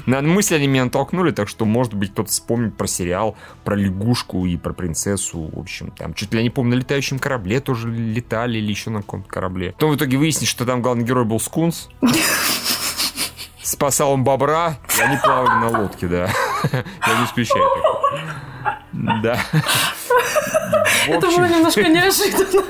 на 0.06 0.22
мысли 0.22 0.56
они 0.56 0.68
меня 0.68 0.86
натолкнули, 0.86 1.32
так 1.32 1.48
что, 1.48 1.66
может 1.66 1.94
быть, 1.94 2.12
кто-то 2.12 2.30
вспомнит 2.30 2.76
про 2.76 2.88
сериал, 2.88 3.36
про 3.64 3.76
лягушку 3.76 4.46
и 4.46 4.58
про 4.58 4.74
принцессу. 4.74 5.50
В 5.54 5.60
общем, 5.60 5.92
там 5.92 6.14
чуть 6.14 6.32
ли 6.34 6.40
я 6.40 6.44
не 6.44 6.50
помню, 6.50 6.76
на 6.76 6.80
летающем 6.80 7.20
корабле 7.20 7.60
тоже 7.60 7.90
летали 7.90 8.58
или 8.58 8.70
еще 8.70 8.90
на 8.90 9.02
каком-то 9.02 9.30
корабле. 9.30 9.72
Потом 9.74 9.92
в 9.92 9.96
итоге 9.96 10.18
выяснилось, 10.18 10.50
что 10.50 10.66
там 10.66 10.82
главный 10.82 11.06
герой 11.06 11.26
был 11.26 11.40
скунс. 11.40 11.90
Спасал 13.62 14.12
он 14.14 14.24
бобра, 14.24 14.78
и 14.98 15.02
они 15.02 15.18
плавали 15.18 15.60
на 15.60 15.82
лодке, 15.82 16.08
да. 16.08 16.30
Я 16.72 17.20
не 17.20 17.26
исключаю 17.26 17.66
такое. 17.76 18.24
Да. 19.22 19.40
Это 21.08 21.28
было 21.28 21.46
немножко 21.46 21.84
неожиданно. 21.84 22.64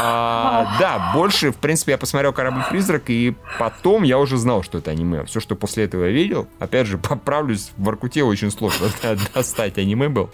А, 0.00 0.76
да, 0.78 1.12
больше, 1.14 1.50
в 1.52 1.56
принципе, 1.56 1.92
я 1.92 1.98
посмотрел 1.98 2.32
«Корабль-призрак», 2.32 3.10
и 3.10 3.34
потом 3.58 4.02
я 4.02 4.18
уже 4.18 4.36
знал, 4.36 4.62
что 4.62 4.78
это 4.78 4.90
аниме. 4.90 5.24
Все, 5.24 5.40
что 5.40 5.56
после 5.56 5.84
этого 5.84 6.04
я 6.04 6.10
видел, 6.10 6.48
опять 6.58 6.86
же, 6.86 6.98
поправлюсь, 7.08 7.72
в 7.76 7.84
Воркуте 7.84 8.22
очень 8.22 8.50
сложно 8.50 8.88
достать 9.34 9.78
аниме 9.78 10.08
был, 10.08 10.30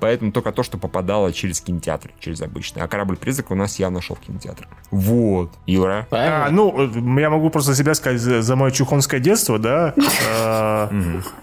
поэтому 0.00 0.32
только 0.32 0.52
то, 0.52 0.62
что 0.62 0.78
попадало 0.78 1.32
через 1.32 1.60
кинотеатр, 1.60 2.10
через 2.20 2.40
обычный. 2.42 2.82
А 2.82 2.88
«Корабль-призрак» 2.88 3.50
у 3.50 3.54
нас 3.54 3.78
явно 3.78 4.00
шел 4.00 4.16
в 4.16 4.20
кинотеатр. 4.20 4.68
Вот. 4.90 5.52
Юра? 5.66 6.06
А, 6.10 6.48
ну, 6.50 6.74
э, 6.78 7.20
я 7.20 7.30
могу 7.30 7.50
просто 7.50 7.74
себя 7.74 7.94
сказать 7.94 8.20
за, 8.20 8.42
за 8.42 8.56
мое 8.56 8.70
чухонское 8.70 9.20
детство, 9.20 9.58
да, 9.58 9.94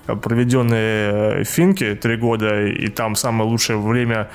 э, 0.08 0.16
проведенные 0.22 1.44
в 1.44 1.48
Финке 1.48 1.96
три 1.96 2.18
года, 2.18 2.66
и 2.66 2.88
там 2.88 3.16
самое 3.16 3.50
лучшее 3.50 3.80
время 3.80 4.30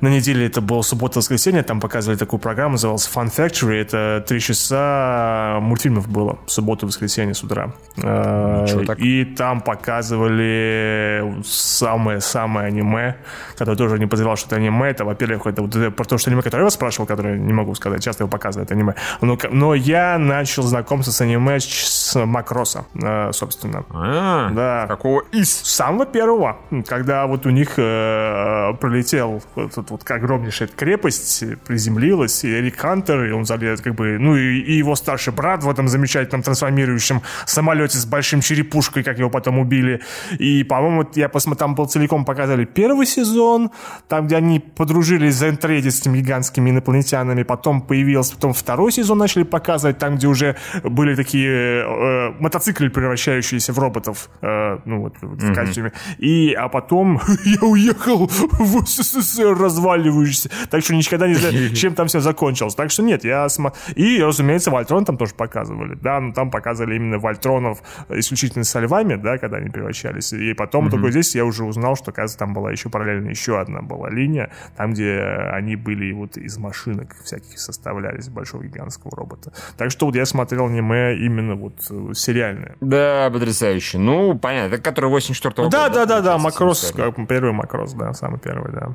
на 0.00 0.08
неделе 0.08 0.46
это 0.46 0.60
было 0.60 0.82
суббота-воскресенье, 0.82 1.62
там 1.62 1.80
показывали 1.80 2.16
такую 2.16 2.40
программу, 2.40 2.72
называлась 2.72 3.10
Fun 3.12 3.34
Factory, 3.34 3.80
это 3.80 4.24
три 4.26 4.40
часа 4.40 5.58
мультфильмов 5.60 6.08
было, 6.08 6.38
в 6.46 6.50
субботу-воскресенье 6.50 7.34
с 7.34 7.42
утра. 7.42 7.72
Э, 7.96 8.62
Ничего. 8.62 8.92
И 8.94 9.24
там 9.24 9.60
показывали 9.60 11.42
самое-самое 11.44 12.68
аниме, 12.68 13.16
которое 13.56 13.76
тоже 13.76 13.98
не 13.98 14.06
подозревал, 14.06 14.36
что 14.36 14.46
это 14.48 14.56
аниме. 14.56 14.90
Это, 14.90 15.04
во-первых, 15.04 15.46
это 15.46 15.62
вот 15.62 15.74
это 15.74 15.90
про 15.90 16.04
то, 16.04 16.18
что 16.18 16.30
аниме, 16.30 16.42
которое 16.42 16.62
я 16.62 16.64
вас 16.64 16.74
спрашивал, 16.74 17.06
которое 17.06 17.38
не 17.38 17.52
могу 17.52 17.74
сказать, 17.74 18.02
часто 18.02 18.22
его 18.22 18.30
показывают 18.30 18.70
аниме. 18.70 18.94
Но, 19.20 19.36
но 19.50 19.74
я 19.74 20.18
начал 20.18 20.62
знакомство 20.62 21.10
с 21.10 21.20
аниме 21.20 21.58
с, 21.60 22.14
Макроса, 22.24 22.84
э, 22.94 23.32
собственно. 23.32 23.84
А, 23.90 24.50
Да. 24.50 24.86
Какого 24.86 25.22
из? 25.32 25.48
Самого 25.50 26.06
первого, 26.06 26.58
когда 26.86 27.26
вот 27.26 27.46
у 27.46 27.50
них 27.50 27.74
э, 27.76 28.72
пролетел 28.80 29.42
вот, 29.54 29.87
вот, 29.90 29.98
вот 29.98 30.10
огромнейшая 30.10 30.68
крепость, 30.68 31.42
э, 31.42 31.56
приземлилась, 31.66 32.44
и 32.44 32.48
Эрик 32.48 32.76
Хантер, 32.78 33.24
и 33.24 33.30
он 33.32 33.44
залез, 33.44 33.80
как 33.80 33.94
бы, 33.94 34.18
ну 34.18 34.36
и, 34.36 34.60
и 34.60 34.72
его 34.74 34.94
старший 34.96 35.32
брат 35.32 35.62
в 35.62 35.70
этом 35.70 35.88
замечательном 35.88 36.42
трансформирующем 36.42 37.22
самолете 37.46 37.98
с 37.98 38.06
большим 38.06 38.40
черепушкой, 38.40 39.02
как 39.02 39.18
его 39.18 39.30
потом 39.30 39.58
убили. 39.58 40.00
И, 40.38 40.64
по-моему, 40.64 41.08
я 41.14 41.28
посмотрел, 41.28 41.58
там 41.58 41.74
был 41.74 41.86
целиком 41.86 42.24
показали 42.24 42.64
первый 42.64 43.06
сезон, 43.06 43.70
там, 44.08 44.26
где 44.26 44.36
они 44.36 44.60
подружились 44.60 45.34
за 45.34 45.48
интреди 45.48 45.90
с 45.90 46.00
этими 46.00 46.18
гигантскими 46.18 46.70
инопланетянами, 46.70 47.42
потом 47.42 47.80
появился, 47.80 48.34
потом 48.34 48.52
второй 48.52 48.92
сезон 48.92 49.18
начали 49.18 49.42
показывать, 49.42 49.98
там, 49.98 50.16
где 50.16 50.26
уже 50.26 50.56
были 50.84 51.14
такие 51.14 51.84
э, 51.84 52.32
мотоциклы, 52.38 52.90
превращающиеся 52.90 53.72
в 53.72 53.78
роботов, 53.78 54.30
э, 54.42 54.78
ну 54.84 55.00
вот, 55.02 55.14
в 55.20 55.54
костюме. 55.54 55.92
И, 56.18 56.52
а 56.52 56.68
потом 56.68 57.20
я 57.44 57.66
уехал 57.66 58.28
в 58.28 58.86
СССР 58.86 59.54
разваливающийся. 59.78 60.50
Так 60.70 60.82
что 60.82 60.94
никогда 60.94 61.26
не 61.28 61.34
знаю, 61.34 61.70
чем 61.74 61.94
там 61.94 62.08
все 62.08 62.20
закончилось. 62.20 62.74
Так 62.74 62.90
что 62.90 63.02
нет, 63.02 63.24
я 63.24 63.48
смотрю. 63.48 63.78
И, 63.94 64.22
разумеется, 64.22 64.70
Вольтрон 64.70 65.04
там 65.04 65.16
тоже 65.16 65.34
показывали. 65.34 65.94
Да, 65.94 66.20
но 66.20 66.32
там 66.32 66.50
показывали 66.50 66.96
именно 66.96 67.18
Вольтронов 67.18 67.82
исключительно 68.08 68.64
со 68.64 68.80
львами, 68.80 69.14
да, 69.14 69.38
когда 69.38 69.58
они 69.58 69.70
превращались. 69.70 70.32
И 70.32 70.52
потом 70.54 70.90
только 70.90 71.10
здесь 71.10 71.34
я 71.34 71.44
уже 71.44 71.64
узнал, 71.64 71.96
что, 71.96 72.10
оказывается, 72.10 72.38
там 72.38 72.54
была 72.54 72.70
еще 72.70 72.88
параллельно 72.90 73.30
еще 73.30 73.60
одна 73.60 73.82
была 73.82 74.10
линия, 74.10 74.50
там, 74.76 74.92
где 74.92 75.20
они 75.52 75.76
были 75.76 76.12
вот 76.12 76.36
из 76.36 76.58
машинок 76.58 77.16
всяких 77.24 77.58
составлялись 77.58 78.28
большого 78.28 78.64
гигантского 78.64 79.16
робота. 79.16 79.52
Так 79.76 79.90
что 79.90 80.06
вот 80.06 80.14
я 80.16 80.26
смотрел 80.26 80.66
аниме 80.66 81.16
именно 81.16 81.54
вот 81.54 81.74
э, 81.90 82.12
сериальное. 82.14 82.76
Да, 82.80 83.30
потрясающе. 83.32 83.98
Ну, 83.98 84.38
понятно. 84.38 84.74
Это 84.74 84.82
который 84.82 85.10
84-го 85.10 85.68
Да, 85.68 85.88
года. 85.88 85.94
да, 85.94 86.06
да, 86.06 86.20
да, 86.20 86.38
получается, 86.38 86.38
Макрос, 86.38 86.92
как 86.96 87.28
первый 87.28 87.52
Макрос, 87.52 87.92
да, 87.94 88.12
самый 88.12 88.38
первый, 88.40 88.72
да. 88.72 88.94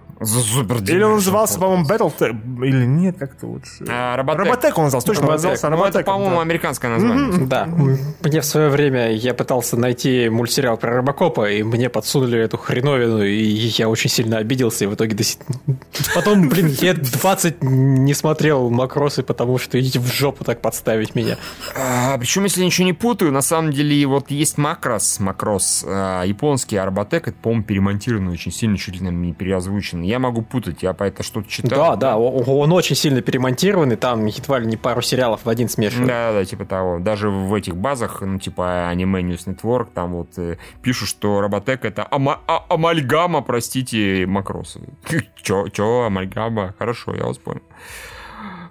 Или 0.81 1.03
он 1.03 1.13
назывался, 1.15 1.59
по-моему, 1.59 1.85
Battletech, 1.85 2.65
или 2.65 2.85
нет, 2.85 3.17
как-то 3.17 3.47
лучше. 3.47 3.85
А, 3.89 4.15
Роботек. 4.17 4.45
Роботек 4.45 4.77
он 4.77 4.83
назывался, 4.85 5.07
точно 5.07 5.21
Роботек. 5.23 5.43
назывался 5.51 5.69
Ну, 5.69 5.85
это, 5.85 6.03
по-моему, 6.03 6.35
да. 6.37 6.41
американское 6.41 6.91
название. 6.91 7.47
Да, 7.47 7.65
мне 7.65 8.41
в 8.41 8.45
свое 8.45 8.69
время 8.69 9.11
я 9.13 9.33
пытался 9.33 9.77
найти 9.77 10.29
мультсериал 10.29 10.77
про 10.77 10.97
Робокопа, 10.97 11.49
и 11.51 11.63
мне 11.63 11.89
подсунули 11.89 12.39
эту 12.39 12.57
хреновину, 12.57 13.23
и 13.23 13.33
я 13.43 13.89
очень 13.89 14.09
сильно 14.09 14.37
обиделся, 14.37 14.85
и 14.85 14.87
в 14.87 14.95
итоге 14.95 15.15
до 15.15 15.23
сих- 15.23 15.39
Потом, 16.15 16.49
блин, 16.49 16.75
лет 16.81 17.01
20 17.01 17.61
не 17.63 18.13
смотрел 18.13 18.69
Макросы, 18.69 19.23
потому 19.23 19.57
что 19.57 19.79
идите 19.79 19.99
в 19.99 20.07
жопу 20.07 20.43
так 20.43 20.61
подставить 20.61 21.15
меня. 21.15 21.37
А, 21.75 22.17
причем, 22.17 22.43
если 22.43 22.61
я 22.61 22.65
ничего 22.65 22.85
не 22.85 22.93
путаю, 22.93 23.31
на 23.31 23.41
самом 23.41 23.71
деле 23.71 24.05
вот 24.05 24.31
есть 24.31 24.57
Макрос, 24.57 25.19
Макрос, 25.19 25.83
а, 25.87 26.23
японский, 26.23 26.77
а 26.77 26.85
Роботек, 26.85 27.27
это, 27.27 27.37
по-моему, 27.41 27.63
перемонтировано 27.63 28.31
очень 28.31 28.51
сильно, 28.51 28.77
чуть 28.77 28.99
ли 29.01 29.07
не 29.09 29.33
переозвучено. 29.33 30.03
Я 30.03 30.19
могу 30.19 30.41
путать, 30.41 30.62
я 30.81 30.93
по 30.93 31.03
это 31.03 31.23
что-то 31.23 31.49
читал. 31.49 31.69
Да, 31.91 31.95
да, 31.95 32.15
о- 32.17 32.43
он 32.59 32.71
очень 32.71 32.95
сильно 32.95 33.21
перемонтированный, 33.21 33.95
там 33.95 34.25
едва 34.25 34.59
ли 34.59 34.67
не 34.67 34.77
пару 34.77 35.01
сериалов 35.01 35.41
в 35.45 35.49
один 35.49 35.69
смешивают. 35.69 36.07
Да, 36.07 36.31
да, 36.33 36.45
типа 36.45 36.65
того. 36.65 36.99
Даже 36.99 37.29
в 37.29 37.53
этих 37.53 37.75
базах, 37.75 38.21
ну, 38.21 38.39
типа 38.39 38.87
аниме 38.89 39.21
News 39.21 39.45
Network, 39.47 39.87
там 39.93 40.13
вот 40.13 40.29
э, 40.37 40.57
пишут, 40.81 41.09
что 41.09 41.41
Роботек 41.41 41.85
это 41.85 42.07
ама- 42.09 42.39
а- 42.47 42.63
амальгама, 42.69 43.41
простите, 43.41 44.25
Макроса. 44.27 44.79
Чё, 45.43 45.67
чё, 45.67 46.03
амальгама? 46.03 46.73
Хорошо, 46.79 47.13
я 47.15 47.23
вас 47.25 47.37
понял. 47.37 47.61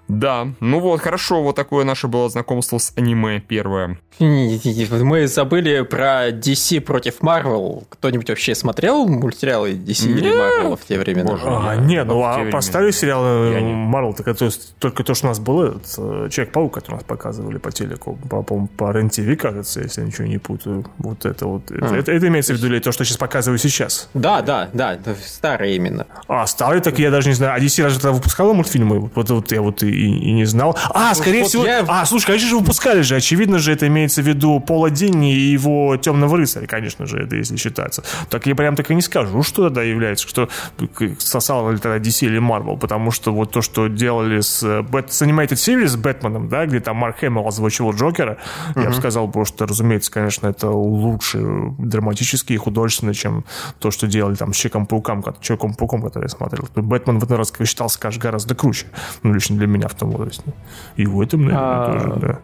Да, 0.07 0.47
ну 0.59 0.79
вот, 0.79 1.01
хорошо, 1.01 1.41
вот 1.41 1.55
такое 1.55 1.85
наше 1.85 2.07
было 2.07 2.29
знакомство 2.29 2.77
с 2.77 2.91
аниме 2.97 3.39
первое. 3.39 3.97
Мы 4.19 5.27
забыли 5.27 5.81
про 5.81 6.29
DC 6.29 6.81
против 6.81 7.21
Marvel. 7.21 7.85
Кто-нибудь 7.89 8.29
вообще 8.29 8.53
смотрел 8.53 9.07
мультсериалы 9.07 9.71
DC 9.71 10.07
или 10.09 10.29
Marvel 10.31 10.77
в 10.79 10.85
те 10.85 10.99
времена? 10.99 11.31
Боже. 11.31 11.43
А, 11.45 11.75
Я- 11.75 11.81
не, 11.81 12.03
ну 12.03 12.19
в 12.19 12.21
те 12.21 12.25
а 12.27 12.33
времена. 12.35 12.51
про 12.51 12.61
старые 12.61 12.91
сериалы. 12.93 13.59
Марвел, 13.61 14.13
так 14.13 14.27
это 14.27 14.45
есть 14.45 14.75
только 14.77 15.03
то, 15.03 15.13
что 15.13 15.27
у 15.27 15.29
нас 15.29 15.39
было, 15.39 15.79
э, 15.97 16.27
Человек-паук, 16.29 16.73
который 16.73 16.95
нас 16.95 17.03
показывали 17.03 17.57
по 17.57 17.71
телеку, 17.71 18.19
по, 18.29 18.43
по, 18.43 18.67
по 18.67 18.91
РЕН-ТВ, 18.91 19.39
кажется, 19.39 19.81
если 19.81 20.01
я 20.01 20.07
ничего 20.07 20.27
не 20.27 20.37
путаю. 20.37 20.85
Вот 20.97 21.25
это 21.25 21.47
вот. 21.47 21.71
Это, 21.71 21.87
А. 21.87 21.97
это, 21.97 22.11
это 22.11 22.27
имеется 22.27 22.53
в 22.53 22.57
виду 22.57 22.67
или 22.67 22.79
то, 22.79 22.91
что 22.91 23.03
сейчас 23.05 23.17
показываю 23.17 23.57
сейчас? 23.57 24.09
Да, 24.13 24.41
да, 24.41 24.69
да, 24.73 24.93
это 24.93 25.15
старые 25.25 25.75
именно. 25.75 26.05
А, 26.27 26.45
старый, 26.45 26.81
так 26.81 26.99
я 26.99 27.09
даже 27.09 27.29
не 27.29 27.35
знаю. 27.35 27.53
А 27.55 27.59
DC 27.59 27.81
разве 27.83 27.99
тогда 27.99 28.11
выпускала 28.15 28.53
мультфильмы? 28.53 28.99
Вот, 29.15 29.29
вот 29.29 29.51
я 29.51 29.61
вот 29.61 29.81
и, 29.83 29.92
и- 29.93 30.19
и 30.29 30.31
не 30.33 30.45
знал. 30.45 30.77
А, 30.93 31.13
скорее 31.15 31.41
вот 31.41 31.49
всего... 31.49 31.65
я- 31.65 31.85
А, 31.87 32.05
слушай, 32.05 32.25
конечно 32.27 32.49
же, 32.49 32.57
выпускали 32.57 33.01
же. 33.01 33.15
Очевидно 33.15 33.59
же, 33.59 33.71
это 33.71 33.87
имеется 33.87 34.21
в 34.21 34.27
виду 34.27 34.59
Пола 34.59 34.89
Динни 34.89 35.33
и 35.35 35.51
его 35.51 35.95
Темного 35.97 36.37
рыцаря, 36.37 36.67
конечно 36.67 37.05
же, 37.05 37.17
это 37.19 37.35
если 37.35 37.55
считается. 37.57 38.03
Так 38.29 38.45
я 38.47 38.55
прям 38.55 38.75
так 38.75 38.89
и 38.91 38.95
не 38.95 39.01
скажу, 39.01 39.43
что 39.43 39.65
тогда 39.65 39.83
является, 39.83 40.27
что 40.27 40.49
сосал 41.19 41.71
ли 41.71 41.77
тогда 41.77 41.97
DC 41.97 42.25
или 42.25 42.39
Marvel, 42.39 42.77
потому 42.77 43.11
что 43.11 43.33
вот 43.33 43.51
то, 43.51 43.61
что 43.61 43.87
делали 43.87 44.41
с, 44.41 44.63
э, 44.63 44.81
Бэт, 44.81 45.11
с 45.13 45.21
Animated 45.21 45.53
Series 45.53 45.87
с 45.87 45.95
Бэтменом, 45.95 46.49
да, 46.49 46.65
где 46.65 46.79
там 46.79 46.97
Марк 46.97 47.19
Хэмилл 47.19 47.47
озвучивал 47.47 47.93
Джокера, 47.93 48.37
я 48.75 48.83
бы 48.89 48.93
сказал, 48.93 49.27
потому 49.27 49.45
что, 49.45 49.65
разумеется, 49.65 50.11
конечно, 50.11 50.47
это 50.47 50.69
лучше 50.69 51.39
драматически 51.77 52.53
и 52.53 52.57
художественно, 52.57 53.13
чем 53.13 53.45
то, 53.79 53.91
что 53.91 54.07
делали 54.07 54.35
там 54.35 54.53
с 54.53 54.57
Человеком-пауком, 54.57 55.21
ко- 55.23 55.35
Человеком-пауком, 55.41 56.01
который 56.01 56.23
я 56.25 56.29
смотрел. 56.29 56.67
Бэтмен 56.75 57.19
в 57.19 57.23
этот 57.23 57.37
раз 57.37 57.53
считался, 57.65 57.99
конечно, 57.99 58.21
гораздо 58.21 58.55
круче, 58.55 58.85
ну, 59.23 59.33
лично 59.33 59.57
для 59.57 59.67
меня 59.67 59.82
том 59.93 60.11
возрасте. 60.11 60.43
И 60.95 61.05
в 61.05 61.19
этом, 61.21 61.45
наверное, 61.45 61.85
А, 61.85 61.91
тоже, 61.91 62.19
да. 62.19 62.39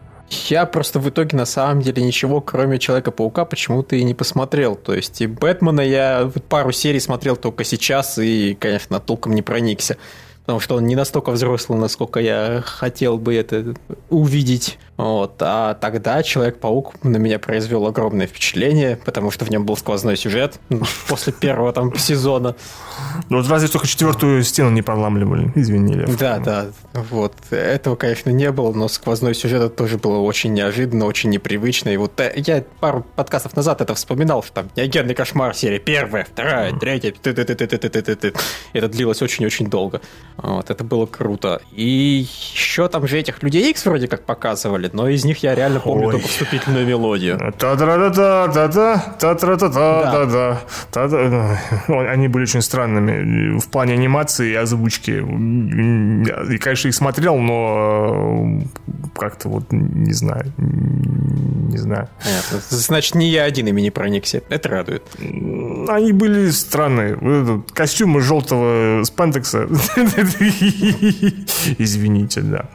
Я 0.48 0.64
просто 0.64 1.00
в 1.00 1.08
итоге 1.08 1.36
на 1.36 1.44
самом 1.44 1.82
деле 1.82 2.02
ничего, 2.02 2.40
кроме 2.40 2.78
Человека-паука, 2.78 3.44
почему-то 3.44 3.96
и 3.96 4.04
не 4.04 4.14
посмотрел. 4.14 4.76
То 4.76 4.94
есть 4.94 5.20
и 5.20 5.26
Бэтмена 5.26 5.80
я 5.80 6.30
пару 6.48 6.70
серий 6.70 7.00
смотрел 7.00 7.36
только 7.36 7.64
сейчас 7.64 8.18
и, 8.18 8.56
конечно, 8.58 9.00
толком 9.00 9.34
не 9.34 9.42
проникся. 9.42 9.96
Потому 10.42 10.60
что 10.60 10.76
он 10.76 10.86
не 10.86 10.96
настолько 10.96 11.30
взрослый, 11.30 11.78
насколько 11.78 12.18
я 12.20 12.62
хотел 12.64 13.18
бы 13.18 13.34
это 13.34 13.74
увидеть. 14.08 14.78
Вот. 14.96 15.36
А 15.40 15.74
тогда 15.74 16.22
Человек-паук 16.22 17.02
на 17.02 17.16
меня 17.16 17.38
произвел 17.38 17.86
огромное 17.86 18.26
впечатление, 18.26 18.98
потому 19.02 19.30
что 19.30 19.46
в 19.46 19.50
нем 19.50 19.64
был 19.64 19.76
сквозной 19.76 20.16
сюжет 20.16 20.60
после 21.08 21.32
первого 21.32 21.72
там 21.72 21.96
сезона. 21.96 22.54
Ну, 23.30 23.38
вот 23.38 23.48
разве 23.48 23.68
только 23.68 23.86
четвертую 23.86 24.42
стену 24.42 24.70
не 24.70 24.82
проламливали, 24.82 25.52
извини, 25.54 25.94
Лев. 25.94 26.18
Да, 26.18 26.38
да, 26.38 26.66
вот. 26.92 27.34
Этого, 27.50 27.96
конечно, 27.96 28.28
не 28.28 28.50
было, 28.52 28.72
но 28.72 28.88
сквозной 28.88 29.34
сюжет 29.34 29.62
это 29.62 29.74
тоже 29.74 29.96
было 29.96 30.18
очень 30.18 30.52
неожиданно, 30.52 31.06
очень 31.06 31.30
непривычно. 31.30 31.88
И 31.90 31.96
вот 31.96 32.20
э, 32.20 32.34
я 32.36 32.62
пару 32.80 33.06
подкастов 33.16 33.56
назад 33.56 33.80
это 33.80 33.94
вспоминал, 33.94 34.42
что 34.42 34.52
там 34.52 34.70
неогенный 34.76 35.14
кошмар 35.14 35.54
серия 35.54 35.78
первая, 35.78 36.26
вторая, 36.30 36.72
третья. 36.78 37.14
Это 38.72 38.88
длилось 38.88 39.22
очень-очень 39.22 39.68
долго. 39.68 40.02
Вот, 40.42 40.70
это 40.70 40.84
было 40.84 41.06
круто. 41.06 41.60
И 41.72 42.26
еще 42.26 42.88
там 42.88 43.06
же 43.06 43.18
этих 43.18 43.42
людей 43.42 43.70
X 43.70 43.84
вроде 43.86 44.08
как 44.08 44.24
показывали, 44.24 44.90
но 44.92 45.08
из 45.08 45.24
них 45.24 45.42
я 45.42 45.54
реально 45.54 45.80
помню 45.80 46.06
Ой. 46.06 46.12
только 46.12 46.28
вступительную 46.28 46.86
мелодию. 46.86 47.38
та 47.58 47.74
да 47.74 47.86
да 47.86 48.08
да 48.08 48.46
да 48.46 48.68
да 48.68 49.14
та 49.18 49.34
та 49.34 49.56
та 49.56 49.68
да 49.68 50.26
да 50.26 50.60
та 50.90 51.08
да 51.08 51.58
Они 51.88 52.28
были 52.28 52.42
очень 52.44 52.62
странными 52.62 53.58
в 53.58 53.68
плане 53.68 53.94
анимации 53.94 54.52
и 54.52 54.54
озвучки. 54.54 55.10
И, 55.10 56.58
конечно, 56.58 56.88
их 56.88 56.94
смотрел, 56.94 57.36
но 57.36 58.60
э, 58.62 58.88
как-то 59.18 59.48
вот 59.48 59.64
не 59.70 60.12
знаю, 60.12 60.52
не 60.58 61.78
знаю. 61.78 62.08
Понятно. 62.22 62.60
Значит, 62.70 63.14
не 63.14 63.28
я 63.28 63.44
один 63.44 63.66
ими 63.66 63.80
не 63.80 63.90
проникся. 63.90 64.42
Это 64.48 64.68
радует. 64.68 65.02
Они 65.88 66.12
были 66.12 66.50
странные. 66.50 67.16
Вот 67.16 67.30
этот 67.42 67.72
Костюм 67.72 68.18
из 68.18 68.24
желтого 68.24 69.02
спандекса. 69.04 69.68
Извините, 71.78 72.40
да. 72.42 72.66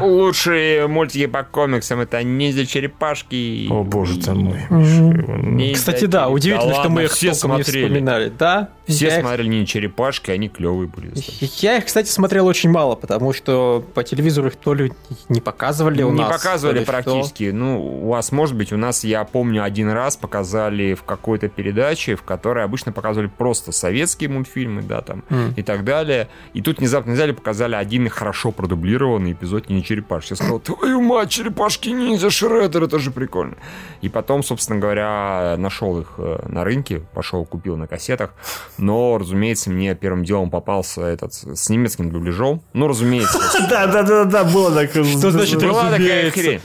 Лучшие 0.00 0.86
мультики 0.86 1.26
по 1.26 1.42
комиксам 1.42 2.00
это 2.00 2.22
Ниндзя 2.22 2.66
Черепашки. 2.66 3.68
О, 3.70 3.82
боже 3.84 4.18
ты 4.18 4.32
мой. 4.32 5.72
Кстати, 5.74 6.06
да, 6.06 6.28
удивительно, 6.28 6.74
что 6.74 6.88
мы 6.88 7.04
их 7.04 7.12
все 7.12 7.32
толком 7.32 7.58
не 7.58 7.64
смотрели. 7.64 7.86
вспоминали. 7.86 8.32
Да? 8.38 8.70
Все 8.86 9.06
Я 9.08 9.14
их 9.18 9.20
смотрели 9.26 9.48
Ниндзя 9.48 9.66
Черепашки, 9.72 10.30
они 10.30 10.48
клевые 10.48 10.88
были. 10.88 11.08
достаточно. 11.10 11.46
Я 11.66 11.76
их, 11.78 11.86
кстати, 11.86 12.08
смотрел 12.08 12.46
очень 12.46 12.70
мало, 12.70 12.96
потому 12.96 13.32
что 13.32 13.84
по 13.94 14.02
телевизору 14.02 14.48
их 14.48 14.56
то 14.56 14.74
ли 14.74 14.92
не 15.28 15.40
показывали 15.40 16.02
у 16.02 16.10
не 16.12 16.20
нас. 16.22 16.32
показывали 16.32 16.74
то 16.76 16.80
ли 16.80 16.84
что. 16.84 16.92
практически. 16.92 17.50
Ну, 17.52 17.80
у 18.04 18.08
вас, 18.08 18.32
может 18.32 18.56
быть, 18.56 18.72
у 18.72 18.76
нас, 18.76 19.04
я 19.04 19.22
помню, 19.24 19.62
один 19.62 19.88
раз 19.90 20.16
показали 20.16 20.94
в 20.94 21.04
какой-то 21.04 21.48
передаче, 21.48 22.16
в 22.16 22.22
которой 22.22 22.64
обычно 22.64 22.90
показывали 22.92 23.28
просто 23.28 23.70
советские 23.72 24.30
мультфильмы, 24.30 24.82
да, 24.82 25.00
там, 25.00 25.22
М. 25.30 25.54
и 25.56 25.62
так 25.62 25.84
далее. 25.84 26.28
И 26.52 26.60
тут 26.62 26.78
внезапно 26.78 27.12
взяли, 27.12 27.32
показали 27.32 27.74
один 27.76 28.08
хорошо 28.08 28.50
продублированный 28.50 29.32
эпизод 29.32 29.68
не 29.70 29.84
черепашки. 29.84 30.32
Я 30.32 30.36
сказал, 30.36 30.58
твою 30.58 31.00
мать, 31.00 31.30
черепашки 31.30 31.88
ниндзя 31.90 32.30
Шреддер, 32.30 32.82
это 32.84 32.98
же 32.98 33.10
прикольно. 33.12 33.54
И 34.00 34.08
потом, 34.08 34.42
собственно 34.42 34.80
говоря, 34.80 35.54
нашел 35.58 36.00
их 36.00 36.14
э, 36.18 36.44
на 36.48 36.64
рынке, 36.64 37.00
пошел, 37.14 37.44
купил 37.44 37.76
на 37.76 37.86
кассетах. 37.86 38.34
Но, 38.78 39.18
разумеется, 39.18 39.70
мне 39.70 39.94
первым 39.94 40.24
делом 40.24 40.50
попался 40.50 41.02
этот 41.02 41.34
с 41.34 41.68
немецким 41.68 42.10
дубляжом. 42.10 42.62
Ну, 42.72 42.88
разумеется, 42.88 43.38
Да, 43.70 43.86
да, 43.86 44.02
да, 44.02 44.24
да, 44.24 44.44
было 44.44 44.70
так. 44.72 44.90
Что 44.90 45.30
значит 45.30 45.60
Была 45.60 45.90
такая 45.90 46.30
хрень. 46.30 46.60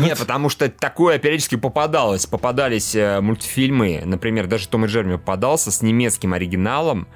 Нет, 0.00 0.18
потому 0.18 0.48
что 0.48 0.68
такое 0.68 1.18
периодически 1.18 1.56
попадалось. 1.56 2.26
Попадались 2.26 2.94
э, 2.94 3.20
мультфильмы, 3.20 4.02
например, 4.04 4.46
даже 4.46 4.68
Том 4.68 4.84
и 4.84 4.88
Джерри 4.88 5.06
мне 5.08 5.18
попадался 5.18 5.70
с 5.70 5.82
немецким 5.82 6.32
оригиналом. 6.32 7.06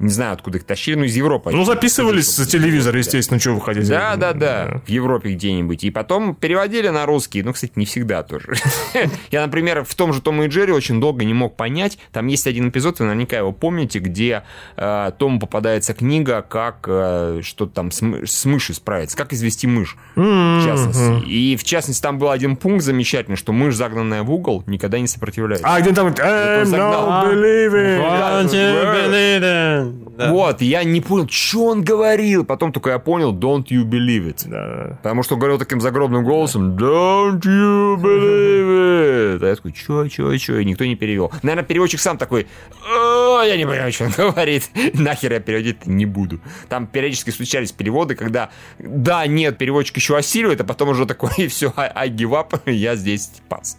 Не 0.00 0.08
знаю, 0.08 0.32
откуда 0.32 0.56
их 0.56 0.64
тащили, 0.64 0.94
но 0.96 1.04
из 1.04 1.14
Европы. 1.14 1.50
Ну, 1.52 1.64
записывались 1.64 2.26
с 2.26 2.46
телевизора, 2.46 2.98
естественно, 2.98 3.38
что 3.38 3.52
вы 3.52 3.60
хотите. 3.60 3.86
Да, 3.86 4.16
да, 4.16 4.32
да, 4.32 4.80
в 4.86 4.88
Европе 4.88 5.34
где-нибудь. 5.34 5.84
И 5.84 5.90
потом 5.90 6.34
переводили 6.34 6.88
на 6.88 7.04
русский. 7.04 7.42
Ну, 7.42 7.52
кстати, 7.52 7.72
не 7.76 7.84
всегда 7.84 8.22
тоже. 8.22 8.54
Я, 9.30 9.42
например, 9.44 9.84
в 9.84 9.94
том 9.94 10.14
же 10.14 10.22
Том 10.22 10.42
и 10.42 10.48
Джерри 10.48 10.72
очень 10.72 11.00
долго 11.02 11.24
не 11.26 11.34
мог 11.34 11.54
понять. 11.54 11.98
Там 12.12 12.28
есть 12.28 12.46
один 12.46 12.70
эпизод, 12.70 12.98
вы 12.98 13.04
наверняка 13.06 13.36
его 13.36 13.52
помните, 13.52 13.98
где 13.98 14.42
э, 14.76 15.12
Тому 15.18 15.38
попадается 15.38 15.92
книга, 15.92 16.40
как 16.48 16.86
э, 16.88 17.40
что-то 17.42 17.72
там 17.74 17.90
с, 17.90 18.00
мы- 18.00 18.26
с 18.26 18.46
мышью 18.46 18.74
справиться, 18.74 19.18
как 19.18 19.34
извести 19.34 19.66
мышь, 19.66 19.98
в 20.16 20.64
частности. 20.64 21.26
И, 21.28 21.56
в 21.56 21.64
частности, 21.64 22.00
там 22.00 22.18
был 22.18 22.30
один 22.30 22.56
пункт 22.56 22.82
замечательный, 22.84 23.36
что 23.36 23.52
мышь, 23.52 23.74
загнанная 23.74 24.22
в 24.22 24.32
угол, 24.32 24.64
никогда 24.66 24.98
не 24.98 25.08
сопротивляется. 25.08 25.66
А 25.68 25.78
где 25.80 25.92
там... 25.92 26.08
I'm 26.08 26.64
загнал. 26.64 27.26
not 27.26 27.34
believing. 27.34 28.00
Want 28.00 28.50
to 28.50 28.94
believe 28.94 29.42
it. 29.42 29.89
Да. 30.16 30.32
Вот, 30.32 30.62
я 30.62 30.84
не 30.84 31.00
понял, 31.00 31.28
что 31.28 31.66
он 31.66 31.82
говорил. 31.82 32.44
Потом 32.44 32.72
только 32.72 32.90
я 32.90 32.98
понял, 32.98 33.34
don't 33.34 33.66
you 33.66 33.84
believe 33.84 34.26
it. 34.26 34.48
Да. 34.48 34.98
Потому 35.02 35.22
что 35.22 35.34
он 35.34 35.40
говорил 35.40 35.58
таким 35.58 35.80
загробным 35.80 36.24
голосом 36.24 36.76
Don't 36.76 37.40
you 37.40 37.96
believe 37.96 39.36
it? 39.36 39.44
А 39.44 39.48
я 39.48 39.56
такой, 39.56 39.72
чё, 39.72 40.06
чё, 40.08 40.36
чё? 40.36 40.58
И 40.58 40.64
никто 40.64 40.84
не 40.84 40.96
перевел. 40.96 41.32
Наверное, 41.42 41.64
переводчик 41.64 42.00
сам 42.00 42.18
такой, 42.18 42.46
«О, 42.88 43.42
я 43.42 43.56
не 43.56 43.64
понимаю, 43.64 43.92
что 43.92 44.04
он 44.04 44.12
говорит. 44.16 44.70
Нахер 44.94 45.32
я 45.32 45.40
переводить 45.40 45.86
не 45.86 46.06
буду. 46.06 46.40
Там 46.68 46.86
периодически 46.86 47.30
случались 47.30 47.72
переводы, 47.72 48.14
когда 48.14 48.50
да, 48.78 49.26
нет, 49.26 49.58
переводчик 49.58 49.96
еще 49.96 50.16
осиливает, 50.16 50.60
а 50.60 50.64
потом 50.64 50.90
уже 50.90 51.06
такой, 51.06 51.30
и 51.38 51.48
все, 51.48 51.72
I 51.76 52.10
give 52.10 52.30
up, 52.30 52.60
я 52.70 52.96
здесь 52.96 53.30
пас. 53.48 53.76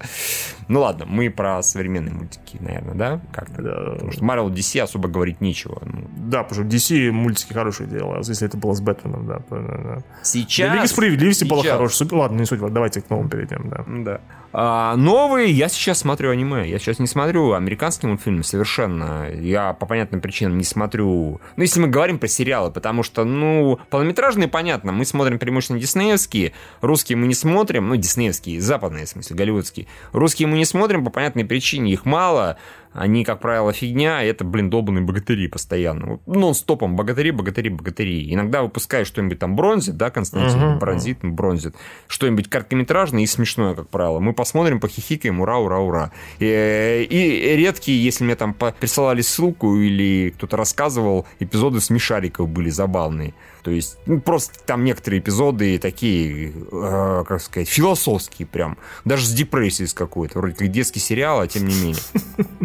Ну 0.67 0.81
ладно, 0.81 1.05
мы 1.05 1.29
про 1.29 1.61
современные 1.63 2.13
мультики, 2.13 2.57
наверное, 2.59 2.95
да? 2.95 3.21
Как-то. 3.33 3.61
Да. 3.61 3.91
Потому 3.93 4.11
что 4.11 4.23
Marvel 4.23 4.49
DC 4.49 4.79
особо 4.79 5.09
говорить 5.09 5.41
нечего. 5.41 5.81
Да, 6.15 6.43
потому 6.43 6.67
что 6.67 6.75
DC 6.77 7.11
мультики 7.11 7.53
хорошие 7.53 7.87
делали, 7.87 8.17
если 8.27 8.47
это 8.47 8.57
было 8.57 8.73
с 8.73 8.81
Бэтменом, 8.81 9.27
да. 9.27 9.41
да, 9.49 9.57
да. 9.59 9.97
Сейчас... 10.23 10.71
Для 10.71 10.75
Лиги 10.81 10.87
Справедливости 10.87 11.43
было 11.43 11.61
сейчас- 11.61 11.73
хорошее. 11.73 11.97
Супер, 11.97 12.15
ладно, 12.15 12.39
не 12.39 12.45
суть, 12.45 12.59
давайте 12.59 13.01
к 13.01 13.09
новым 13.09 13.29
перейдем, 13.29 13.69
да. 13.69 13.83
Да. 13.87 14.21
А, 14.53 14.95
новые 14.97 15.49
я 15.51 15.69
сейчас 15.69 15.99
смотрю 15.99 16.31
аниме. 16.31 16.67
Я 16.69 16.77
сейчас 16.79 16.99
не 16.99 17.07
смотрю 17.07 17.53
американские 17.53 18.09
мультфильмы 18.09 18.43
совершенно. 18.43 19.29
Я 19.31 19.73
по 19.73 19.85
понятным 19.85 20.19
причинам 20.19 20.57
не 20.57 20.63
смотрю. 20.63 21.39
Ну, 21.55 21.63
если 21.63 21.79
мы 21.79 21.87
говорим 21.87 22.19
про 22.19 22.27
сериалы, 22.27 22.69
потому 22.71 23.03
что, 23.03 23.23
ну, 23.23 23.79
полнометражные, 23.89 24.49
понятно. 24.49 24.91
Мы 24.91 25.05
смотрим 25.05 25.39
преимущественно 25.39 25.79
диснеевские. 25.79 26.53
Русские 26.81 27.17
мы 27.17 27.27
не 27.27 27.33
смотрим. 27.33 27.87
Ну, 27.87 27.95
диснеевские, 27.95 28.59
западные, 28.59 29.05
в 29.05 29.09
смысле, 29.09 29.35
голливудские. 29.37 29.87
Русские 30.11 30.47
мы 30.49 30.57
не 30.57 30.65
смотрим 30.65 31.05
по 31.05 31.11
понятной 31.11 31.45
причине. 31.45 31.93
Их 31.93 32.05
мало. 32.05 32.57
Они, 32.93 33.23
как 33.23 33.39
правило, 33.39 33.71
фигня. 33.71 34.23
И 34.23 34.27
это, 34.27 34.43
блин, 34.43 34.69
долбанные 34.69 35.03
богатыри 35.03 35.47
постоянно. 35.47 36.05
Вот 36.07 36.27
нон-стопом 36.27 36.95
богатыри, 36.95 37.31
богатыри, 37.31 37.69
богатыри. 37.69 38.33
Иногда 38.33 38.63
выпускают 38.63 39.07
что-нибудь 39.07 39.39
там 39.39 39.55
бронзит, 39.55 39.95
да, 39.95 40.09
Константин? 40.09 40.59
Мгм. 40.59 40.79
Бронзит, 40.79 41.19
бронзит. 41.21 41.75
Что-нибудь 42.07 42.49
короткометражное 42.49 43.23
и 43.23 43.27
смешное, 43.27 43.75
как 43.75 43.89
правило. 43.89 44.19
Мы 44.19 44.33
посмотрим, 44.33 44.79
похихикаем, 44.79 45.39
ура, 45.39 45.57
ура, 45.57 45.79
ура. 45.79 46.11
И, 46.39 47.07
и 47.09 47.55
редкие, 47.55 48.03
если 48.03 48.25
мне 48.25 48.35
там 48.35 48.53
присылали 48.53 49.21
ссылку 49.21 49.77
или 49.77 50.33
кто-то 50.35 50.57
рассказывал, 50.57 51.25
эпизоды 51.39 51.79
смешариков 51.79 52.49
были 52.49 52.69
забавные. 52.69 53.33
То 53.63 53.71
есть, 53.71 53.97
ну, 54.05 54.19
просто 54.19 54.53
там 54.65 54.83
некоторые 54.83 55.19
эпизоды 55.19 55.77
такие, 55.77 56.51
э, 56.71 57.23
как 57.27 57.41
сказать, 57.41 57.69
философские 57.69 58.47
прям. 58.47 58.77
Даже 59.05 59.25
с 59.25 59.31
депрессией 59.31 59.87
с 59.87 59.93
какой-то. 59.93 60.39
Вроде 60.39 60.55
как 60.55 60.67
детский 60.69 60.99
сериал, 60.99 61.41
а 61.41 61.47
тем 61.47 61.67
не 61.67 61.75
менее. 61.75 62.01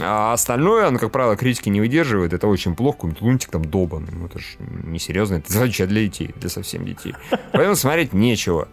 А 0.00 0.32
остальное, 0.32 0.86
оно, 0.86 0.98
как 0.98 1.10
правило, 1.10 1.36
критики 1.36 1.68
не 1.68 1.80
выдерживает. 1.80 2.32
Это 2.32 2.46
очень 2.46 2.74
плохо. 2.74 2.96
Какой-нибудь 2.96 3.22
лунтик 3.22 3.50
там 3.50 3.64
долбанный. 3.64 4.12
Ну, 4.12 4.26
это 4.26 4.38
же 4.38 4.46
несерьезно. 4.84 5.36
Это 5.36 5.52
задача 5.52 5.86
для 5.86 6.02
детей, 6.02 6.34
для 6.36 6.48
совсем 6.48 6.84
детей. 6.84 7.14
Поэтому 7.52 7.76
смотреть 7.76 8.12
нечего. 8.12 8.68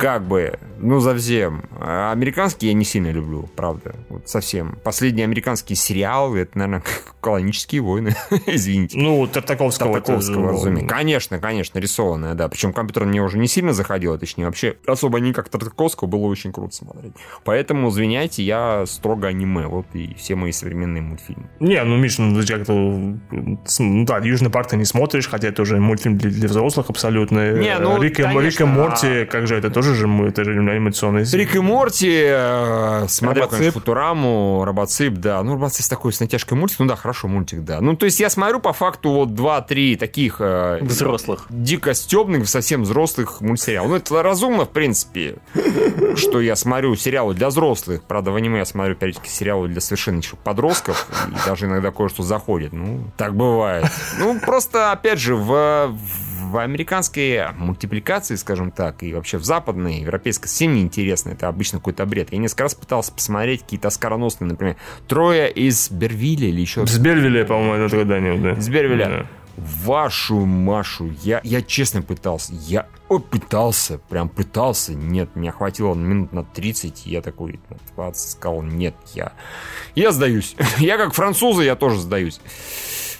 Как 0.00 0.26
бы, 0.26 0.58
ну, 0.78 1.00
совсем. 1.00 1.64
А 1.78 2.12
американские 2.12 2.70
я 2.70 2.76
не 2.76 2.84
сильно 2.84 3.10
люблю, 3.10 3.48
правда. 3.54 3.94
Вот 4.08 4.28
совсем. 4.28 4.78
Последний 4.82 5.22
американский 5.22 5.74
сериал, 5.74 6.34
это, 6.34 6.56
наверное, 6.56 6.82
колонические 7.20 7.82
войны. 7.82 8.16
Извините. 8.46 8.98
Ну, 8.98 9.26
Тартаковского. 9.26 9.94
Тартаковского, 9.94 10.52
разумеется. 10.52 10.88
Конечно, 10.94 11.38
конечно, 11.38 11.49
рисованная, 11.50 12.34
да. 12.34 12.48
Причем 12.48 12.72
компьютер 12.72 13.04
мне 13.04 13.22
уже 13.22 13.38
не 13.38 13.48
сильно 13.48 13.72
заходил, 13.72 14.18
точнее, 14.18 14.46
вообще 14.46 14.76
особо 14.86 15.20
не 15.20 15.32
как 15.32 15.48
Тартаковского 15.48 16.08
было 16.08 16.26
очень 16.26 16.52
круто 16.52 16.74
смотреть. 16.74 17.12
Поэтому, 17.44 17.90
извиняйте, 17.90 18.42
я 18.42 18.84
строго 18.86 19.28
аниме, 19.28 19.66
вот 19.66 19.86
и 19.94 20.14
все 20.14 20.34
мои 20.34 20.52
современные 20.52 21.02
мультфильмы. 21.02 21.48
Не, 21.60 21.82
ну, 21.84 21.96
Миша, 21.96 22.22
ну, 22.22 22.40
как-то... 22.46 22.72
Ну, 22.72 24.04
да, 24.04 24.18
Южный 24.18 24.50
парк 24.50 24.68
ты 24.68 24.76
не 24.76 24.84
смотришь, 24.84 25.28
хотя 25.28 25.48
это 25.48 25.62
уже 25.62 25.78
мультфильм 25.78 26.18
для, 26.18 26.30
для 26.30 26.48
взрослых 26.48 26.90
абсолютно. 26.90 27.52
Не, 27.52 27.78
ну, 27.78 28.00
Рик, 28.00 28.20
и, 28.20 28.22
Рик 28.22 28.60
и 28.60 28.64
Морти, 28.64 29.22
а... 29.22 29.26
как 29.26 29.46
же, 29.46 29.56
это 29.56 29.70
тоже 29.70 29.94
же 29.94 30.08
это 30.26 30.44
же 30.44 30.52
анимационный... 30.52 31.24
Рик 31.24 31.56
и 31.56 31.60
Морти, 31.60 32.22
э, 32.24 33.06
смотрел, 33.08 33.48
конечно, 33.48 33.72
Футураму, 33.72 34.64
Робоцип, 34.64 35.14
да. 35.14 35.42
Ну, 35.42 35.54
Робоцип 35.54 35.86
такой 35.86 36.12
с 36.12 36.20
натяжкой 36.20 36.58
мультик, 36.58 36.78
ну 36.80 36.86
да, 36.86 36.96
хорошо 36.96 37.28
мультик, 37.28 37.60
да. 37.60 37.80
Ну, 37.80 37.96
то 37.96 38.06
есть 38.06 38.20
я 38.20 38.30
смотрю 38.30 38.60
по 38.60 38.72
факту 38.72 39.10
вот 39.10 39.34
два-три 39.34 39.96
таких... 39.96 40.36
Э, 40.40 40.78
взрослых. 40.82 41.39
Дико 41.48 41.94
стебных, 41.94 42.48
совсем 42.48 42.82
взрослых 42.82 43.40
мультсериалов. 43.40 43.90
Ну, 43.90 43.96
это 43.96 44.22
разумно, 44.22 44.64
в 44.64 44.70
принципе, 44.70 45.36
что 46.16 46.40
я 46.40 46.56
смотрю 46.56 46.94
сериалы 46.96 47.34
для 47.34 47.48
взрослых. 47.48 48.02
Правда, 48.02 48.30
в 48.30 48.36
аниме 48.36 48.58
я 48.58 48.64
смотрю 48.64 48.94
периодически 48.94 49.28
сериалы 49.28 49.68
для 49.68 49.80
совершенно 49.80 50.20
подростков. 50.44 51.08
И 51.28 51.46
даже 51.46 51.66
иногда 51.66 51.90
кое-что 51.90 52.22
заходит. 52.22 52.72
Ну, 52.72 53.04
так 53.16 53.34
бывает. 53.34 53.86
Ну, 54.18 54.38
просто, 54.40 54.92
опять 54.92 55.18
же, 55.18 55.36
в, 55.36 55.96
в 56.42 56.56
американской 56.58 57.52
мультипликации, 57.56 58.34
скажем 58.34 58.70
так, 58.70 59.02
и 59.02 59.14
вообще 59.14 59.38
в 59.38 59.44
западной, 59.44 60.00
европейской, 60.00 60.48
совсем 60.48 60.74
неинтересно. 60.74 61.30
Это 61.30 61.48
обычно 61.48 61.78
какой-то 61.78 62.04
бред. 62.06 62.32
Я 62.32 62.38
несколько 62.38 62.64
раз 62.64 62.74
пытался 62.74 63.12
посмотреть 63.12 63.62
какие-то 63.62 63.88
оскароносные, 63.88 64.48
например, 64.48 64.76
«Трое 65.08 65.50
из 65.50 65.90
Бервилля» 65.90 66.48
или 66.48 66.60
еще... 66.60 66.86
С 66.86 66.98
Бервилля, 66.98 67.44
по-моему, 67.44 67.74
это 67.74 67.96
тогда 67.96 68.18
не, 68.18 68.38
да. 68.38 68.60
С 68.60 68.68
Бервилля. 68.68 69.08
Да. 69.08 69.26
Вашу 69.60 70.46
Машу, 70.46 71.12
я, 71.22 71.42
я 71.44 71.60
честно 71.60 72.00
пытался, 72.00 72.54
я 72.54 72.86
о, 73.10 73.18
пытался, 73.18 73.98
прям 73.98 74.30
пытался, 74.30 74.94
нет, 74.94 75.36
меня 75.36 75.52
хватило 75.52 75.92
минут 75.94 76.32
на 76.32 76.44
30, 76.44 77.04
я 77.04 77.20
такой 77.20 77.60
на 77.68 77.76
20 77.94 78.30
сказал, 78.30 78.62
нет, 78.62 78.94
я, 79.12 79.34
я 79.94 80.12
сдаюсь, 80.12 80.56
я 80.78 80.96
как 80.96 81.12
французы, 81.12 81.64
я 81.64 81.76
тоже 81.76 81.98
сдаюсь. 81.98 82.40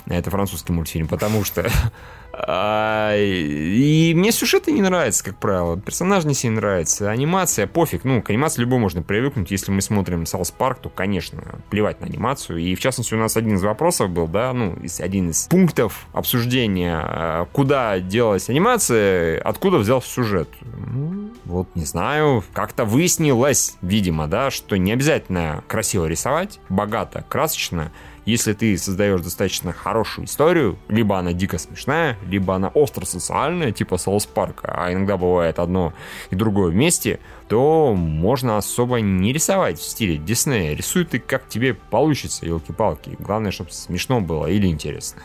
Это 0.07 0.31
французский 0.31 0.73
мультфильм, 0.73 1.09
потому 1.09 1.45
что 1.45 1.71
а, 2.47 3.15
и 3.17 4.13
мне 4.15 4.33
сюжеты 4.33 4.73
не 4.73 4.83
нравятся, 4.83 5.25
как 5.25 5.39
правило. 5.39 5.79
Персонаж 5.79 6.25
не 6.25 6.35
сильно 6.35 6.57
нравится. 6.61 7.11
Анимация, 7.11 7.67
пофиг. 7.67 8.05
Ну, 8.05 8.23
к 8.23 8.31
анимации 8.31 8.61
любой 8.61 8.79
можно 8.79 9.03
привыкнуть. 9.03 9.51
Если 9.51 9.71
мы 9.71 9.83
смотрим 9.83 10.27
South 10.27 10.51
Park, 10.51 10.79
то, 10.81 10.89
конечно, 10.89 11.43
плевать 11.71 12.01
на 12.01 12.07
анимацию. 12.07 12.59
И, 12.59 12.75
в 12.75 12.81
частности, 12.81 13.15
у 13.15 13.19
нас 13.19 13.37
один 13.37 13.57
из 13.57 13.63
вопросов 13.63 14.11
был, 14.11 14.27
да, 14.27 14.53
ну, 14.53 14.77
один 14.99 15.31
из 15.31 15.47
пунктов 15.49 16.07
обсуждения, 16.13 17.01
а, 17.03 17.47
куда 17.53 18.01
делалась 18.01 18.49
анимация, 18.49 19.41
откуда 19.43 19.79
взялся 19.79 20.09
сюжет. 20.09 20.49
Ну, 20.63 21.31
вот, 21.45 21.69
не 21.75 21.85
знаю, 21.85 22.45
как-то 22.53 22.85
выяснилось, 22.85 23.77
видимо, 23.83 24.27
да, 24.29 24.51
что 24.51 24.77
не 24.77 24.93
обязательно 24.93 25.65
красиво 25.67 26.07
рисовать, 26.07 26.61
богато, 26.69 27.25
красочно, 27.29 27.93
если 28.25 28.53
ты 28.53 28.77
создаешь 28.77 29.21
достаточно 29.21 29.73
хорошую 29.73 30.27
историю, 30.27 30.79
либо 30.89 31.19
она 31.19 31.33
дико 31.33 31.59
смешная, 31.59 32.17
либо 32.27 32.55
она 32.55 32.69
остро 32.69 33.05
социальная, 33.05 33.73
типа 33.73 33.99
Соус 33.99 34.27
Парка, 34.27 34.73
а 34.75 34.93
иногда 34.93 35.17
бывает 35.17 35.59
одно 35.59 35.93
и 36.31 36.37
другое 36.37 36.71
вместе, 36.71 37.21
то 37.49 37.95
можно 37.95 38.57
особо 38.57 39.01
не 39.01 39.33
рисовать 39.33 39.79
в 39.79 39.83
стиле 39.83 40.17
Диснея. 40.19 40.75
Рисуй 40.75 41.05
ты 41.05 41.19
как 41.19 41.49
тебе 41.49 41.75
получится, 41.75 42.47
елки-палки. 42.47 43.17
Главное, 43.19 43.51
чтобы 43.51 43.71
смешно 43.73 44.21
было 44.21 44.47
или 44.47 44.67
интересно. 44.67 45.23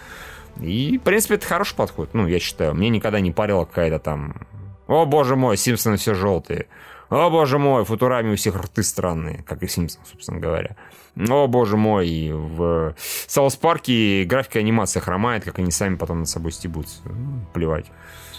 И, 0.60 0.98
в 0.98 1.02
принципе, 1.02 1.36
это 1.36 1.46
хороший 1.46 1.76
подход, 1.76 2.10
ну, 2.14 2.28
я 2.28 2.40
считаю. 2.40 2.74
Мне 2.74 2.90
никогда 2.90 3.20
не 3.20 3.32
парила 3.32 3.66
какая-то 3.66 4.00
там... 4.00 4.36
О, 4.88 5.06
боже 5.06 5.36
мой, 5.36 5.58
Симпсоны 5.58 5.98
все 5.98 6.14
желтые. 6.14 6.68
О, 7.10 7.30
боже 7.30 7.60
мой, 7.60 7.86
Футурами 7.86 8.34
у 8.34 8.36
всех 8.36 8.56
рты 8.56 8.84
странные, 8.84 9.44
как 9.44 9.64
и 9.64 9.68
Симпсон, 9.68 10.02
собственно 10.06 10.40
говоря. 10.40 10.76
О, 11.16 11.48
боже 11.48 11.78
мой, 11.78 12.32
в 12.32 12.96
Саус 13.28 13.56
Парке 13.56 14.26
графика 14.26 14.60
и 14.60 14.62
анимация 14.62 15.02
хромает, 15.02 15.46
как 15.46 15.60
они 15.60 15.72
сами 15.72 15.96
потом 15.96 16.20
над 16.20 16.30
собой 16.30 16.52
стебутся. 16.52 17.02
Ну, 17.06 17.46
плевать. 17.54 17.86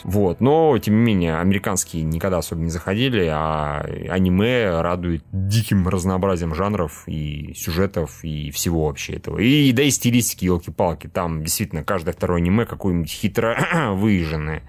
Вот, 0.05 0.41
но, 0.41 0.77
тем 0.79 0.97
не 0.97 1.03
менее, 1.03 1.39
американские 1.39 2.03
никогда 2.05 2.39
особо 2.39 2.63
не 2.63 2.71
заходили, 2.71 3.27
а 3.33 3.81
аниме 4.09 4.81
радует 4.81 5.25
диким 5.33 5.89
разнообразием 5.89 6.55
жанров 6.55 7.05
и 7.07 7.55
сюжетов 7.55 8.23
и 8.23 8.51
всего 8.51 8.87
вообще 8.87 9.15
этого. 9.15 9.39
И 9.39 9.73
да 9.73 9.83
и 9.83 9.91
стилистики, 9.91 10.45
елки-палки, 10.45 11.09
там 11.09 11.43
действительно 11.43 11.83
каждое 11.83 12.13
второе 12.13 12.39
аниме 12.39 12.67
какое-нибудь 12.67 13.11
хитро 13.11 13.57
выезженное. 13.95 14.63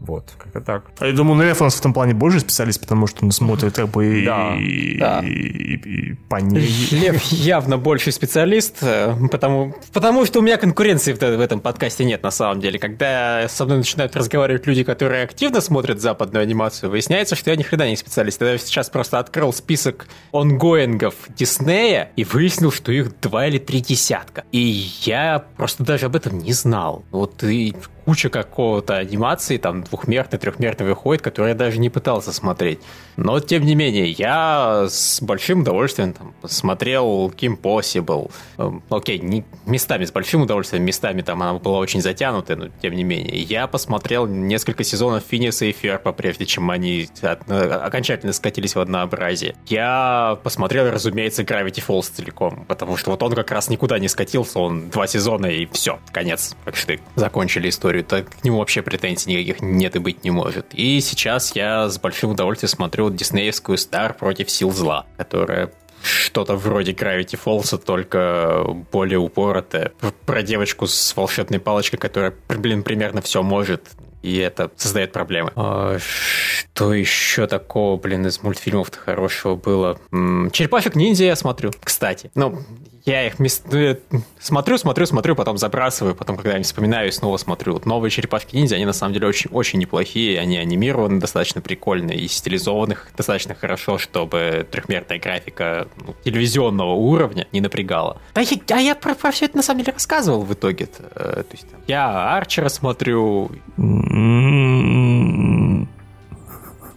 Вот, 0.00 0.32
как-то 0.38 0.60
так. 0.60 0.84
А 0.98 1.06
я 1.06 1.12
думаю, 1.12 1.36
наверное, 1.36 1.70
в 1.70 1.78
этом 1.78 1.92
плане 1.92 2.14
больше 2.14 2.40
специалист, 2.40 2.80
потому 2.80 3.06
что 3.06 3.24
он 3.24 3.32
смотрит 3.32 3.74
как 3.74 3.88
бы 3.88 4.22
да, 4.24 4.56
и, 4.56 4.98
да. 4.98 5.20
И, 5.20 5.28
и, 5.28 5.74
и 5.74 6.14
по 6.14 6.36
ней. 6.36 6.68
Лев 6.90 7.22
явно 7.24 7.76
больше 7.76 8.10
специалист, 8.10 8.78
э, 8.82 9.14
потому, 9.30 9.74
потому 9.92 10.24
что 10.24 10.38
у 10.38 10.42
меня 10.42 10.56
конкуренции 10.56 11.12
в, 11.12 11.18
в 11.18 11.40
этом 11.40 11.60
подкасте 11.60 12.04
нет 12.04 12.22
на 12.22 12.30
самом 12.30 12.60
деле. 12.60 12.78
Когда 12.78 13.46
со 13.48 13.66
мной 13.66 13.78
начинают 13.78 14.16
разговаривать 14.16 14.66
люди, 14.66 14.84
которые 14.84 15.22
активно 15.22 15.60
смотрят 15.60 16.00
западную 16.00 16.44
анимацию, 16.44 16.90
выясняется, 16.90 17.36
что 17.36 17.50
я 17.50 17.56
ни 17.56 17.62
хрена 17.62 17.88
не 17.88 17.96
специалист. 17.96 18.40
Я 18.40 18.56
сейчас 18.56 18.88
просто 18.88 19.18
открыл 19.18 19.52
список 19.52 20.06
онгоингов 20.32 21.14
Диснея 21.28 22.10
и 22.16 22.24
выяснил, 22.24 22.72
что 22.72 22.90
их 22.90 23.20
два 23.20 23.46
или 23.46 23.58
три 23.58 23.80
десятка. 23.82 24.44
И 24.50 24.88
я 25.02 25.44
просто 25.58 25.84
даже 25.84 26.06
об 26.06 26.16
этом 26.16 26.38
не 26.38 26.54
знал. 26.54 27.04
Вот 27.10 27.44
и 27.44 27.74
куча 28.10 28.28
какого-то 28.28 28.96
анимации, 28.96 29.56
там 29.56 29.84
двухмерный, 29.84 30.36
трехмерный 30.36 30.84
выходит, 30.84 31.22
который 31.22 31.50
я 31.50 31.54
даже 31.54 31.78
не 31.78 31.90
пытался 31.90 32.32
смотреть. 32.32 32.80
Но, 33.16 33.38
тем 33.38 33.64
не 33.64 33.76
менее, 33.76 34.10
я 34.10 34.86
с 34.88 35.22
большим 35.22 35.60
удовольствием 35.60 36.12
там, 36.14 36.34
смотрел 36.44 37.30
Kim 37.30 37.56
Possible. 37.56 38.32
Эм, 38.58 38.82
окей, 38.90 39.20
не, 39.20 39.44
местами 39.64 40.06
с 40.06 40.10
большим 40.10 40.42
удовольствием, 40.42 40.82
местами 40.82 41.22
там 41.22 41.40
она 41.40 41.54
была 41.54 41.78
очень 41.78 42.02
затянутая, 42.02 42.56
но 42.56 42.68
тем 42.82 42.94
не 42.94 43.04
менее. 43.04 43.42
Я 43.42 43.68
посмотрел 43.68 44.26
несколько 44.26 44.82
сезонов 44.82 45.22
Финиса 45.28 45.66
и 45.66 45.72
Ферпа, 45.72 46.10
прежде 46.10 46.46
чем 46.46 46.68
они 46.68 47.08
от, 47.22 47.48
окончательно 47.48 48.32
скатились 48.32 48.74
в 48.74 48.80
однообразие. 48.80 49.54
Я 49.66 50.36
посмотрел, 50.42 50.90
разумеется, 50.90 51.44
Gravity 51.44 51.80
Falls 51.86 52.10
целиком, 52.12 52.64
потому 52.66 52.96
что 52.96 53.12
вот 53.12 53.22
он 53.22 53.34
как 53.34 53.52
раз 53.52 53.68
никуда 53.68 54.00
не 54.00 54.08
скатился, 54.08 54.58
он 54.58 54.90
два 54.90 55.06
сезона 55.06 55.46
и 55.46 55.66
все, 55.66 56.00
конец. 56.10 56.56
Как 56.64 56.74
штык. 56.74 57.00
Закончили 57.14 57.68
историю 57.68 57.99
историю, 58.00 58.04
то 58.04 58.22
к 58.22 58.44
нему 58.44 58.58
вообще 58.58 58.82
претензий 58.82 59.30
никаких 59.30 59.62
нет 59.62 59.96
и 59.96 59.98
быть 59.98 60.24
не 60.24 60.30
может. 60.30 60.66
И 60.72 61.00
сейчас 61.00 61.54
я 61.54 61.88
с 61.88 61.98
большим 61.98 62.30
удовольствием 62.30 62.70
смотрю 62.70 63.10
диснеевскую 63.10 63.78
«Стар 63.78 64.14
против 64.14 64.50
сил 64.50 64.70
зла», 64.72 65.06
которая 65.16 65.72
что-то 66.02 66.56
вроде 66.56 66.92
Gravity 66.92 67.38
Falls, 67.42 67.76
только 67.78 68.64
более 68.90 69.18
упоротое. 69.18 69.92
Про 70.24 70.42
девочку 70.42 70.86
с 70.86 71.14
волшебной 71.14 71.60
палочкой, 71.60 71.98
которая, 71.98 72.34
блин, 72.48 72.82
примерно 72.82 73.20
все 73.20 73.42
может. 73.42 73.82
И 74.22 74.36
это 74.36 74.70
создает 74.76 75.12
проблемы. 75.12 75.50
А, 75.56 75.98
что 75.98 76.92
еще 76.92 77.46
такого, 77.46 77.98
блин, 77.98 78.26
из 78.26 78.42
мультфильмов-то 78.42 78.98
хорошего 78.98 79.56
было? 79.56 79.98
Черепашек 80.10 80.94
ниндзя 80.94 81.24
я 81.24 81.36
смотрю, 81.36 81.70
кстати. 81.82 82.30
Ну, 82.34 82.62
я 83.04 83.26
их 83.26 83.38
мест... 83.38 83.64
Ну, 83.70 83.96
смотрю, 84.38 84.78
смотрю, 84.78 85.06
смотрю, 85.06 85.34
потом 85.34 85.56
забрасываю, 85.58 86.14
потом, 86.14 86.36
когда 86.36 86.56
я 86.56 86.62
вспоминаю, 86.62 87.08
и 87.08 87.10
снова 87.10 87.36
смотрю. 87.38 87.72
Вот 87.74 87.86
новые 87.86 88.10
черепашки 88.10 88.56
ниндзя, 88.56 88.76
они 88.76 88.84
на 88.84 88.92
самом 88.92 89.14
деле 89.14 89.26
очень, 89.26 89.50
очень 89.50 89.78
неплохие, 89.78 90.38
они 90.38 90.58
анимированы 90.58 91.18
достаточно 91.20 91.60
прикольно 91.60 92.10
и 92.12 92.28
стилизованы 92.28 92.96
достаточно 93.16 93.54
хорошо, 93.54 93.98
чтобы 93.98 94.66
трехмерная 94.70 95.18
графика 95.18 95.88
ну, 95.96 96.14
телевизионного 96.24 96.92
уровня 96.92 97.46
не 97.52 97.60
напрягала. 97.60 98.20
А 98.34 98.42
я, 98.42 98.56
а 98.70 98.80
я 98.80 98.94
про, 98.94 99.14
про 99.14 99.30
все 99.30 99.46
это 99.46 99.56
на 99.56 99.62
самом 99.62 99.80
деле 99.80 99.92
рассказывал 99.94 100.42
в 100.42 100.52
итоге. 100.52 100.84
-то. 100.84 101.10
Э, 101.14 101.42
то 101.42 101.52
есть, 101.52 101.66
я 101.86 102.36
Арчера 102.36 102.68
смотрю. 102.68 103.50
М-м-м. 103.78 105.40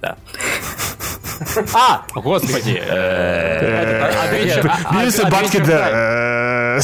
Да. 0.02 0.18
А, 1.74 2.06
господи. 2.16 2.82
э, 2.86 4.10
Adventure- 4.10 4.70
а- 4.86 5.04
и 5.44 5.60
да. 5.66 5.90
э, 6.78 6.80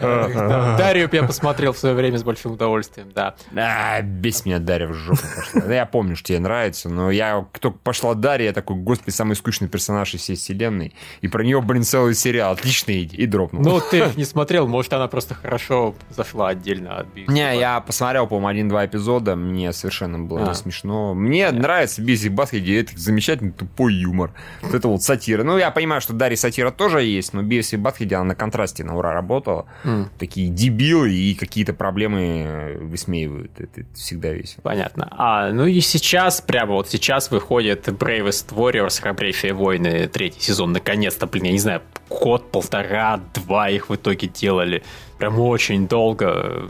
э, 0.00 0.76
Дарью 0.78 1.08
я 1.12 1.22
посмотрел 1.22 1.72
в 1.72 1.78
свое 1.78 1.94
время 1.94 2.18
с 2.18 2.22
большим 2.24 2.52
удовольствием, 2.52 3.10
да. 3.14 3.34
А, 3.56 4.00
бесь 4.02 4.44
меня 4.44 4.58
Дарья 4.58 4.88
в 4.88 4.94
жопу 4.94 5.18
пошла. 5.36 5.60
Да, 5.62 5.74
Я 5.74 5.86
помню, 5.86 6.16
что 6.16 6.28
тебе 6.28 6.38
нравится, 6.40 6.88
но 6.88 7.10
я, 7.10 7.46
кто 7.52 7.70
пошла 7.70 8.14
Дарья, 8.14 8.46
я 8.46 8.52
такой, 8.52 8.76
господи, 8.76 9.10
самый 9.14 9.34
скучный 9.36 9.68
персонаж 9.68 10.14
из 10.14 10.20
всей 10.22 10.36
вселенной. 10.36 10.94
И 11.20 11.28
про 11.28 11.42
нее, 11.44 11.60
блин, 11.60 11.82
целый 11.82 12.14
сериал. 12.14 12.52
Отличный, 12.52 13.02
и 13.04 13.26
дропнул. 13.26 13.62
Ну, 13.62 13.80
ты 13.90 14.08
не 14.16 14.24
смотрел, 14.24 14.66
может, 14.66 14.92
она 14.92 15.08
просто 15.08 15.34
хорошо 15.34 15.94
зашла 16.10 16.48
отдельно 16.48 16.96
от 16.96 17.06
Бивис. 17.08 17.28
Не, 17.28 17.58
я 17.58 17.80
посмотрел, 17.80 18.26
по-моему, 18.26 18.48
один-два 18.48 18.86
эпизода, 18.86 19.36
мне 19.36 19.72
совершенно 19.72 20.18
было 20.18 20.44
А. 20.44 20.48
не 20.48 20.54
смешно. 20.54 21.14
Мне 21.14 21.50
нравится 21.50 22.02
Бивис 22.02 22.28
и 22.36 22.40
Баттхед, 22.40 22.72
это 22.80 22.92
замечательный 22.96 23.50
тупой 23.50 23.94
юмор. 23.94 24.32
Вот 24.62 24.74
это 24.74 24.88
вот 24.88 25.02
сатира. 25.02 25.42
Ну, 25.42 25.58
я 25.58 25.70
понимаю, 25.70 26.00
что 26.00 26.12
Дарья 26.12 26.36
сатира 26.36 26.70
тоже 26.70 27.02
есть, 27.02 27.32
но 27.32 27.42
Бивис 27.42 27.76
и 27.76 27.80
Баттхед, 27.80 28.14
она 28.14 28.24
на 28.24 28.34
контрасте 28.34 28.84
на 28.84 28.96
ура 28.96 29.12
работала. 29.12 29.66
М. 29.84 30.10
Такие 30.18 30.48
дебилы 30.48 31.12
и 31.12 31.34
какие-то 31.34 31.72
проблемы 31.72 32.20
э, 32.20 32.78
высмеивают. 32.78 33.52
Это, 33.58 33.80
это 33.80 33.94
всегда 33.94 34.30
весело. 34.30 34.60
Понятно. 34.62 35.08
А, 35.10 35.50
ну 35.50 35.66
и 35.66 35.80
сейчас, 35.80 36.40
прямо 36.40 36.74
вот 36.74 36.88
сейчас 36.88 37.30
выходит 37.30 37.88
Bravest 37.88 38.54
Warriors, 38.54 39.00
Храбрейшие 39.00 39.52
воины, 39.52 40.08
третий 40.08 40.40
сезон, 40.40 40.72
наконец-то, 40.72 41.26
блин, 41.26 41.44
я 41.44 41.52
не 41.52 41.58
знаю, 41.58 41.82
год, 42.08 42.50
полтора, 42.50 43.20
два 43.34 43.70
их 43.70 43.88
в 43.88 43.94
итоге 43.96 44.28
делали. 44.28 44.82
Прям 45.18 45.40
очень 45.40 45.88
долго. 45.88 46.66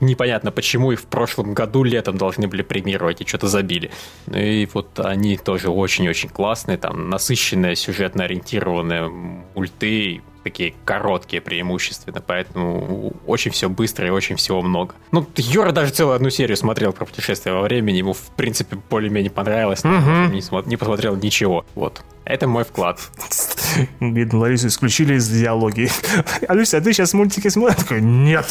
Непонятно, 0.00 0.50
почему 0.50 0.92
их 0.92 1.00
в 1.00 1.06
прошлом 1.06 1.52
году 1.52 1.82
летом 1.82 2.16
должны 2.16 2.48
были 2.48 2.62
премировать 2.62 3.20
и 3.20 3.26
что-то 3.26 3.48
забили. 3.48 3.90
И 4.34 4.66
вот 4.72 4.98
они 4.98 5.36
тоже 5.36 5.68
очень-очень 5.70 6.30
классные, 6.30 6.78
там 6.78 7.10
насыщенные, 7.10 7.76
сюжетно 7.76 8.24
ориентированные 8.24 9.08
мульты, 9.54 10.22
такие 10.42 10.74
короткие 10.84 11.40
преимущественно, 11.40 12.22
поэтому 12.26 13.12
очень 13.26 13.50
все 13.50 13.68
быстро 13.68 14.06
и 14.06 14.10
очень 14.10 14.36
всего 14.36 14.62
много. 14.62 14.94
Ну, 15.12 15.26
Юра 15.36 15.72
даже 15.72 15.92
целую 15.92 16.16
одну 16.16 16.30
серию 16.30 16.56
смотрел 16.56 16.92
про 16.92 17.04
путешествие 17.04 17.54
во 17.54 17.62
времени, 17.62 17.98
ему, 17.98 18.12
в 18.12 18.30
принципе, 18.36 18.76
более-менее 18.90 19.30
понравилось, 19.30 19.84
но 19.84 20.26
не, 20.26 20.40
смо- 20.40 20.66
не 20.66 20.76
посмотрел 20.76 21.16
ничего. 21.16 21.64
Вот. 21.74 22.02
Это 22.24 22.46
мой 22.46 22.64
вклад. 22.64 23.00
Бедную 24.00 24.40
Ларису 24.42 24.68
исключили 24.68 25.14
из 25.14 25.28
диалоги. 25.28 25.88
Алюся, 26.48 26.78
а 26.78 26.80
ты 26.80 26.92
сейчас 26.92 27.14
мультики 27.14 27.48
смотришь? 27.48 27.78
Такой, 27.78 28.00
нет. 28.00 28.46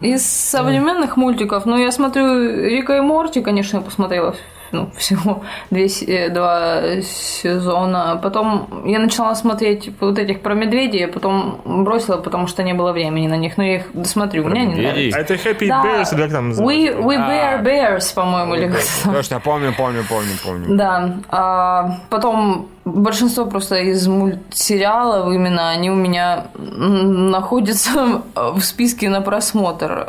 Из 0.00 0.24
современных 0.24 1.16
мультиков, 1.16 1.66
ну, 1.66 1.76
я 1.76 1.90
смотрю 1.90 2.64
Рика 2.64 2.96
и 2.96 3.00
Морти, 3.00 3.42
конечно, 3.42 3.78
я 3.78 3.82
посмотрела 3.82 4.36
ну, 4.72 4.90
всего 4.96 5.42
две, 5.70 5.86
э, 5.86 6.28
два 6.30 7.00
сезона. 7.02 8.18
Потом 8.22 8.82
я 8.86 8.98
начала 8.98 9.34
смотреть 9.34 9.90
вот 10.00 10.18
этих 10.18 10.40
про 10.40 10.54
медведей, 10.54 11.06
а 11.06 11.08
потом 11.08 11.60
бросила, 11.64 12.16
потому 12.18 12.46
что 12.46 12.62
не 12.62 12.74
было 12.74 12.92
времени 12.92 13.26
на 13.28 13.36
них. 13.36 13.56
Но 13.56 13.64
я 13.64 13.76
их 13.76 13.82
досмотрю, 13.92 14.44
мне 14.44 14.62
они 14.62 14.74
медведей? 14.74 15.10
нравятся. 15.10 15.18
А 15.18 15.20
это 15.20 15.34
Happy 15.34 15.68
Да. 15.68 15.84
Bears, 15.84 16.14
или 16.14 16.22
как 16.22 16.32
там 16.32 16.44
We, 16.46 16.48
называется? 16.48 17.00
we 17.02 17.16
Bear 17.18 17.62
Bears, 17.62 18.14
по-моему, 18.14 18.54
или 18.54 18.68
как 18.68 18.80
там. 19.04 19.14
Точно, 19.14 19.40
помню, 19.40 19.74
помню, 19.76 20.04
помню, 20.08 20.32
помню. 20.44 20.76
Да. 20.76 21.14
А 21.30 21.98
потом 22.10 22.68
большинство 22.94 23.46
просто 23.46 23.76
из 23.76 24.06
мультсериалов 24.06 25.32
именно 25.32 25.70
они 25.70 25.90
у 25.90 25.94
меня 25.94 26.46
находятся 26.54 28.22
в 28.34 28.60
списке 28.60 29.08
на 29.08 29.20
просмотр. 29.20 30.04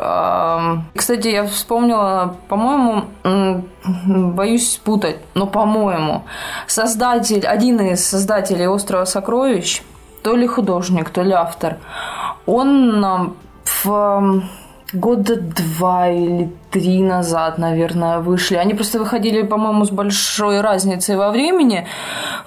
Кстати, 0.96 1.28
я 1.28 1.46
вспомнила, 1.46 2.36
по-моему, 2.48 3.06
боюсь 4.34 4.74
спутать, 4.74 5.18
но 5.34 5.48
по-моему, 5.48 6.24
создатель, 6.68 7.46
один 7.46 7.80
из 7.80 8.06
создателей 8.06 8.68
Острова 8.68 9.06
сокровищ, 9.06 9.82
то 10.24 10.36
ли 10.36 10.48
художник, 10.48 11.10
то 11.10 11.22
ли 11.22 11.32
автор, 11.32 11.78
он 12.46 13.36
в 13.64 14.44
года 14.94 15.36
два 15.38 16.10
или 16.10 16.50
три 16.72 17.02
назад, 17.02 17.58
наверное, 17.58 18.20
вышли. 18.20 18.56
Они 18.56 18.74
просто 18.74 19.00
выходили, 19.00 19.42
по-моему, 19.44 19.86
с 19.86 19.92
большой 19.92 20.62
разницей 20.62 21.16
во 21.16 21.30
времени. 21.32 21.86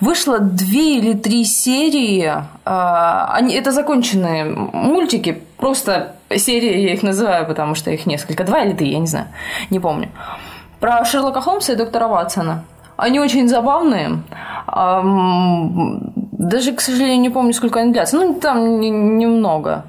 Вышло 0.01 0.39
две 0.39 0.99
или 0.99 1.13
три 1.15 1.45
серии. 1.45 2.33
А, 2.65 3.31
Они, 3.33 3.55
это 3.55 3.73
законченные 3.73 4.45
мультики, 4.45 5.43
просто 5.57 6.17
серии 6.37 6.81
я 6.81 6.95
их 6.95 7.03
называю, 7.03 7.47
потому 7.47 7.75
что 7.75 7.91
их 7.91 8.07
несколько. 8.07 8.45
Два 8.45 8.61
или 8.63 8.73
три, 8.73 8.91
я 8.93 8.99
не 8.99 9.07
знаю, 9.07 9.27
не 9.71 9.81
помню. 9.81 10.09
Про 10.81 11.05
Шерлока 11.05 11.41
Холмса 11.41 11.73
и 11.75 11.77
доктора 11.77 12.09
Ватсона. 12.09 12.65
Они 12.97 13.21
очень 13.21 13.49
забавные. 13.49 14.23
Даже, 16.39 16.73
к 16.73 16.81
сожалению, 16.81 17.21
не 17.21 17.31
помню, 17.31 17.53
сколько 17.53 17.81
они 17.81 17.93
длятся. 17.93 18.17
Ну, 18.17 18.35
там 18.35 18.81
не- 18.81 18.91
немного. 18.91 19.85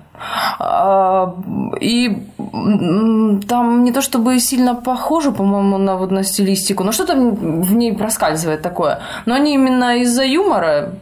А, 0.59 1.35
И 1.81 2.17
там 3.47 3.83
не 3.83 3.91
то 3.91 4.01
чтобы 4.01 4.39
сильно 4.39 4.75
похоже, 4.75 5.31
по-моему, 5.31 5.77
на 5.77 5.95
вот 5.95 6.11
на 6.11 6.23
стилистику, 6.23 6.83
но 6.83 6.91
что-то 6.91 7.15
в 7.15 7.73
ней 7.73 7.93
проскальзывает 7.93 8.61
такое. 8.61 8.99
Но 9.25 9.35
они 9.35 9.55
именно 9.55 9.97
из-за 9.97 10.23
юмора 10.23 10.93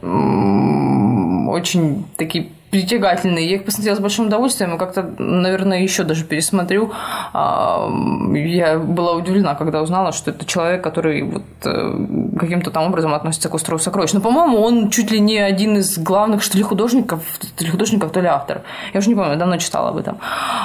очень 1.52 2.06
такие 2.18 2.52
притягательные. 2.72 3.50
Я 3.50 3.56
их 3.58 3.66
посмотрела 3.66 3.98
с 3.98 4.00
большим 4.00 4.28
удовольствием 4.28 4.76
и 4.76 4.78
как-то, 4.78 5.04
наверное, 5.20 5.82
еще 5.82 6.04
даже 6.04 6.24
пересмотрю. 6.24 6.92
А, 7.34 7.90
Я 8.34 8.80
была 8.80 9.14
удивлена, 9.14 9.56
когда 9.56 9.82
узнала, 9.82 10.14
что 10.14 10.32
это 10.32 10.46
человек, 10.46 10.82
который 10.82 11.24
вот 11.24 11.44
э, 11.66 12.08
каким-то 12.40 12.72
там 12.72 12.86
образом 12.86 13.14
относится 13.14 13.50
к 13.50 13.54
острову 13.54 13.80
сокровищ. 13.80 14.14
Но, 14.14 14.22
по-моему, 14.22 14.60
он 14.62 14.90
чуть 14.90 15.12
ли 15.12 15.20
не 15.20 15.38
один 15.38 15.78
из 15.78 15.98
главных, 15.98 16.42
что 16.42 16.58
ли, 16.58 16.64
художников, 16.64 17.22
то 17.58 17.64
ли 17.66 17.70
художников, 17.70 18.12
то 18.12 18.22
ли 18.22 18.28
автор. 18.28 18.62
Я 18.94 19.00
уже 19.00 19.10
не 19.10 19.16
помню, 19.16 19.36
давно 19.36 19.58
читала 19.58 19.90
об 19.90 19.98
этом. 19.98 20.18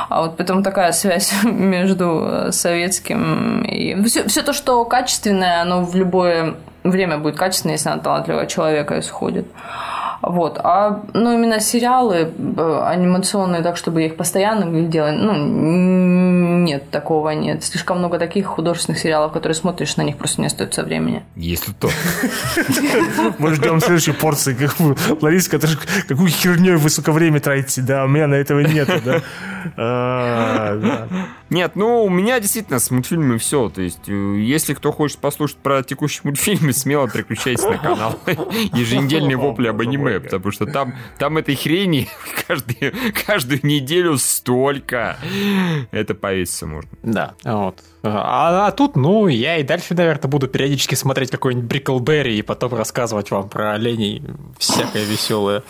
А 0.09 0.23
вот 0.23 0.37
потом 0.37 0.63
такая 0.63 0.93
связь 0.93 1.35
между 1.43 2.49
советским 2.53 3.63
и... 3.63 4.01
Все, 4.05 4.29
все 4.29 4.43
то, 4.43 4.53
что 4.53 4.85
качественное, 4.85 5.63
оно 5.63 5.85
в 5.85 5.97
любое 5.97 6.55
время 6.85 7.19
будет 7.19 7.37
качественное, 7.37 7.75
если 7.75 7.89
на 7.89 7.99
талантливого 7.99 8.47
человека 8.47 9.01
исходит. 9.01 9.47
Вот. 10.23 10.59
А 10.63 11.03
ну, 11.13 11.33
именно 11.33 11.61
сериалы 11.61 12.33
э, 12.57 12.83
анимационные, 12.85 13.63
так 13.63 13.77
чтобы 13.77 14.01
я 14.01 14.07
их 14.09 14.17
постоянно 14.17 14.65
глядела, 14.65 15.11
ну, 15.11 15.35
нет, 16.65 16.91
такого 16.91 17.31
нет. 17.31 17.65
Слишком 17.65 17.99
много 17.99 18.19
таких 18.19 18.47
художественных 18.47 18.99
сериалов, 18.99 19.33
которые 19.33 19.55
смотришь, 19.55 19.97
на 19.97 20.03
них 20.03 20.17
просто 20.17 20.41
не 20.41 20.47
остается 20.47 20.83
времени. 20.83 21.23
Если 21.37 21.73
то. 21.73 21.91
Мы 23.39 23.55
ждем 23.55 23.81
следующей 23.81 24.13
порции. 24.13 24.57
Лариса, 25.21 25.51
которая 25.51 25.77
какую 26.09 26.29
херней 26.29 26.77
вы, 26.77 26.91
сука, 26.91 27.13
время 27.13 27.41
тратите, 27.41 27.83
да, 27.83 28.05
у 28.05 28.09
меня 28.09 28.27
на 28.27 28.35
этого 28.35 28.61
нету, 28.61 29.01
да. 29.05 29.23
А, 29.77 30.77
да. 30.77 31.09
Нет, 31.51 31.73
ну, 31.75 32.05
у 32.05 32.09
меня 32.09 32.39
действительно 32.39 32.79
с 32.79 32.91
мультфильмами 32.91 33.39
все. 33.39 33.69
То 33.69 33.83
есть, 33.83 34.09
э, 34.09 34.13
если 34.13 34.75
кто 34.75 34.93
хочет 34.93 35.19
послушать 35.19 35.57
про 35.57 35.83
текущие 35.83 36.21
мультфильмы, 36.25 36.73
смело 36.73 37.09
переключайтесь 37.09 37.65
на 37.65 37.79
канал 37.79 38.19
еженедельные 38.73 39.37
вопли 39.37 39.67
об 39.69 39.81
аниме, 39.81 40.06
потому 40.21 40.51
что 40.51 40.67
там, 40.67 40.95
там 41.19 41.39
этой 41.39 41.55
хрени 41.55 42.09
каждую, 42.47 42.93
каждую 43.27 43.61
неделю 43.63 44.19
столько. 44.19 45.17
Это 45.91 46.15
повеситься 46.15 46.67
можно. 46.67 46.91
Да, 47.03 47.35
вот. 47.45 47.81
А, 48.03 48.67
а 48.67 48.71
тут, 48.73 48.97
ну, 48.97 49.29
я 49.29 49.59
и 49.59 49.63
дальше, 49.63 49.95
наверное, 49.95 50.29
буду 50.29 50.49
периодически 50.49 50.95
смотреть 50.95 51.31
какой-нибудь 51.31 51.69
Бриклберри 51.69 52.39
и 52.39 52.43
потом 52.43 52.75
рассказывать 52.75 53.31
вам 53.31 53.49
про 53.49 53.73
оленей 53.73 54.23
всякое 54.59 55.05
веселое. 55.05 55.63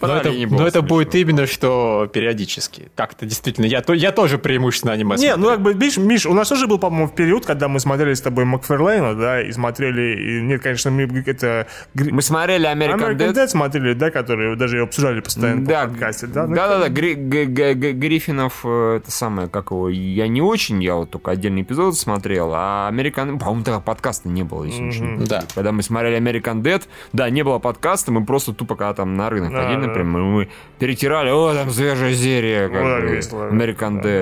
Но 0.00 0.16
это, 0.16 0.28
оленей 0.28 0.46
было 0.46 0.58
но 0.60 0.66
это 0.66 0.82
будет 0.82 1.14
именно 1.14 1.46
что 1.46 2.08
периодически. 2.12 2.90
Как-то 2.94 3.24
действительно, 3.26 3.66
я, 3.66 3.80
то- 3.82 3.92
я 3.94 4.12
тоже 4.12 4.38
преимущественно 4.38 4.92
аниме 4.92 5.16
Не, 5.16 5.32
смотрю. 5.32 5.36
ну 5.38 5.46
как 5.50 5.60
бы, 5.60 5.72
видишь, 5.72 5.96
Миш, 5.96 6.26
у 6.26 6.34
нас 6.34 6.48
тоже 6.48 6.66
был, 6.66 6.78
по-моему, 6.78 7.08
период, 7.08 7.46
когда 7.46 7.68
мы 7.68 7.80
смотрели 7.80 8.14
с 8.14 8.20
тобой 8.20 8.44
Макферлейна, 8.44 9.14
да, 9.14 9.40
и 9.42 9.52
смотрели, 9.52 10.38
и, 10.38 10.42
нет, 10.42 10.62
конечно, 10.62 10.90
мы 10.90 11.02
это... 11.26 11.66
Мы 11.94 12.22
смотрели 12.22 12.66
American, 12.70 12.98
American 12.98 13.16
Dead. 13.16 13.32
Dead 13.34 13.48
смотрели, 13.48 13.92
да, 13.94 14.10
которые 14.10 14.56
даже 14.56 14.80
обсуждали 14.82 15.20
постоянно 15.20 15.64
Да, 15.64 15.86
в 15.86 15.90
подкасте, 15.90 16.26
да? 16.26 16.42
да, 16.42 16.46
Ну, 16.48 16.54
да, 16.54 16.78
да, 16.78 16.88
Гри- 16.88 17.14
Г- 17.14 17.44
Г- 17.46 17.74
Г- 17.74 17.92
Гриффинов, 17.92 18.60
э, 18.64 18.96
это 18.98 19.10
самое, 19.10 19.48
как 19.48 19.70
его, 19.70 19.88
я 19.88 20.28
не 20.28 20.42
очень, 20.42 20.82
я 20.82 20.94
вот 20.96 21.10
только 21.10 21.30
отдельный 21.30 21.62
эпизод 21.62 21.96
смотрел, 21.96 22.52
а 22.54 22.90
American, 22.92 23.38
по-моему, 23.38 23.64
тогда 23.64 23.80
подкаста 23.80 24.28
не 24.28 24.42
было, 24.42 24.64
если 24.64 24.82
ничего 24.82 25.06
не 25.06 25.24
Да. 25.26 25.44
Когда 25.54 25.72
мы 25.72 25.82
смотрели 25.82 26.18
American 26.18 26.62
Dead, 26.62 26.82
да, 27.12 27.30
не 27.30 27.42
было 27.42 27.58
подкаста, 27.58 28.12
мы 28.12 28.24
просто 28.24 28.52
тупо 28.52 28.76
когда 28.76 28.92
там 28.94 29.14
на 29.16 29.30
рынок 29.30 29.52
ходили. 29.52 29.85
Например, 29.86 30.22
мы 30.22 30.48
перетирали, 30.78 31.30
о, 31.30 31.54
там 31.54 31.70
свежая 31.70 32.14
серия, 32.14 32.68
как 32.68 32.82
так 32.82 33.08
бы, 33.08 33.16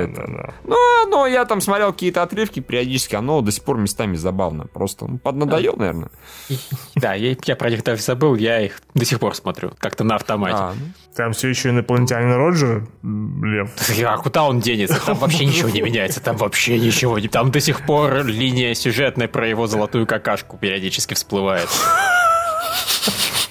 Да, 0.06 0.26
да, 0.26 0.32
да. 0.32 0.54
Ну, 0.64 1.06
но 1.08 1.26
я 1.26 1.44
там 1.44 1.60
смотрел 1.60 1.92
какие-то 1.92 2.22
отрывки 2.22 2.60
периодически, 2.60 3.14
оно 3.14 3.40
до 3.40 3.50
сих 3.50 3.64
пор 3.64 3.78
местами 3.78 4.16
забавно. 4.16 4.66
Просто 4.66 5.06
ну, 5.06 5.18
поднадоел, 5.18 5.76
наверное. 5.76 6.10
Да, 6.96 7.14
я, 7.14 7.36
я 7.44 7.56
про 7.56 7.70
них 7.70 7.82
даже 7.82 8.02
забыл, 8.02 8.34
я 8.36 8.60
их 8.60 8.80
до 8.94 9.04
сих 9.04 9.18
пор 9.20 9.34
смотрю, 9.34 9.72
как-то 9.78 10.04
на 10.04 10.16
автомате. 10.16 10.56
А, 10.58 10.72
ну. 10.72 10.86
Там 11.16 11.32
все 11.32 11.48
еще 11.48 11.70
инопланетянин 11.70 12.34
Роджер, 12.34 12.86
Лев. 13.02 13.70
А 14.04 14.18
куда 14.18 14.44
он 14.44 14.60
денется? 14.60 15.04
Там 15.04 15.16
вообще 15.18 15.44
ничего 15.44 15.68
не 15.68 15.80
меняется, 15.82 16.20
там 16.20 16.36
вообще 16.36 16.78
ничего 16.78 17.18
не... 17.18 17.28
Там 17.28 17.50
до 17.50 17.60
сих 17.60 17.84
пор 17.86 18.24
линия 18.24 18.74
сюжетная 18.74 19.28
про 19.28 19.48
его 19.48 19.66
золотую 19.66 20.06
какашку 20.06 20.56
периодически 20.56 21.14
всплывает. 21.14 21.68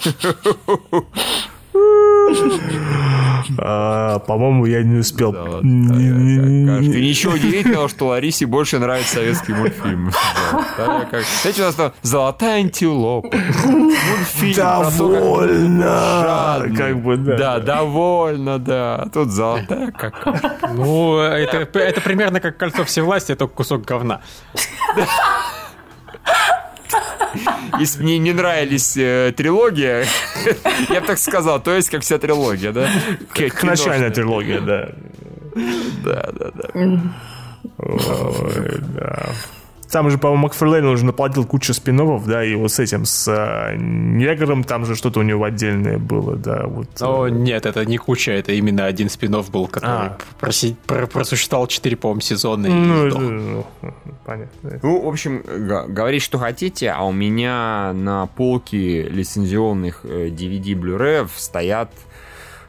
А, 3.60 4.20
По-моему, 4.20 4.66
я 4.66 4.84
не 4.84 5.00
успел. 5.00 5.34
Какашка. 5.34 5.62
не- 5.64 6.94
И 6.98 7.10
ничего 7.10 7.34
удивительного, 7.34 7.90
что 7.90 8.08
Ларисе 8.08 8.46
больше 8.46 8.80
мультфильмы. 9.54 10.12
Золотая 10.78 11.06
как- 11.12 11.24
Знаете, 11.42 11.62
у 11.62 11.66
нас 11.66 11.76
там 11.76 11.92
«Золотая 12.02 12.60
антилопа». 12.62 13.30
Мультфильм 13.66 14.54
как 14.54 14.98
Довольно. 14.98 16.66
Как 16.78 17.02
бы, 17.04 17.18
да. 17.18 17.38
Да, 17.38 17.60
довольно, 17.60 18.60
да. 18.60 19.08
Тут 19.14 19.30
золотая 19.32 19.92
какашка. 19.92 20.58
Ну, 20.74 21.20
это, 21.20 21.68
это 21.80 22.02
примерно 22.02 22.40
как 22.40 22.58
кольцо 22.58 22.84
всевластия, 22.86 23.36
только 23.36 23.54
кусок 23.54 23.84
говна. 23.86 24.22
Если 27.80 28.04
мне 28.04 28.18
не 28.20 28.34
нравились 28.34 28.96
э, 28.98 29.34
трилогия, 29.36 30.06
я 30.90 31.02
бы 31.02 31.08
так 31.08 31.18
сказал, 31.18 31.62
то 31.62 31.74
есть 31.76 31.90
как 31.90 32.02
вся 32.02 32.18
трилогия, 32.18 32.72
да? 32.72 32.88
Как 33.34 33.64
начальная 33.64 34.12
трилогия, 34.12 34.60
да. 34.62 34.90
Да, 36.04 36.30
да, 36.34 36.52
да. 36.54 36.70
Ой, 37.78 38.80
да. 38.96 39.30
Там 39.94 40.10
же, 40.10 40.18
по-моему, 40.18 40.44
Макферлейн 40.44 40.86
уже 40.86 41.06
наплодил 41.06 41.46
кучу 41.46 41.74
спин 41.74 41.94
да, 42.26 42.44
и 42.44 42.56
вот 42.56 42.72
с 42.72 42.80
этим, 42.80 43.06
с 43.06 43.28
а, 43.30 43.76
негром, 43.76 44.64
там 44.64 44.86
же 44.86 44.96
что-то 44.96 45.20
у 45.20 45.24
него 45.24 45.44
отдельное 45.44 46.00
было, 46.00 46.36
да, 46.36 46.64
вот. 46.66 46.88
Но 47.00 47.30
нет, 47.30 47.68
это 47.68 47.86
не 47.86 47.98
куча, 47.98 48.32
это 48.32 48.52
именно 48.54 48.86
один 48.86 49.10
спин 49.10 49.34
был, 49.52 49.68
который 49.68 50.08
А. 50.08 50.18
проси- 50.42 50.76
про- 50.88 51.06
просуществовал 51.06 51.68
4, 51.68 51.96
по-моему, 51.96 52.22
сезона 52.22 52.66
и 52.68 52.70
ну, 52.72 53.06
это, 53.08 53.20
ну, 53.20 53.66
понятно. 54.26 54.80
Ну, 54.82 55.02
в 55.02 55.08
общем, 55.08 55.44
г- 55.46 55.86
говорить, 55.88 56.24
что 56.24 56.40
хотите, 56.40 56.90
а 56.90 57.04
у 57.04 57.12
меня 57.12 57.94
на 57.94 58.26
полке 58.26 59.04
лицензионных 59.04 60.02
э, 60.04 60.30
DVD 60.30 60.74
Blu-ray 60.74 61.30
стоят 61.36 61.92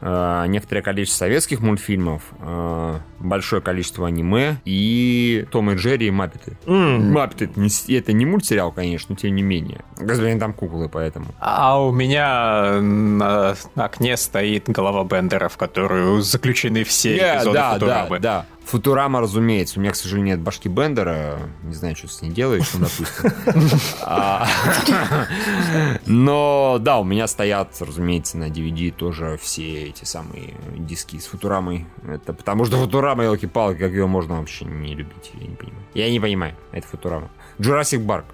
э, 0.01 0.45
некоторое 0.47 0.81
количество 0.81 1.25
советских 1.25 1.59
мультфильмов, 1.61 2.21
э, 2.39 2.99
большое 3.19 3.61
количество 3.61 4.07
аниме 4.07 4.57
и 4.65 5.45
Том 5.51 5.71
и 5.71 5.75
Джерри 5.75 6.07
и 6.07 6.11
Маппеты. 6.11 6.57
М, 6.65 7.11
Маппеты 7.11 7.45
это 7.45 7.59
не, 7.59 7.69
это 7.97 8.13
не 8.13 8.25
мультсериал, 8.25 8.71
конечно, 8.71 9.07
но 9.13 9.15
тем 9.15 9.35
не 9.35 9.41
менее. 9.43 9.81
Господин 9.97 10.39
там 10.39 10.53
куклы, 10.53 10.89
поэтому. 10.89 11.27
А 11.39 11.81
у 11.81 11.91
меня 11.91 12.79
на 12.81 13.55
окне 13.75 14.17
стоит 14.17 14.69
голова 14.69 15.03
Бендера, 15.03 15.47
в 15.49 15.57
которую 15.57 16.21
заключены 16.21 16.83
все 16.83 17.15
Э, 17.17 17.35
эпизоды 17.37 17.53
да, 17.53 17.69
да, 17.69 17.73
Футурамы. 17.79 18.19
да. 18.19 18.45
Футурама, 18.65 19.21
разумеется. 19.21 19.77
У 19.79 19.81
меня, 19.83 19.91
к 19.91 19.95
сожалению, 19.95 20.37
нет 20.37 20.43
башки 20.43 20.67
Бендера. 20.69 21.37
Не 21.61 21.75
знаю, 21.75 21.95
что 21.95 22.07
с 22.07 22.19
ней 22.23 22.31
делаешь, 22.31 22.67
ну, 22.73 22.79
допустим. 22.79 23.79
А, 24.01 24.47
Но, 26.07 26.77
да, 26.81 26.99
у 26.99 27.03
меня 27.03 27.27
стоят, 27.27 27.69
разумеется, 27.79 28.37
на 28.37 28.49
DVD 28.49 28.91
тоже 28.91 29.37
все 29.41 29.83
эти 29.89 30.03
самые 30.05 30.55
диски 30.77 31.17
с 31.19 31.27
Футурамой. 31.27 31.85
Это 32.07 32.33
потому 32.33 32.65
что 32.65 32.77
Футурама, 32.77 33.04
елки-палки, 33.13 33.77
как 33.79 33.91
ее 33.91 34.07
можно 34.07 34.39
вообще 34.39 34.65
не 34.65 34.95
любить? 34.95 35.31
Я 35.33 35.47
не 35.47 35.55
понимаю. 35.55 35.85
Я 35.93 36.09
не 36.09 36.19
понимаю, 36.19 36.55
это 36.71 36.87
Футурама. 36.87 37.29
Джурасик 37.59 38.01
Барк. 38.01 38.25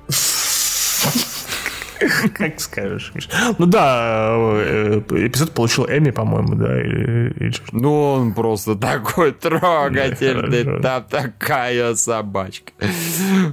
Как 2.38 2.60
скажешь. 2.60 3.12
Ну 3.58 3.66
да, 3.66 4.32
э, 4.36 5.02
эпизод 5.12 5.52
получил 5.52 5.86
Эми, 5.86 6.12
по-моему, 6.12 6.56
да. 6.56 7.52
Ну, 7.72 8.14
он 8.14 8.34
просто 8.34 8.76
такой 8.76 9.32
трогательный. 9.39 10.80
Да, 10.80 11.02
Там 11.02 11.24
такая 11.24 11.95
собачка. 11.95 12.72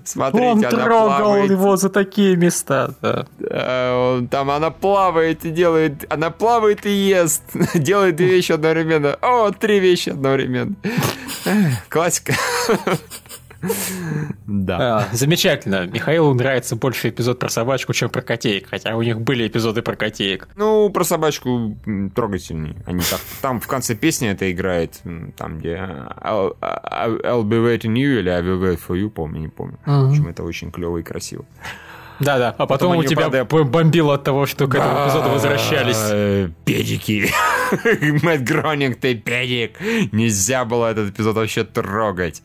Смотрите, 0.04 0.46
Он 0.46 0.58
она 0.58 0.70
трогал 0.70 1.06
плавает. 1.06 1.50
его 1.50 1.76
за 1.76 1.88
такие 1.88 2.36
места. 2.36 2.94
Э, 3.02 4.14
он- 4.18 4.28
Там 4.28 4.50
она 4.50 4.70
плавает 4.70 5.44
и 5.44 5.50
делает... 5.50 6.04
Она 6.12 6.30
плавает 6.30 6.86
и 6.86 6.90
ест. 6.90 7.42
Делает 7.74 8.16
две 8.16 8.26
вещи 8.28 8.52
одновременно. 8.52 9.16
О, 9.20 9.50
три 9.50 9.78
вещи 9.80 10.10
одновременно. 10.10 10.74
Классика. 11.88 12.34
Да. 14.46 14.78
А, 14.80 15.08
замечательно. 15.12 15.86
Михаилу 15.86 16.32
нравится 16.34 16.76
больше 16.76 17.08
эпизод 17.10 17.38
про 17.38 17.48
собачку, 17.48 17.92
чем 17.92 18.08
про 18.10 18.22
котеек, 18.22 18.68
хотя 18.70 18.96
у 18.96 19.02
них 19.02 19.20
были 19.20 19.46
эпизоды 19.48 19.82
про 19.82 19.96
котеек. 19.96 20.48
Ну, 20.56 20.90
про 20.90 21.04
собачку 21.04 21.76
трогательнее. 22.14 22.76
Они 22.86 23.00
так... 23.00 23.20
Там 23.42 23.60
в 23.60 23.66
конце 23.66 23.94
песни 23.94 24.28
это 24.28 24.50
играет, 24.50 25.00
там, 25.36 25.58
где 25.58 25.74
I'll, 25.76 26.56
I'll- 26.60 27.22
I'll 27.22 27.42
be 27.44 27.58
waiting 27.64 27.94
you 27.94 28.20
или 28.20 28.30
I 28.30 28.40
will 28.42 28.60
wait 28.60 28.80
for 28.86 28.96
you, 28.96 29.10
помню, 29.10 29.40
не 29.40 29.48
помню. 29.48 29.78
В 29.84 30.10
общем, 30.10 30.28
это 30.28 30.42
очень 30.44 30.70
клево 30.70 30.98
и 30.98 31.02
красиво. 31.02 31.44
Да-да, 32.20 32.52
а 32.58 32.66
потом, 32.66 32.92
они, 32.94 33.02
у 33.02 33.04
тебя 33.04 33.28
правда, 33.28 33.44
б- 33.44 33.62
бомбило 33.62 34.14
от 34.14 34.24
того, 34.24 34.44
что 34.46 34.66
к 34.66 34.74
этому 34.74 35.04
эпизоду 35.06 35.28
возвращались. 35.30 35.98
Э, 36.10 36.50
Педики. 36.64 37.30
Мэтт 38.24 38.42
Гронинг, 38.42 38.96
ты 38.98 39.14
педик. 39.14 39.78
Нельзя 40.10 40.64
было 40.64 40.90
этот 40.90 41.10
эпизод 41.10 41.36
вообще 41.36 41.62
трогать. 41.62 42.42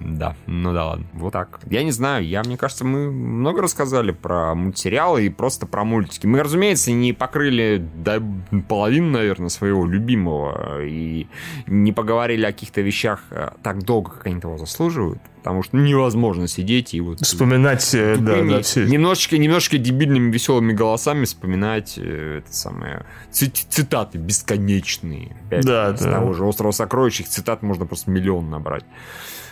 Да, 0.00 0.36
ну 0.46 0.72
да 0.72 0.86
ладно. 0.86 1.06
Вот 1.14 1.32
так. 1.32 1.60
Я 1.70 1.82
не 1.82 1.90
знаю, 1.90 2.26
я, 2.26 2.42
мне 2.42 2.56
кажется, 2.56 2.84
мы 2.84 3.10
много 3.10 3.62
рассказали 3.62 4.12
про 4.12 4.54
мультсериалы 4.54 5.26
и 5.26 5.28
просто 5.28 5.66
про 5.66 5.84
мультики. 5.84 6.26
Мы, 6.26 6.42
разумеется, 6.42 6.92
не 6.92 7.12
покрыли 7.12 7.84
до 7.96 8.22
половины, 8.68 9.10
наверное, 9.10 9.48
своего 9.48 9.86
любимого 9.86 10.82
и 10.84 11.26
не 11.66 11.92
поговорили 11.92 12.44
о 12.44 12.52
каких-то 12.52 12.80
вещах 12.80 13.20
э, 13.30 13.50
так 13.62 13.82
долго, 13.84 14.10
как 14.12 14.26
они 14.26 14.40
того 14.40 14.58
заслуживают. 14.58 15.18
Потому 15.38 15.62
что 15.62 15.76
невозможно 15.76 16.48
сидеть 16.48 16.94
и 16.94 17.00
вот 17.02 17.20
Вспоминать, 17.20 17.94
э, 17.94 18.16
да, 18.16 18.32
тупыми, 18.32 18.50
да, 18.52 18.62
все. 18.62 18.86
немножечко, 18.86 19.36
немножечко 19.36 19.76
дебильными 19.76 20.30
веселыми 20.32 20.72
голосами 20.72 21.24
вспоминать 21.26 21.94
э, 21.98 22.38
это 22.38 22.54
самое 22.56 23.04
цит- 23.30 23.66
цитаты 23.68 24.16
бесконечные. 24.18 25.36
Опять 25.46 25.64
Да, 25.66 25.92
да. 25.92 26.12
того 26.12 26.32
же 26.32 26.44
острова 26.44 26.70
сокровищ 26.72 27.20
их 27.20 27.28
цитат 27.28 27.62
можно 27.62 27.84
просто 27.84 28.10
миллион 28.10 28.48
набрать. 28.48 28.84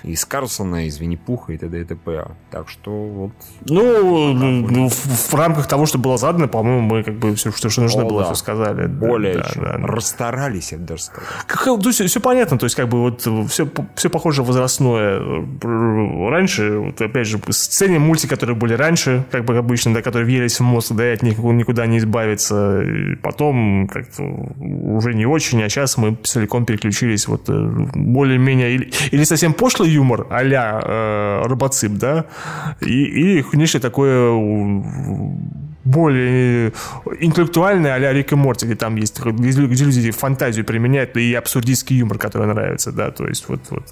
Из 0.03 0.25
Карлсона, 0.25 0.87
из 0.87 0.99
Винни-Пуха 0.99 1.53
и 1.53 1.59
т.д. 1.59 1.81
и 1.81 1.85
т.п. 1.85 2.27
Так 2.51 2.69
что 2.69 2.91
вот 2.91 3.33
Ну, 3.67 4.33
ну, 4.33 4.89
в, 4.89 4.95
в 4.95 5.35
рамках 5.35 5.69
того, 5.69 5.87
что 5.87 5.99
было 5.99 6.19
задано, 6.19 6.49
по-моему, 6.49 6.81
мы 6.81 7.03
как 7.03 7.15
бы 7.15 7.35
все, 7.35 7.53
что, 7.53 7.69
что 7.71 7.83
нужно 7.83 8.03
О, 8.03 8.09
было, 8.09 8.23
да. 8.23 8.27
все 8.27 8.35
сказали. 8.35 8.87
Более 8.87 9.39
да, 9.39 9.51
чем 9.53 9.63
да, 9.63 9.79
да. 9.79 9.87
расстарались, 9.87 10.73
я 10.73 10.79
бы 10.79 10.85
даже 10.85 11.03
сказал. 11.05 11.29
Как, 11.47 11.65
то 11.65 11.89
есть, 11.89 12.03
все 12.03 12.21
понятно, 12.21 12.59
то 12.59 12.67
есть, 12.67 12.75
как 12.75 12.89
бы 12.89 13.01
вот 13.01 13.21
все, 13.51 13.69
все 13.95 14.11
похоже 14.11 14.43
возрастное. 14.43 15.21
Раньше, 15.63 16.79
вот, 16.79 17.01
опять 17.01 17.27
же, 17.27 17.41
сцене 17.51 17.99
мультики, 17.99 18.31
которые 18.31 18.57
были 18.57 18.75
раньше, 18.75 19.25
как 19.31 19.45
бы 19.45 19.57
обычно, 19.57 19.95
да, 19.95 20.03
которые 20.03 20.27
въелись 20.27 20.59
в 20.59 20.63
мозг, 20.63 20.93
да, 20.93 21.11
и 21.11 21.15
от 21.15 21.23
них 21.23 21.39
никуда 21.39 21.87
не 21.87 21.99
избавиться. 21.99 22.83
И 22.83 23.15
потом 23.17 23.89
как-то 23.89 24.23
уже 24.23 25.15
не 25.15 25.27
очень, 25.27 25.63
а 25.63 25.69
сейчас 25.69 25.97
мы 25.97 26.17
целиком 26.23 26.65
переключились 26.65 27.29
вот 27.29 27.49
э, 27.49 27.69
более-менее 27.95 28.75
или, 28.75 28.93
или 29.11 29.25
совсем 29.25 29.53
пошлый 29.53 29.92
юмор 29.93 30.27
а-ля 30.31 30.81
э, 30.83 31.43
робоцип, 31.45 31.93
да, 31.93 32.25
и, 32.81 33.39
и 33.41 33.45
нечто 33.57 33.81
такое 33.81 34.31
у- 34.31 35.39
более 35.85 36.73
интеллектуальное 37.21 37.95
а-ля 37.95 38.13
Рик 38.13 38.33
и 38.33 38.37
Морти, 38.37 38.67
где 38.67 38.77
там 38.77 38.97
есть, 38.97 39.21
где, 39.21 39.51
люди 39.85 40.11
фантазию 40.13 40.65
применяют, 40.65 41.17
и 41.17 41.35
абсурдистский 41.35 41.97
юмор, 41.97 42.19
который 42.19 42.47
нравится, 42.47 42.93
да, 42.93 43.11
то 43.11 43.27
есть 43.27 43.49
вот, 43.49 43.61
вот. 43.71 43.85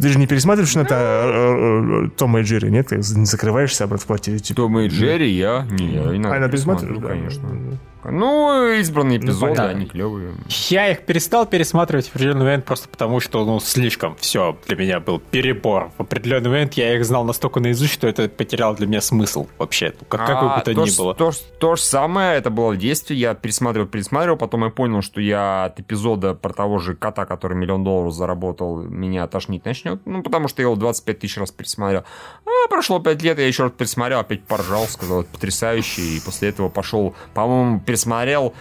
Ты 0.00 0.08
же 0.08 0.18
не 0.18 0.26
пересматриваешь 0.26 0.74
на 0.76 0.80
это 0.80 0.94
э, 0.94 2.04
э, 2.06 2.10
Тома 2.16 2.40
и 2.40 2.42
Джерри, 2.42 2.70
нет? 2.70 2.88
Ты 2.88 2.96
не 2.96 3.24
закрываешься 3.26 3.84
обратно 3.84 4.04
в 4.04 4.06
квартире, 4.06 4.38
типа, 4.38 4.56
Том 4.62 4.78
и 4.78 4.88
Джерри 4.88 5.30
я... 5.30 5.66
Не, 5.70 5.94
я 5.94 6.00
иногда 6.02 6.12
А, 6.12 6.16
иногда 6.16 6.48
пересматриваю, 6.48 7.00
пересматриваешь, 7.00 7.36
да? 7.36 7.48
конечно. 7.48 7.78
Ну, 8.04 8.72
избранные 8.78 9.18
эпизоды, 9.18 9.54
понятно. 9.54 9.70
они 9.70 9.86
клевые. 9.86 10.34
Я 10.68 10.90
их 10.90 11.02
перестал 11.02 11.46
пересматривать 11.46 12.06
в 12.06 12.10
определенный 12.10 12.44
момент 12.44 12.64
просто 12.64 12.88
потому, 12.88 13.20
что 13.20 13.44
ну 13.44 13.60
слишком 13.60 14.16
все 14.16 14.56
для 14.66 14.76
меня 14.76 15.00
был 15.00 15.18
перебор. 15.18 15.90
В 15.98 16.02
определенный 16.02 16.50
момент 16.50 16.74
я 16.74 16.94
их 16.96 17.04
знал 17.04 17.24
настолько 17.24 17.60
наизусть, 17.60 17.92
что 17.92 18.08
это 18.08 18.28
потеряло 18.28 18.74
для 18.74 18.86
меня 18.86 19.00
смысл 19.00 19.46
вообще. 19.58 19.92
Ну, 20.00 20.06
Как, 20.08 20.26
какой 20.26 20.48
бы 20.48 20.54
А, 20.54 20.60
то 20.60 20.74
то 20.74 20.82
ни 20.82 20.96
было. 20.96 21.14
То, 21.14 21.32
то 21.58 21.76
же 21.76 21.82
самое, 21.82 22.36
это 22.38 22.50
было 22.50 22.72
в 22.72 22.76
детстве. 22.78 23.16
Я 23.16 23.34
пересматривал, 23.34 23.86
пересматривал, 23.86 24.36
потом 24.36 24.64
я 24.64 24.70
понял, 24.70 25.02
что 25.02 25.20
я 25.20 25.64
от 25.64 25.80
эпизода 25.80 26.34
про 26.34 26.52
того 26.52 26.78
же 26.78 26.94
кота, 26.94 27.26
который 27.26 27.56
миллион 27.56 27.84
долларов 27.84 28.14
заработал, 28.14 28.78
меня 28.82 29.26
тошнить 29.26 29.64
начнет. 29.64 30.00
Ну, 30.06 30.22
потому 30.22 30.48
что 30.48 30.62
я 30.62 30.66
его 30.66 30.76
25 30.76 31.18
тысяч 31.18 31.36
раз 31.36 31.50
пересмотрел. 31.50 32.04
А 32.46 32.68
прошло 32.68 32.98
5 33.00 33.22
лет, 33.22 33.38
я 33.38 33.46
еще 33.46 33.64
раз 33.64 33.72
пересмотрел, 33.72 34.20
опять 34.20 34.44
поржал, 34.44 34.86
сказал, 34.86 35.20
это 35.22 35.30
потрясающе. 35.30 36.02
И 36.02 36.20
после 36.20 36.48
этого 36.48 36.68
пошел, 36.68 37.14
по-моему, 37.34 37.80
пересмотрел 37.90 38.54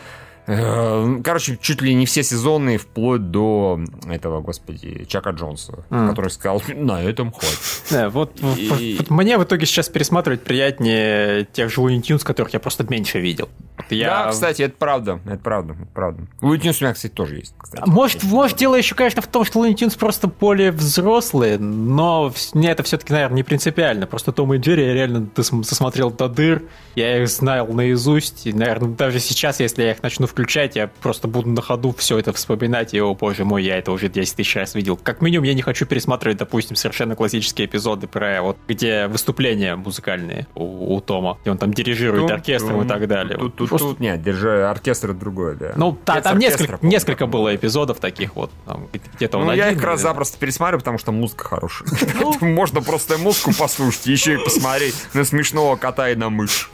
Короче, 1.23 1.57
чуть 1.61 1.81
ли 1.81 1.93
не 1.93 2.05
все 2.05 2.23
сезоны, 2.23 2.77
вплоть 2.77 3.29
до 3.31 3.79
этого, 4.09 4.41
господи, 4.41 5.05
Чака 5.07 5.29
Джонса, 5.31 5.85
М. 5.89 6.09
который 6.09 6.31
сказал, 6.31 6.61
на 6.75 7.01
этом 7.03 7.31
хватит. 7.31 7.59
Да, 7.91 8.09
вот, 8.09 8.39
И- 8.57 8.95
вот 8.99 9.09
мне 9.09 9.37
в 9.37 9.43
итоге 9.43 9.65
сейчас 9.65 9.89
пересматривать 9.89 10.41
приятнее 10.43 11.45
тех 11.51 11.69
же 11.71 11.81
Tunes, 11.81 12.23
которых 12.23 12.53
я 12.53 12.59
просто 12.59 12.83
меньше 12.89 13.19
видел. 13.19 13.49
Я... 13.89 14.25
Да, 14.25 14.31
кстати, 14.31 14.61
это 14.63 14.75
правда, 14.77 15.19
это 15.25 15.37
правда, 15.37 15.73
это 15.73 15.87
правда. 15.93 16.23
Тюнс 16.41 16.81
у 16.81 16.85
меня, 16.85 16.93
кстати, 16.93 17.11
тоже 17.11 17.37
есть. 17.37 17.53
Кстати. 17.57 17.83
Может, 17.87 18.23
может, 18.23 18.57
дело 18.57 18.75
еще, 18.75 18.93
конечно, 18.95 19.21
в 19.21 19.27
том, 19.27 19.45
что 19.45 19.65
Tunes 19.65 19.97
просто 19.97 20.27
более 20.27 20.71
взрослые, 20.71 21.57
но 21.57 22.31
мне 22.53 22.71
это 22.71 22.83
все-таки, 22.83 23.13
наверное, 23.13 23.37
не 23.37 23.43
принципиально. 23.43 24.05
Просто 24.07 24.31
Том 24.31 24.53
и 24.53 24.57
Джерри 24.57 24.85
я 24.85 24.93
реально 24.93 25.29
дос- 25.35 25.57
досмотрел 25.67 26.11
до 26.11 26.27
дыр, 26.27 26.63
я 26.95 27.21
их 27.21 27.29
знал 27.29 27.67
наизусть, 27.67 28.45
и, 28.45 28.53
наверное, 28.53 28.89
даже 28.89 29.19
сейчас, 29.19 29.59
если 29.59 29.83
я 29.83 29.91
их 29.91 30.03
начну 30.03 30.27
включать, 30.39 30.77
я 30.77 30.87
просто 30.87 31.27
буду 31.27 31.49
на 31.49 31.61
ходу 31.61 31.93
все 31.97 32.17
это 32.17 32.31
вспоминать, 32.31 32.93
и, 32.93 33.01
о 33.01 33.13
боже 33.13 33.43
мой, 33.43 33.61
я 33.61 33.77
это 33.77 33.91
уже 33.91 34.07
10 34.07 34.37
тысяч 34.37 34.55
раз 34.55 34.73
видел. 34.73 34.95
Как 34.95 35.21
минимум, 35.21 35.43
я 35.43 35.53
не 35.53 35.61
хочу 35.61 35.85
пересматривать, 35.85 36.37
допустим, 36.37 36.77
совершенно 36.77 37.15
классические 37.17 37.67
эпизоды 37.67 38.07
про 38.07 38.41
вот, 38.41 38.57
где 38.65 39.07
выступления 39.07 39.75
музыкальные 39.75 40.47
у, 40.55 40.95
у 40.95 41.01
Тома, 41.01 41.37
где 41.41 41.51
он 41.51 41.57
там 41.57 41.73
дирижирует 41.73 42.31
оркестром 42.31 42.83
и 42.83 42.87
так 42.87 43.05
далее. 43.07 43.37
Тут, 43.37 43.55
тут, 43.57 43.69
Просто- 43.69 43.89
тут, 43.89 43.99
нет, 43.99 44.23
держи, 44.23 44.63
оркестр 44.63 45.13
другое, 45.13 45.55
да. 45.55 45.73
ну, 45.75 45.97
та- 46.05 46.21
там 46.21 46.39
несколько, 46.39 46.77
по-моему, 46.77 46.91
несколько 46.91 47.15
как 47.25 47.29
было 47.29 47.53
эпизодов 47.53 47.99
таких 47.99 48.35
вот. 48.37 48.49
там 48.65 48.87
где-то 49.17 49.39
он 49.39 49.47
Ну, 49.47 49.51
я 49.51 49.65
один, 49.65 49.75
их 49.75 49.81
как 49.81 49.91
раз 49.91 50.01
запросто 50.01 50.37
пересматриваю, 50.37 50.79
потому 50.79 50.99
что 50.99 51.11
музыка 51.11 51.43
хорошая. 51.43 51.89
Ну. 52.21 52.33
Можно 52.41 52.81
просто 52.81 53.17
музыку 53.17 53.51
послушать, 53.57 54.07
еще 54.07 54.35
и 54.35 54.37
посмотреть 54.37 54.95
на 55.13 55.25
смешного 55.25 55.75
кота 55.75 56.09
и 56.09 56.15
на 56.15 56.29
мышь. 56.29 56.69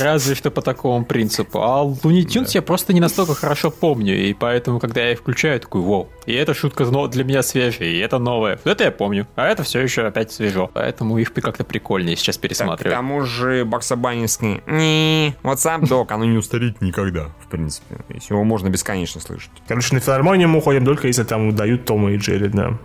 Разве 0.00 0.36
что 0.36 0.52
по 0.52 0.62
такому 0.62 1.04
принципу. 1.04 1.60
А 1.60 1.84
Looney 1.84 2.24
Tunes 2.24 2.50
я 2.52 2.62
просто 2.62 2.73
не 2.92 3.00
настолько 3.00 3.34
хорошо 3.34 3.70
помню, 3.70 4.16
и 4.16 4.32
поэтому, 4.32 4.80
когда 4.80 5.02
я 5.02 5.12
их 5.12 5.20
включаю, 5.20 5.54
я 5.54 5.60
такой, 5.60 5.80
вау. 5.80 6.08
И 6.26 6.32
эта 6.32 6.54
шутка 6.54 6.84
для 7.08 7.24
меня 7.24 7.42
свежая, 7.42 7.88
и 7.88 7.98
это 7.98 8.18
новое. 8.18 8.58
Это 8.64 8.84
я 8.84 8.90
помню, 8.90 9.26
а 9.36 9.46
это 9.46 9.62
все 9.62 9.80
еще 9.80 10.02
опять 10.06 10.32
свежо. 10.32 10.70
Поэтому 10.72 11.18
их 11.18 11.32
как-то 11.32 11.64
прикольнее 11.64 12.16
сейчас 12.16 12.36
Так, 12.36 12.40
к 12.40 12.42
пересматривать. 12.42 12.94
тому 12.96 13.24
же 13.24 13.64
Баксабанинский 13.64 14.62
не, 14.66 15.34
вот 15.42 15.60
сам 15.60 15.84
док, 15.84 16.10
оно 16.12 16.24
не 16.24 16.36
устареет 16.36 16.80
никогда, 16.80 17.28
в 17.44 17.48
принципе. 17.48 17.96
Есть 18.08 18.30
его 18.30 18.44
можно 18.44 18.68
бесконечно 18.68 19.20
слышать. 19.20 19.50
Короче, 19.68 19.94
на 19.94 20.00
филармонию 20.00 20.48
мы 20.48 20.58
уходим 20.58 20.84
только 20.84 21.06
если 21.06 21.24
там 21.24 21.54
дают 21.54 21.84
Тома 21.84 22.12
и 22.12 22.16
Джерри, 22.16 22.48
да. 22.48 22.78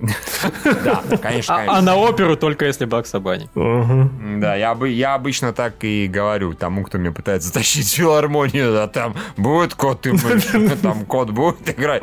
Да, 0.00 1.02
конечно, 1.22 1.54
А, 1.54 1.58
конечно. 1.58 1.78
а 1.78 1.82
на 1.82 1.96
оперу 1.96 2.36
только 2.36 2.64
если 2.66 2.84
Бакс 2.86 3.12
Банни. 3.12 3.48
Мгм. 3.54 4.40
Да, 4.40 4.54
я, 4.56 4.74
бы, 4.74 4.88
я 4.88 5.14
обычно 5.14 5.52
так 5.52 5.74
и 5.84 6.06
говорю 6.08 6.54
тому, 6.54 6.84
кто 6.84 6.98
меня 6.98 7.12
пытается 7.12 7.48
затащить 7.48 7.86
в 7.86 7.94
филармонию, 7.96 8.82
а 8.82 8.88
там 8.88 9.14
будет 9.36 9.74
кот 9.74 10.06
и 10.06 10.12
мышь, 10.12 10.78
там 10.82 11.04
кот 11.04 11.30
будет 11.30 11.68
играть 11.78 12.02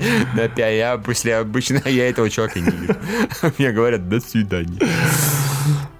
пианино. 0.56 0.78
Я 0.78 0.98
после 0.98 1.38
обычно 1.38 1.82
я 1.86 2.10
этого 2.10 2.30
человека 2.30 2.60
не 2.60 2.70
вижу. 2.70 2.96
Мне 3.58 3.72
говорят, 3.72 4.08
до 4.08 4.20
свидания. 4.20 4.80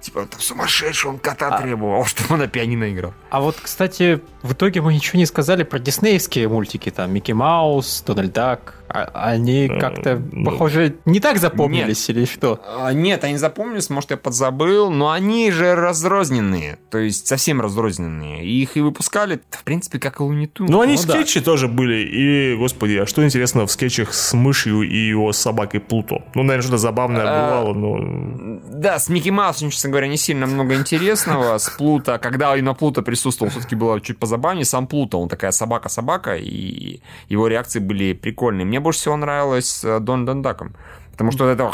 Типа, 0.08 0.24
там 0.26 0.40
сумасшедший, 0.40 1.10
он 1.10 1.18
кота 1.18 1.60
требовал, 1.60 2.04
чтобы 2.06 2.34
он 2.34 2.40
на 2.40 2.46
пианино 2.48 2.90
играл. 2.90 3.12
А 3.30 3.40
вот, 3.40 3.56
кстати, 3.60 4.20
в 4.42 4.52
итоге 4.54 4.80
мы 4.80 4.94
ничего 4.94 5.18
не 5.18 5.26
сказали 5.26 5.62
про 5.64 5.78
диснеевские 5.78 6.48
мультики, 6.48 6.90
там, 6.90 7.12
Микки 7.12 7.32
Маус, 7.32 8.02
Дональд 8.06 8.32
Дак. 8.32 8.74
А- 8.88 9.10
Они 9.12 9.68
как-то, 9.68 10.22
ну. 10.32 10.50
похоже, 10.50 10.94
не 11.04 11.20
так 11.20 11.36
запомнились 11.36 12.08
или 12.08 12.24
что? 12.24 12.58
А, 12.66 12.90
Нет, 12.94 13.22
они 13.24 13.36
запомнились, 13.36 13.90
может, 13.90 14.10
я 14.12 14.16
подзабыл, 14.16 14.88
но 14.90 15.10
они 15.10 15.50
же 15.50 15.74
разрозненные, 15.74 16.78
то 16.90 16.96
есть 16.96 17.26
совсем 17.26 17.60
разрозненные. 17.60 18.46
И 18.46 18.62
их 18.62 18.78
и 18.78 18.80
выпускали, 18.80 19.40
в 19.50 19.62
принципе, 19.64 19.98
как 19.98 20.20
и 20.20 20.22
Луни 20.22 20.46
Тюнс. 20.46 20.70
Ну, 20.70 20.80
они 20.80 20.94
Ну 20.96 21.02
да. 21.06 21.12
скетчи 21.14 21.40
тоже 21.42 21.68
были. 21.68 21.96
И, 21.96 22.56
господи, 22.56 22.96
а 22.96 23.06
что 23.06 23.22
интересно 23.22 23.66
в 23.66 23.70
скетчах 23.70 24.14
с 24.14 24.32
мышью 24.32 24.80
и 24.82 24.96
его 24.96 25.32
собакой 25.34 25.80
Плуто? 25.80 26.22
Ну, 26.34 26.42
наверное, 26.42 26.62
что-то 26.62 26.78
забавное 26.78 27.24
А, 27.26 27.46
бывало, 27.46 27.74
но... 27.74 28.60
Да, 28.72 28.98
с 28.98 29.10
Микки 29.10 29.28
Маусом, 29.28 29.68
честно 29.68 29.90
говоря, 29.90 29.97
не 30.06 30.16
сильно 30.16 30.46
много 30.46 30.74
интересного. 30.74 31.58
С 31.58 31.68
Плута, 31.70 32.18
когда 32.18 32.56
именно 32.56 32.74
Плута 32.74 33.02
присутствовал, 33.02 33.50
все-таки 33.50 33.74
было 33.74 34.00
чуть 34.00 34.18
позабавнее. 34.18 34.64
Сам 34.64 34.86
Плута, 34.86 35.16
он 35.16 35.28
такая 35.28 35.50
собака-собака, 35.50 36.36
и 36.36 37.00
его 37.28 37.48
реакции 37.48 37.80
были 37.80 38.12
прикольные. 38.12 38.64
Мне 38.64 38.80
больше 38.80 39.00
всего 39.00 39.16
нравилось 39.16 39.68
с 39.68 40.00
Дон 40.00 40.42
Даком. 40.42 40.76
Потому 41.18 41.32
что 41.32 41.44
вот 41.46 41.50
это... 41.50 41.72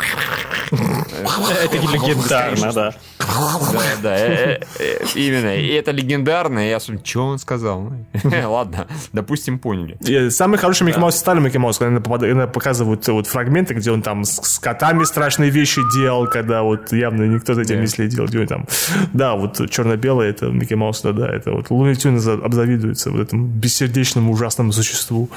Это 0.72 1.76
легендарно, 1.92 2.72
да. 2.72 2.94
Да, 3.18 3.80
да, 4.02 4.16
э, 4.16 4.58
э, 4.58 4.60
э, 4.78 5.04
именно. 5.16 5.54
И 5.54 5.68
это 5.68 5.90
легендарно. 5.90 6.66
И 6.66 6.70
я 6.70 6.80
смотрю, 6.80 7.04
что 7.04 7.26
он 7.26 7.38
сказал? 7.38 7.92
Ладно, 8.24 8.86
допустим, 9.12 9.58
поняли. 9.58 9.98
Самый 10.30 10.58
хороший 10.58 10.84
Микки 10.84 10.98
Маус 10.98 11.16
старый 11.16 11.42
Микки 11.42 11.58
Маус, 11.58 11.76
когда 11.76 12.46
показывают 12.46 13.06
вот 13.08 13.26
фрагменты, 13.26 13.74
где 13.74 13.90
он 13.90 14.00
там 14.00 14.24
с, 14.24 14.58
котами 14.58 15.04
страшные 15.04 15.50
вещи 15.50 15.82
делал, 15.94 16.26
когда 16.26 16.62
вот 16.62 16.90
явно 16.92 17.24
никто 17.24 17.52
за 17.52 17.62
этим 17.62 17.82
не 17.82 17.86
следил. 17.86 18.24
Где 18.24 18.40
он 18.40 18.46
там... 18.46 18.66
Да, 19.12 19.34
вот 19.34 19.70
черно-белое, 19.70 20.30
это 20.30 20.46
Микки 20.46 20.72
Маус, 20.72 21.02
да, 21.02 21.12
да, 21.12 21.28
это 21.28 21.52
вот 21.52 21.68
Луни 21.68 21.94
Тюнс 21.96 22.26
обзавидуется 22.26 23.10
вот 23.10 23.20
этому 23.20 23.46
бессердечному 23.46 24.32
ужасному 24.32 24.72
существу. 24.72 25.28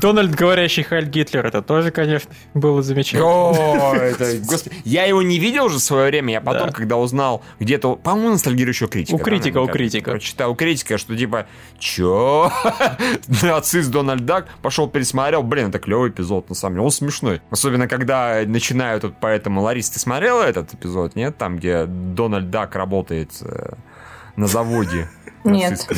Дональд, 0.00 0.34
говорящий 0.34 0.82
Хайль 0.82 1.06
Гитлер, 1.08 1.46
это 1.46 1.62
тоже, 1.62 1.90
конечно, 1.90 2.30
было 2.54 2.82
замечательно. 2.82 3.24
О, 3.26 3.94
это, 3.94 4.38
господи, 4.48 4.76
я 4.84 5.04
его 5.04 5.22
не 5.22 5.38
видел 5.38 5.66
уже 5.66 5.76
в 5.76 5.82
свое 5.82 6.06
время, 6.08 6.32
я 6.34 6.40
потом, 6.40 6.68
Да. 6.68 6.72
когда 6.72 6.96
узнал 6.96 7.42
где-то, 7.60 7.96
по-моему, 7.96 8.30
ностальгирующего 8.30 8.88
критика. 8.88 9.14
У 9.14 9.18
критика, 9.18 9.58
у 9.60 9.66
как- 9.66 9.74
критика. 9.76 10.10
Прочитал 10.12 10.52
у 10.52 10.54
критика, 10.54 10.98
что 10.98 11.16
типа, 11.16 11.46
чё? 11.78 12.50
Нацист 13.42 13.90
Дональд 13.90 14.24
Дак 14.24 14.46
пошел 14.62 14.88
пересмотрел, 14.88 15.42
блин, 15.42 15.68
это 15.68 15.78
клевый 15.78 16.10
эпизод, 16.10 16.48
на 16.48 16.54
самом 16.54 16.74
деле, 16.76 16.84
он 16.86 16.90
смешной. 16.90 17.40
Особенно, 17.50 17.88
когда 17.88 18.42
начинают, 18.46 19.02
вот 19.04 19.14
поэтому, 19.20 19.62
Ларис, 19.62 19.90
ты 19.90 19.98
смотрела 19.98 20.42
этот 20.42 20.74
эпизод, 20.74 21.16
нет? 21.16 21.36
Там, 21.38 21.56
где 21.58 21.84
Дональд 21.86 22.50
Дак 22.50 22.74
работает 22.76 23.30
э, 23.42 23.72
на 24.36 24.46
заводе. 24.46 25.08
Нет. 25.44 25.86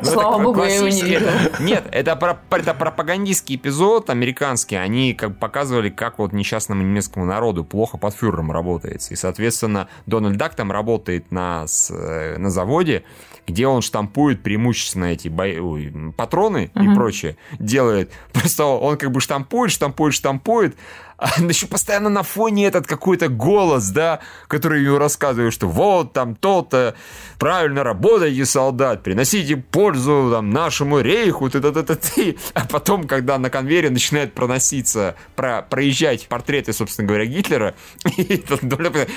Ну, 0.00 0.04
Слава 0.04 0.34
это 0.34 0.44
богу, 0.44 0.62
я 0.64 0.74
его 0.76 0.88
не 0.88 1.02
видела. 1.02 1.30
Нет, 1.60 1.84
это, 1.90 2.14
про- 2.14 2.38
это 2.50 2.74
пропагандистский 2.74 3.56
эпизод 3.56 4.10
американский. 4.10 4.76
Они 4.76 5.14
как 5.14 5.30
бы 5.30 5.36
показывали, 5.36 5.88
как 5.88 6.18
вот 6.18 6.32
несчастному 6.32 6.82
немецкому 6.82 7.24
народу 7.24 7.64
плохо 7.64 7.96
под 7.96 8.14
фюрером 8.14 8.52
работается. 8.52 9.14
И, 9.14 9.16
соответственно, 9.16 9.88
Дональд 10.06 10.36
Дак 10.36 10.54
там 10.54 10.70
работает 10.70 11.32
на, 11.32 11.66
с- 11.66 11.90
э, 11.90 12.36
на 12.38 12.50
заводе, 12.50 13.02
где 13.46 13.66
он 13.66 13.80
штампует 13.80 14.42
преимущественно 14.42 15.06
эти 15.06 15.28
бо- 15.28 15.42
ой, 15.44 15.92
патроны 16.16 16.70
и 16.74 16.94
прочее. 16.94 17.36
Делает. 17.58 18.12
Просто 18.32 18.66
он 18.66 18.98
как 18.98 19.10
бы 19.10 19.20
штампует, 19.20 19.72
штампует, 19.72 20.14
штампует. 20.14 20.76
А 21.18 21.28
еще 21.48 21.66
постоянно 21.66 22.08
на 22.08 22.22
фоне 22.22 22.66
этот 22.66 22.86
какой-то 22.86 23.28
голос, 23.28 23.90
да, 23.90 24.20
который 24.46 24.84
ему 24.84 24.98
рассказывает, 24.98 25.52
что 25.52 25.66
вот 25.68 26.12
там 26.12 26.36
то-то, 26.36 26.94
правильно 27.38 27.82
работайте, 27.82 28.46
солдат, 28.46 29.02
приносите 29.02 29.56
пользу 29.56 30.30
там, 30.32 30.50
нашему 30.50 31.00
рейху, 31.00 31.50
ты, 31.50 31.60
ты, 31.60 31.72
ты, 31.72 31.82
ты, 31.82 31.96
ты. 31.96 32.36
А 32.54 32.64
потом, 32.66 33.08
когда 33.08 33.36
на 33.38 33.50
конвейере 33.50 33.90
начинает 33.90 34.32
проноситься, 34.32 35.16
про, 35.34 35.62
проезжать 35.62 36.28
портреты, 36.28 36.72
собственно 36.72 37.08
говоря, 37.08 37.26
Гитлера, 37.26 37.74
и 38.16 38.22
этот 38.34 38.62
Доля 38.62 38.88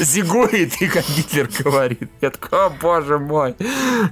зигует, 0.00 0.82
и 0.82 0.86
как 0.86 1.08
Гитлер 1.08 1.48
говорит. 1.60 2.10
Я 2.20 2.30
такой, 2.30 2.66
о 2.66 2.70
боже 2.70 3.18
мой. 3.18 3.54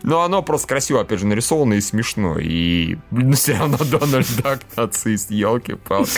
Но 0.02 0.22
оно 0.22 0.42
просто 0.42 0.68
красиво, 0.68 1.02
опять 1.02 1.20
же, 1.20 1.26
нарисовано 1.26 1.74
и 1.74 1.80
смешно. 1.82 2.38
И 2.38 2.96
блин, 3.10 3.34
все 3.34 3.58
равно 3.58 3.76
Дональд 3.78 4.26
Дак 4.42 4.60
нацист, 4.76 5.30
елки-палки. 5.82 6.10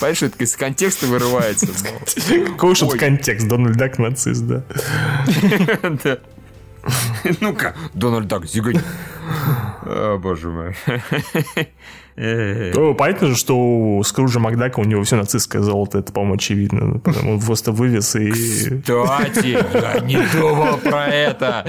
Понимаешь, 0.00 0.16
что 0.16 0.26
это 0.26 0.44
из 0.44 0.56
контекста 0.56 1.06
вырывается. 1.06 1.68
Какой 2.46 2.72
уж 2.72 2.80
контекст, 2.98 3.46
Дональд 3.48 3.76
Дак 3.76 3.98
нацист, 3.98 4.42
да. 4.42 4.64
Да. 6.04 6.18
Ну-ка, 7.40 7.76
Дональд 7.94 8.26
Дак, 8.28 8.46
зигай. 8.46 8.74
О, 9.82 10.18
боже 10.18 10.48
мой. 10.50 10.76
Понятно 12.14 13.28
же, 13.28 13.36
что 13.36 13.56
у 13.56 14.02
Скруджа 14.04 14.38
Макдака 14.38 14.80
у 14.80 14.84
него 14.84 15.02
все 15.02 15.16
нацистское 15.16 15.62
золото, 15.62 15.98
это, 15.98 16.12
по-моему, 16.12 16.34
очевидно. 16.34 17.00
Потому 17.00 17.32
Он 17.32 17.40
просто 17.40 17.72
вывез 17.72 18.14
и... 18.16 18.30
Кстати, 18.30 19.58
я 19.74 20.00
не 20.00 20.18
думал 20.32 20.78
про 20.78 21.06
это. 21.06 21.64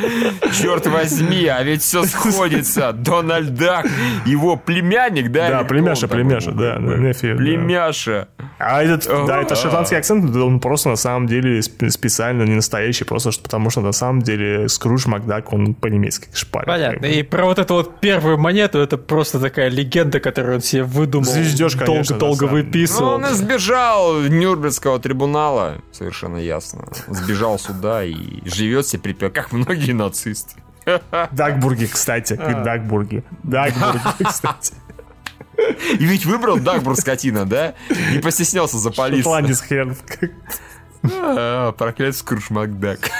Черт 0.61 0.87
возьми, 0.87 1.45
а 1.47 1.63
ведь 1.63 1.81
все 1.81 2.03
сходится. 2.03 2.91
Дональд 2.93 3.55
Дак, 3.55 3.87
его 4.25 4.57
племянник, 4.57 5.31
да? 5.31 5.49
Да, 5.49 5.63
племяша, 5.63 6.07
племяша, 6.07 6.51
да. 6.51 6.75
Племяша. 6.75 8.27
А 8.59 8.83
этот, 8.83 9.05
да, 9.27 9.41
это 9.41 9.55
шотландский 9.55 9.97
акцент, 9.97 10.35
он 10.35 10.59
просто 10.59 10.89
на 10.89 10.95
самом 10.95 11.27
деле 11.27 11.59
сп- 11.59 11.89
специально 11.89 12.43
не 12.43 12.55
настоящий, 12.55 13.03
просто 13.03 13.31
потому 13.41 13.69
что 13.69 13.81
на 13.81 13.91
самом 13.91 14.21
деле 14.21 14.69
Скрудж 14.69 15.07
Макдак, 15.07 15.51
он 15.53 15.73
по-немецки 15.73 16.27
шпарит. 16.33 16.67
Понятно. 16.67 17.05
И 17.05 17.23
про 17.23 17.45
вот 17.45 17.59
эту 17.59 17.73
вот 17.73 17.99
первую 17.99 18.37
монету, 18.37 18.79
это 18.79 18.97
просто 18.97 19.39
такая 19.39 19.69
легенда, 19.69 20.19
которую 20.33 20.55
он 20.55 20.61
себе 20.61 20.83
выдумал. 20.83 21.25
Звездёж, 21.25 21.75
конечно, 21.75 22.17
Долго-долго 22.17 22.47
самом- 22.47 22.51
Ну, 22.55 22.63
выписывал. 22.63 23.07
он 23.13 23.25
избежал 23.27 24.21
Нюрнбергского 24.21 24.99
трибунала, 24.99 25.77
совершенно 25.91 26.37
ясно. 26.37 26.87
Сбежал 27.07 27.59
сюда 27.59 28.03
и 28.03 28.15
живет 28.47 28.87
себе 28.87 29.01
припев, 29.03 29.31
как 29.33 29.51
многие 29.51 29.91
нацисты. 29.93 30.55
Дагбурги, 31.31 31.85
кстати, 31.85 32.33
А. 32.33 32.63
Дагбурги. 32.63 33.23
Дагбурги, 33.43 34.23
кстати. 34.27 34.73
И 35.91 36.03
ведь 36.05 36.25
выбрал 36.25 36.57
Дагбур 36.57 36.95
скотина, 36.97 37.45
да? 37.45 37.75
Не 38.11 38.19
постеснялся 38.19 38.77
запалиться. 38.79 39.23
Шотландец 39.23 39.61
хер. 39.61 39.95
А, 41.03 41.71
Проклятый 41.73 42.13
Скрудж 42.13 42.45
Макдак. 42.49 43.11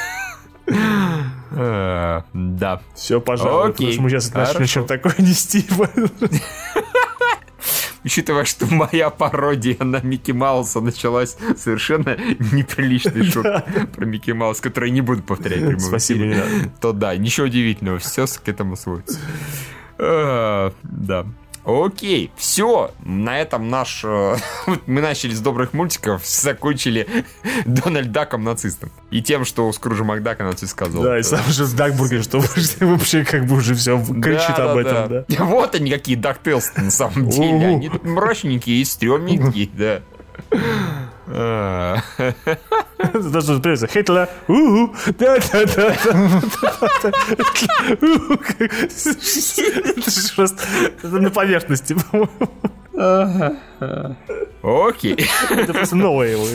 А, 1.56 2.24
Да. 2.34 2.82
Все, 2.96 3.22
пожалуй, 3.22 3.70
Окей, 3.70 3.74
потому 3.74 3.92
что 3.92 4.02
мы 4.02 4.10
сейчас 4.10 4.60
начнем 4.60 4.86
такое 4.88 5.14
нести. 5.20 5.66
Учитывая, 8.04 8.44
что 8.46 8.66
моя 8.68 9.10
пародия 9.10 9.78
на 9.84 10.02
Микки 10.02 10.32
Мауса 10.32 10.82
началась 10.82 11.38
совершенно 11.58 12.18
неприличный 12.52 13.24
шут 13.24 13.46
про 13.96 14.06
Микки 14.06 14.32
Маус, 14.32 14.60
который 14.62 14.92
не 14.92 15.02
буду 15.02 15.24
повторять 15.24 15.60
в 15.62 15.66
прямом 15.66 15.80
Спасибо, 15.80 16.20
эфире, 16.20 16.30
не 16.30 16.36
надо. 16.36 16.70
то 16.82 16.92
да, 16.94 17.16
ничего 17.16 17.48
удивительного, 17.48 18.00
все 18.00 18.26
к 18.26 18.48
этому 18.48 18.76
сводится. 18.76 19.20
А, 19.98 20.74
Да. 20.84 21.26
Окей, 21.66 22.30
все, 22.36 22.92
на 23.06 23.40
этом 23.40 23.70
наш... 23.70 24.02
э, 24.04 24.36
Мы 24.86 25.02
начали 25.02 25.34
с 25.34 25.40
добрых 25.40 25.74
мультиков, 25.74 26.26
закончили 26.26 27.08
Дональд 27.66 28.12
Даком 28.12 28.44
нацистом. 28.44 28.92
И 29.12 29.22
тем, 29.22 29.46
что 29.46 29.68
у 29.68 29.72
Скружа 29.74 30.04
Макдака 30.04 30.44
нацист 30.44 30.74
сказал. 30.74 31.04
Да, 31.04 31.20
и 31.20 31.24
сам 31.24 31.46
же 31.48 31.66
Дагбургер, 31.68 32.24
что 32.24 32.40
вообще 32.82 33.24
как 33.24 33.46
бы 33.46 33.56
уже 33.56 33.76
все 33.76 33.98
кричит 34.04 34.60
об 34.60 34.78
этом, 34.78 35.10
да. 35.10 35.26
Вот 35.46 35.76
они 35.76 35.90
какие 35.90 36.16
дактейлс 36.16 36.74
на 36.76 36.92
самом 36.92 37.30
деле. 37.30 37.68
Они 37.68 37.90
мрачненькие 38.04 38.82
и 38.82 38.86
стрёмненькие, 38.86 39.70
да. 39.74 40.02
А, 41.28 41.98
привет, 42.98 43.92
Хитлер, 43.92 44.30
у 44.48 44.88
да 45.18 45.38
да 45.52 45.66
да 45.66 45.96
Это 48.60 50.12
же 50.12 50.34
просто 50.36 50.64
это 51.02 51.08
на 51.08 51.30
поверхности, 51.30 51.96
по-моему. 51.96 52.30
Окей, 54.62 55.26
Это 55.50 55.74
просто 55.74 55.96
новое 55.96 56.32
его. 56.32 56.46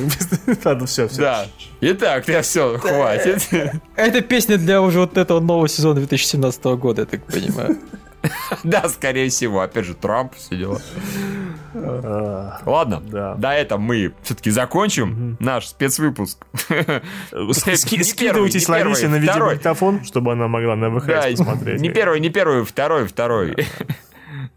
Ладно, 0.64 0.87
все, 0.87 1.09
все. 1.09 1.21
да. 1.21 1.47
Итак, 1.81 2.29
я 2.29 2.43
все, 2.43 2.79
хватит. 2.79 3.49
Это 3.97 4.21
песня 4.21 4.57
для 4.57 4.81
уже 4.81 5.01
вот 5.01 5.16
этого 5.16 5.41
нового 5.41 5.69
сезона 5.69 5.95
2017 5.97 6.64
года, 6.64 7.03
я 7.03 7.07
так 7.07 7.25
понимаю. 7.25 7.79
Да, 8.64 8.89
скорее 8.89 9.29
всего, 9.31 9.61
опять 9.61 9.85
же, 9.85 9.95
Трамп, 9.95 10.35
все 10.37 10.57
дела. 10.57 10.81
Ладно, 12.66 13.03
Да. 13.05 13.35
до 13.35 13.51
этого 13.53 13.79
мы 13.79 14.12
все-таки 14.22 14.51
закончим 14.51 15.37
наш 15.41 15.66
спецвыпуск. 15.68 16.45
Скидывайтесь 17.53 18.68
Ларисе 18.68 19.09
на 19.09 19.16
видеомагнитофон, 19.16 20.05
чтобы 20.05 20.33
она 20.33 20.49
могла 20.49 20.76
на 20.76 20.91
VHS 20.99 21.39
посмотреть. 21.39 21.81
не 21.81 21.91
первый, 21.91 22.20
не 22.20 22.29
первый, 22.31 22.64
второй, 22.64 23.07
второй. 23.07 23.57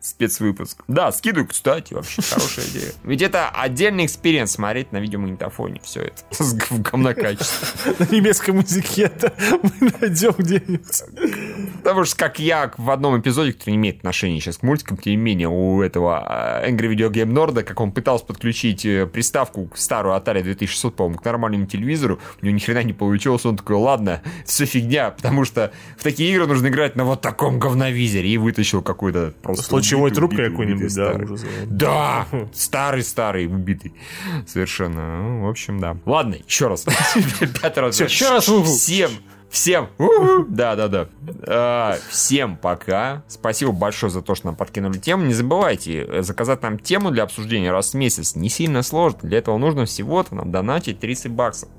Спецвыпуск. 0.01 0.83
Да, 0.87 1.11
скидывай, 1.11 1.47
кстати, 1.47 1.93
вообще 1.93 2.23
хорошая 2.23 2.65
идея. 2.65 2.91
Ведь 3.03 3.21
это 3.21 3.49
отдельный 3.49 4.05
experience 4.05 4.51
смотреть 4.51 4.91
на 4.91 4.97
видеомагнитофоне 4.97 5.79
все 5.83 6.01
это 6.01 6.15
с 6.43 6.53
г- 6.53 6.65
в 6.69 6.81
говнокачестве. 6.81 7.93
На 7.99 8.05
немецком 8.15 8.59
языке 8.59 9.03
это 9.03 9.33
мы 9.61 9.91
найдем 10.01 10.33
где-нибудь. 10.37 11.03
Потому 11.77 12.05
что, 12.05 12.17
как 12.17 12.39
я 12.39 12.71
в 12.77 12.89
одном 12.89 13.19
эпизоде, 13.19 13.53
который 13.53 13.71
не 13.71 13.77
имеет 13.77 13.97
отношения 13.97 14.39
сейчас 14.39 14.57
к 14.57 14.63
мультикам, 14.63 14.97
тем 14.97 15.11
не 15.11 15.17
менее, 15.17 15.49
у 15.49 15.81
этого 15.81 16.61
э, 16.63 16.69
Angry 16.71 16.93
Video 16.95 17.09
Game 17.11 17.31
Nerd, 17.31 17.61
как 17.63 17.79
он 17.79 17.91
пытался 17.91 18.25
подключить 18.25 18.85
э, 18.85 19.05
приставку 19.05 19.69
старую 19.75 20.15
Atari 20.15 20.41
2600, 20.41 20.95
по-моему, 20.95 21.19
к 21.19 21.25
нормальному 21.25 21.67
телевизору, 21.67 22.19
у 22.41 22.45
него 22.45 22.55
ни 22.55 22.59
хрена 22.59 22.83
не 22.83 22.93
получилось, 22.93 23.45
он 23.45 23.55
такой, 23.57 23.75
ладно, 23.75 24.21
все 24.45 24.65
фигня, 24.65 25.11
потому 25.11 25.45
что 25.45 25.71
в 25.97 26.03
такие 26.03 26.33
игры 26.33 26.47
нужно 26.47 26.67
играть 26.67 26.95
на 26.95 27.05
вот 27.05 27.21
таком 27.21 27.59
говновизоре, 27.59 28.27
и 28.27 28.37
вытащил 28.37 28.81
какой-то 28.81 29.33
просто... 29.43 29.69
Убитый, 29.99 30.15
трубкой 30.15 30.49
какой-нибудь, 30.49 30.95
да, 30.95 31.11
ужас. 31.23 31.45
Да, 31.65 32.27
старый-старый, 32.53 33.47
убитый. 33.47 33.93
Совершенно. 34.47 35.21
Ну, 35.21 35.45
в 35.45 35.49
общем, 35.49 35.79
да. 35.79 35.97
Ладно, 36.05 36.35
еще 36.45 36.67
раз. 36.67 36.85
Пятый 37.61 37.79
раз. 37.79 37.99
Еще 37.99 38.29
раз. 38.29 38.45
Всем, 38.45 39.11
всем. 39.49 39.89
Да, 40.49 40.75
да, 40.75 40.87
да. 40.87 41.07
А, 41.47 41.97
Всем 42.09 42.55
пока. 42.57 43.23
Спасибо 43.27 43.71
большое 43.71 44.11
за 44.11 44.21
то, 44.21 44.35
что 44.35 44.47
нам 44.47 44.55
подкинули 44.55 44.97
тему. 44.97 45.25
Не 45.25 45.33
забывайте, 45.33 46.05
э, 46.07 46.21
заказать 46.23 46.61
нам 46.61 46.79
тему 46.79 47.11
для 47.11 47.23
обсуждения 47.23 47.71
раз 47.71 47.91
в 47.91 47.93
месяц. 47.95 48.35
Не 48.35 48.49
сильно 48.49 48.81
сложно. 48.83 49.19
Для 49.23 49.39
этого 49.39 49.57
нужно 49.57 49.85
всего-то 49.85 50.35
нам 50.35 50.51
донатить 50.51 50.99
30 50.99 51.31
баксов. 51.31 51.69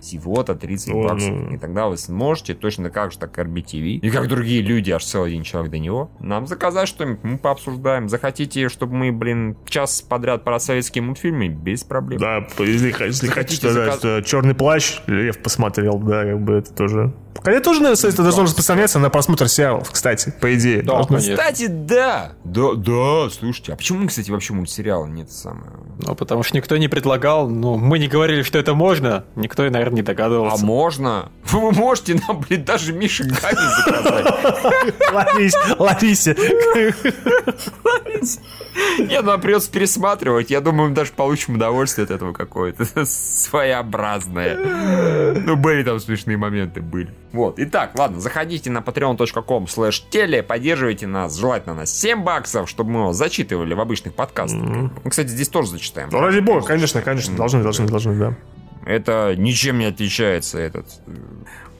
Всего-то 0.00 0.54
30 0.54 0.94
Ой, 0.94 1.04
баксов. 1.08 1.30
ну. 1.30 1.50
И 1.54 1.58
тогда 1.58 1.86
вы 1.88 1.96
сможете, 1.96 2.54
точно 2.54 2.90
так 2.90 3.12
же, 3.12 3.18
так 3.18 3.36
и 3.38 3.42
RBTV, 3.42 3.86
и 3.98 4.10
как 4.10 4.28
другие 4.28 4.62
люди, 4.62 4.90
аж 4.90 5.04
целый 5.04 5.30
один 5.30 5.42
человек 5.42 5.70
до 5.72 5.78
него, 5.78 6.10
нам 6.20 6.46
заказать 6.46 6.88
что-нибудь, 6.88 7.22
мы 7.24 7.38
пообсуждаем. 7.38 8.08
Захотите, 8.08 8.68
чтобы 8.68 8.94
мы, 8.94 9.12
блин, 9.12 9.56
час 9.68 10.02
подряд 10.02 10.44
про 10.44 10.58
советские 10.60 11.02
мультфильмы? 11.02 11.48
Без 11.48 11.84
проблем. 11.84 12.20
Да, 12.20 12.46
если, 12.58 12.94
если 13.04 13.26
хотите, 13.28 13.66
да, 13.68 13.72
заказ- 13.72 13.98
что 13.98 14.22
черный 14.22 14.54
плащ, 14.54 15.00
Лев 15.06 15.38
посмотрел, 15.42 15.98
да, 15.98 16.24
как 16.24 16.40
бы 16.40 16.54
это 16.54 16.72
тоже. 16.72 17.12
Хотя 17.42 17.60
тоже, 17.60 17.82
наверное, 17.82 18.10
это 18.10 18.22
должно 18.22 18.42
распространяться 18.44 18.98
на 18.98 19.10
просмотр 19.10 19.48
сериалов, 19.48 19.90
кстати, 19.92 20.32
по 20.40 20.52
идее. 20.54 20.82
Да, 20.82 20.94
Должно-. 21.04 21.18
Кстати, 21.18 21.66
да. 21.68 22.32
Да, 22.44 22.74
да, 22.74 23.28
слушайте, 23.30 23.72
а 23.72 23.76
почему, 23.76 24.08
кстати, 24.08 24.30
вообще 24.30 24.54
мультсериалы 24.54 25.08
нет 25.08 25.30
самое? 25.30 25.70
Ну, 26.04 26.14
потому 26.16 26.42
что 26.42 26.56
никто 26.56 26.76
не 26.76 26.88
предлагал, 26.88 27.48
ну, 27.48 27.76
мы 27.76 27.98
не 28.00 28.08
говорили, 28.08 28.42
что 28.42 28.58
это 28.58 28.74
можно, 28.74 29.24
никто, 29.36 29.64
и, 29.64 29.70
наверное, 29.90 29.96
не 29.96 30.00
А 30.02 30.04
догадывался. 30.04 30.64
можно? 30.64 31.32
Вы 31.44 31.72
можете 31.72 32.20
нам, 32.26 32.40
блин, 32.40 32.64
даже 32.64 32.92
Миши 32.92 33.24
Гами 33.24 33.84
заказать. 33.84 34.94
Ларис, 35.12 35.54
Ларисе. 35.78 36.36
Не, 38.98 39.20
ну, 39.22 39.32
а 39.32 39.38
придется 39.38 39.70
пересматривать. 39.70 40.50
Я 40.50 40.60
думаю, 40.60 40.90
мы 40.90 40.94
даже 40.94 41.12
получим 41.12 41.56
удовольствие 41.56 42.04
от 42.04 42.10
этого 42.10 42.32
какое-то. 42.32 42.84
Своеобразное. 43.04 44.56
Ну, 45.46 45.56
были 45.56 45.82
там 45.82 45.98
смешные 46.00 46.36
моменты, 46.36 46.80
были. 46.80 47.12
Вот. 47.32 47.54
Итак, 47.58 47.92
ладно, 47.96 48.20
заходите 48.20 48.70
на 48.70 48.78
patreon.com 48.78 49.64
slash 49.64 50.02
теле, 50.10 50.42
поддерживайте 50.42 51.06
нас, 51.06 51.36
желательно 51.36 51.74
на 51.74 51.86
7 51.86 52.22
баксов, 52.22 52.68
чтобы 52.68 52.90
мы 52.90 53.00
его 53.00 53.12
зачитывали 53.12 53.74
в 53.74 53.80
обычных 53.80 54.14
подкастах. 54.14 54.62
Мы, 54.62 55.10
кстати, 55.10 55.28
здесь 55.28 55.48
тоже 55.48 55.70
зачитаем. 55.70 56.08
Ну, 56.12 56.20
ради 56.20 56.40
бога, 56.40 56.64
конечно, 56.64 57.02
конечно, 57.02 57.36
должны, 57.36 57.62
должны, 57.62 57.86
должны, 57.86 58.14
да. 58.14 58.34
Это 58.88 59.34
ничем 59.36 59.78
не 59.78 59.84
отличается, 59.84 60.58
этот 60.58 60.86
э, 61.06 61.12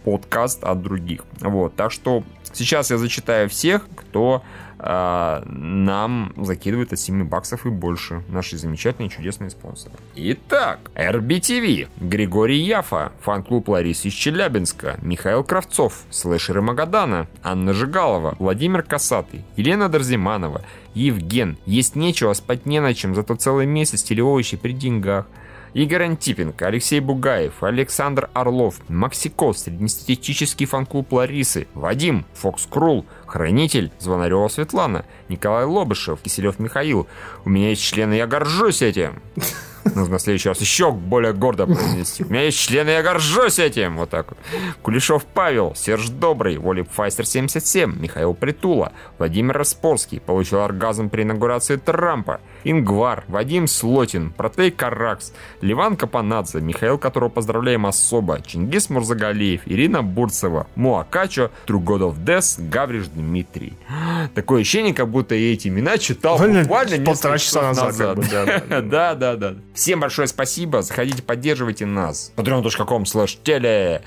подкаст 0.05 0.63
от 0.63 0.83
других. 0.83 1.25
Вот, 1.41 1.75
так 1.75 1.91
что 1.91 2.23
сейчас 2.53 2.91
я 2.91 2.99
зачитаю 2.99 3.49
всех, 3.49 3.89
кто 3.97 4.43
э, 4.79 5.43
нам 5.47 6.35
закидывает 6.37 6.93
от 6.93 6.99
7 6.99 7.25
баксов 7.25 7.65
и 7.65 7.71
больше. 7.71 8.23
Наши 8.29 8.59
замечательные 8.59 9.09
чудесные 9.09 9.49
спонсоры. 9.49 9.95
Итак, 10.17 10.81
RBTV, 10.95 11.89
Григорий 11.99 12.61
Яфа, 12.61 13.13
фан-клуб 13.23 13.71
Ларисы 13.71 14.09
из 14.09 14.13
Челябинска, 14.13 14.99
Михаил 15.01 15.45
Кравцов, 15.45 16.03
слэшеры 16.11 16.61
Магадана, 16.61 17.27
Анна 17.43 17.73
Жигалова, 17.73 18.37
Владимир 18.39 18.83
Касатый, 18.83 19.47
Елена 19.57 19.89
Дорзиманова, 19.89 20.61
Евген, 20.93 21.57
есть 21.65 21.97
нечего, 21.97 22.35
спать 22.35 22.67
не 22.67 22.81
на 22.81 22.93
чем, 22.93 23.15
зато 23.15 23.35
целый 23.37 23.65
месяц 23.65 24.03
телеовощи 24.03 24.59
при 24.59 24.73
деньгах. 24.73 25.25
Игорь 25.75 26.05
Антипенко, 26.05 26.67
Алексей 26.67 27.01
Бугаев, 27.01 27.63
Александр 27.63 28.31
Орлов, 28.33 28.77
Максико, 28.89 29.53
среднестатистический 29.53 30.67
фан-клуб 30.67 31.13
Ларисы, 31.13 31.67
Вадим, 31.75 32.25
Фокс 32.35 32.67
Крул, 32.67 33.07
Хранитель, 33.27 33.93
Звонарева 33.99 34.49
Светлана, 34.49 35.05
Николай 35.29 35.65
Лобышев, 35.65 36.21
Киселев 36.21 36.59
Михаил. 36.59 37.07
У 37.45 37.51
меня 37.51 37.71
есть 37.71 37.83
члены, 37.83 38.15
я 38.15 38.27
горжусь 38.27 38.83
этим. 38.83 39.23
Нужно 39.95 40.19
в 40.19 40.21
следующий 40.21 40.49
раз 40.49 40.61
еще 40.61 40.93
более 40.93 41.33
гордо 41.33 41.67
произнести. 41.67 42.25
У 42.25 42.29
меня 42.29 42.43
есть 42.43 42.59
члены, 42.59 42.91
я 42.91 43.03
горжусь 43.03 43.59
этим. 43.59 43.97
Вот 43.97 44.11
так 44.11 44.29
вот. 44.29 44.39
Кулешов 44.83 45.25
Павел, 45.25 45.75
Серж 45.75 46.09
Добрый, 46.09 46.59
Волип 46.59 46.91
Файстер 46.91 47.27
77, 47.27 47.99
Михаил 47.99 48.35
Притула, 48.35 48.93
Владимир 49.19 49.57
Распорский, 49.57 50.21
получил 50.21 50.61
оргазм 50.61 51.09
при 51.09 51.23
инаугурации 51.23 51.77
Трампа, 51.77 52.41
Ингвар, 52.65 53.25
Вадим 53.29 53.67
Слотин, 53.67 54.31
Протей 54.31 54.71
Каракс, 54.71 55.33
Ливан 55.61 55.97
Капанадзе, 55.97 56.61
Михаил, 56.61 56.99
которого 56.99 57.29
поздравляем 57.29 57.87
особо, 57.87 58.41
Чингис 58.41 58.91
Мурзагалиев, 58.91 59.63
Ирина 59.67 60.03
Бурцева, 60.03 60.67
Муакачо, 60.75 61.51
Тругодов 61.67 62.23
Дес, 62.25 62.57
Гавриш 62.59 63.07
Дмитрий. 63.09 63.75
Такое 64.35 64.61
ощущение, 64.63 64.95
как 64.95 65.09
будто 65.09 65.35
я 65.35 65.53
эти 65.53 65.69
имена 65.69 65.99
читал 65.99 66.35
Буквально 66.39 66.63
буквально 66.63 67.05
полтора 67.05 67.39
часа 67.39 67.63
назад, 67.63 67.97
как 67.97 68.17
бы, 68.17 68.83
да, 68.91 69.15
да, 69.15 69.37
да. 69.37 69.55
Всем 69.75 70.01
большое 70.01 70.29
спасибо. 70.29 70.83
Заходите, 70.83 71.23
поддерживайте 71.23 71.87
нас. 71.87 72.33
patreon.com 72.37 73.03
slash 73.05 73.39
теле. 73.43 74.03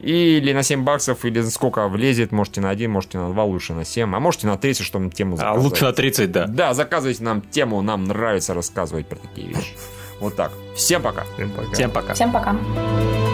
Или 0.00 0.52
на 0.52 0.62
7 0.62 0.84
баксов, 0.84 1.24
или 1.24 1.40
сколько 1.42 1.86
влезет. 1.88 2.32
Можете 2.32 2.60
на 2.60 2.70
1, 2.70 2.90
можете 2.90 3.18
на 3.18 3.30
2, 3.30 3.44
лучше 3.44 3.72
на 3.74 3.84
7. 3.84 4.14
А 4.14 4.20
можете 4.20 4.46
на 4.46 4.56
30, 4.56 4.84
чтобы 4.84 5.10
тему 5.10 5.34
А 5.34 5.38
заказать. 5.38 5.62
лучше 5.64 5.84
на 5.84 5.92
30, 5.92 6.32
да. 6.32 6.46
Да, 6.46 6.74
заказывайте 6.74 7.22
нам 7.24 7.40
тему. 7.42 7.82
Нам 7.88 8.04
нравится 8.04 8.52
рассказывать 8.52 9.06
про 9.06 9.16
такие 9.16 9.48
вещи. 9.48 9.74
Вот 10.20 10.34
так. 10.34 10.50
Всем 10.74 11.00
пока. 11.00 11.24
Всем 11.34 11.50
пока. 11.50 11.72
Всем 11.72 11.90
пока. 11.90 12.14
Всем 12.14 12.32
пока. 12.32 13.27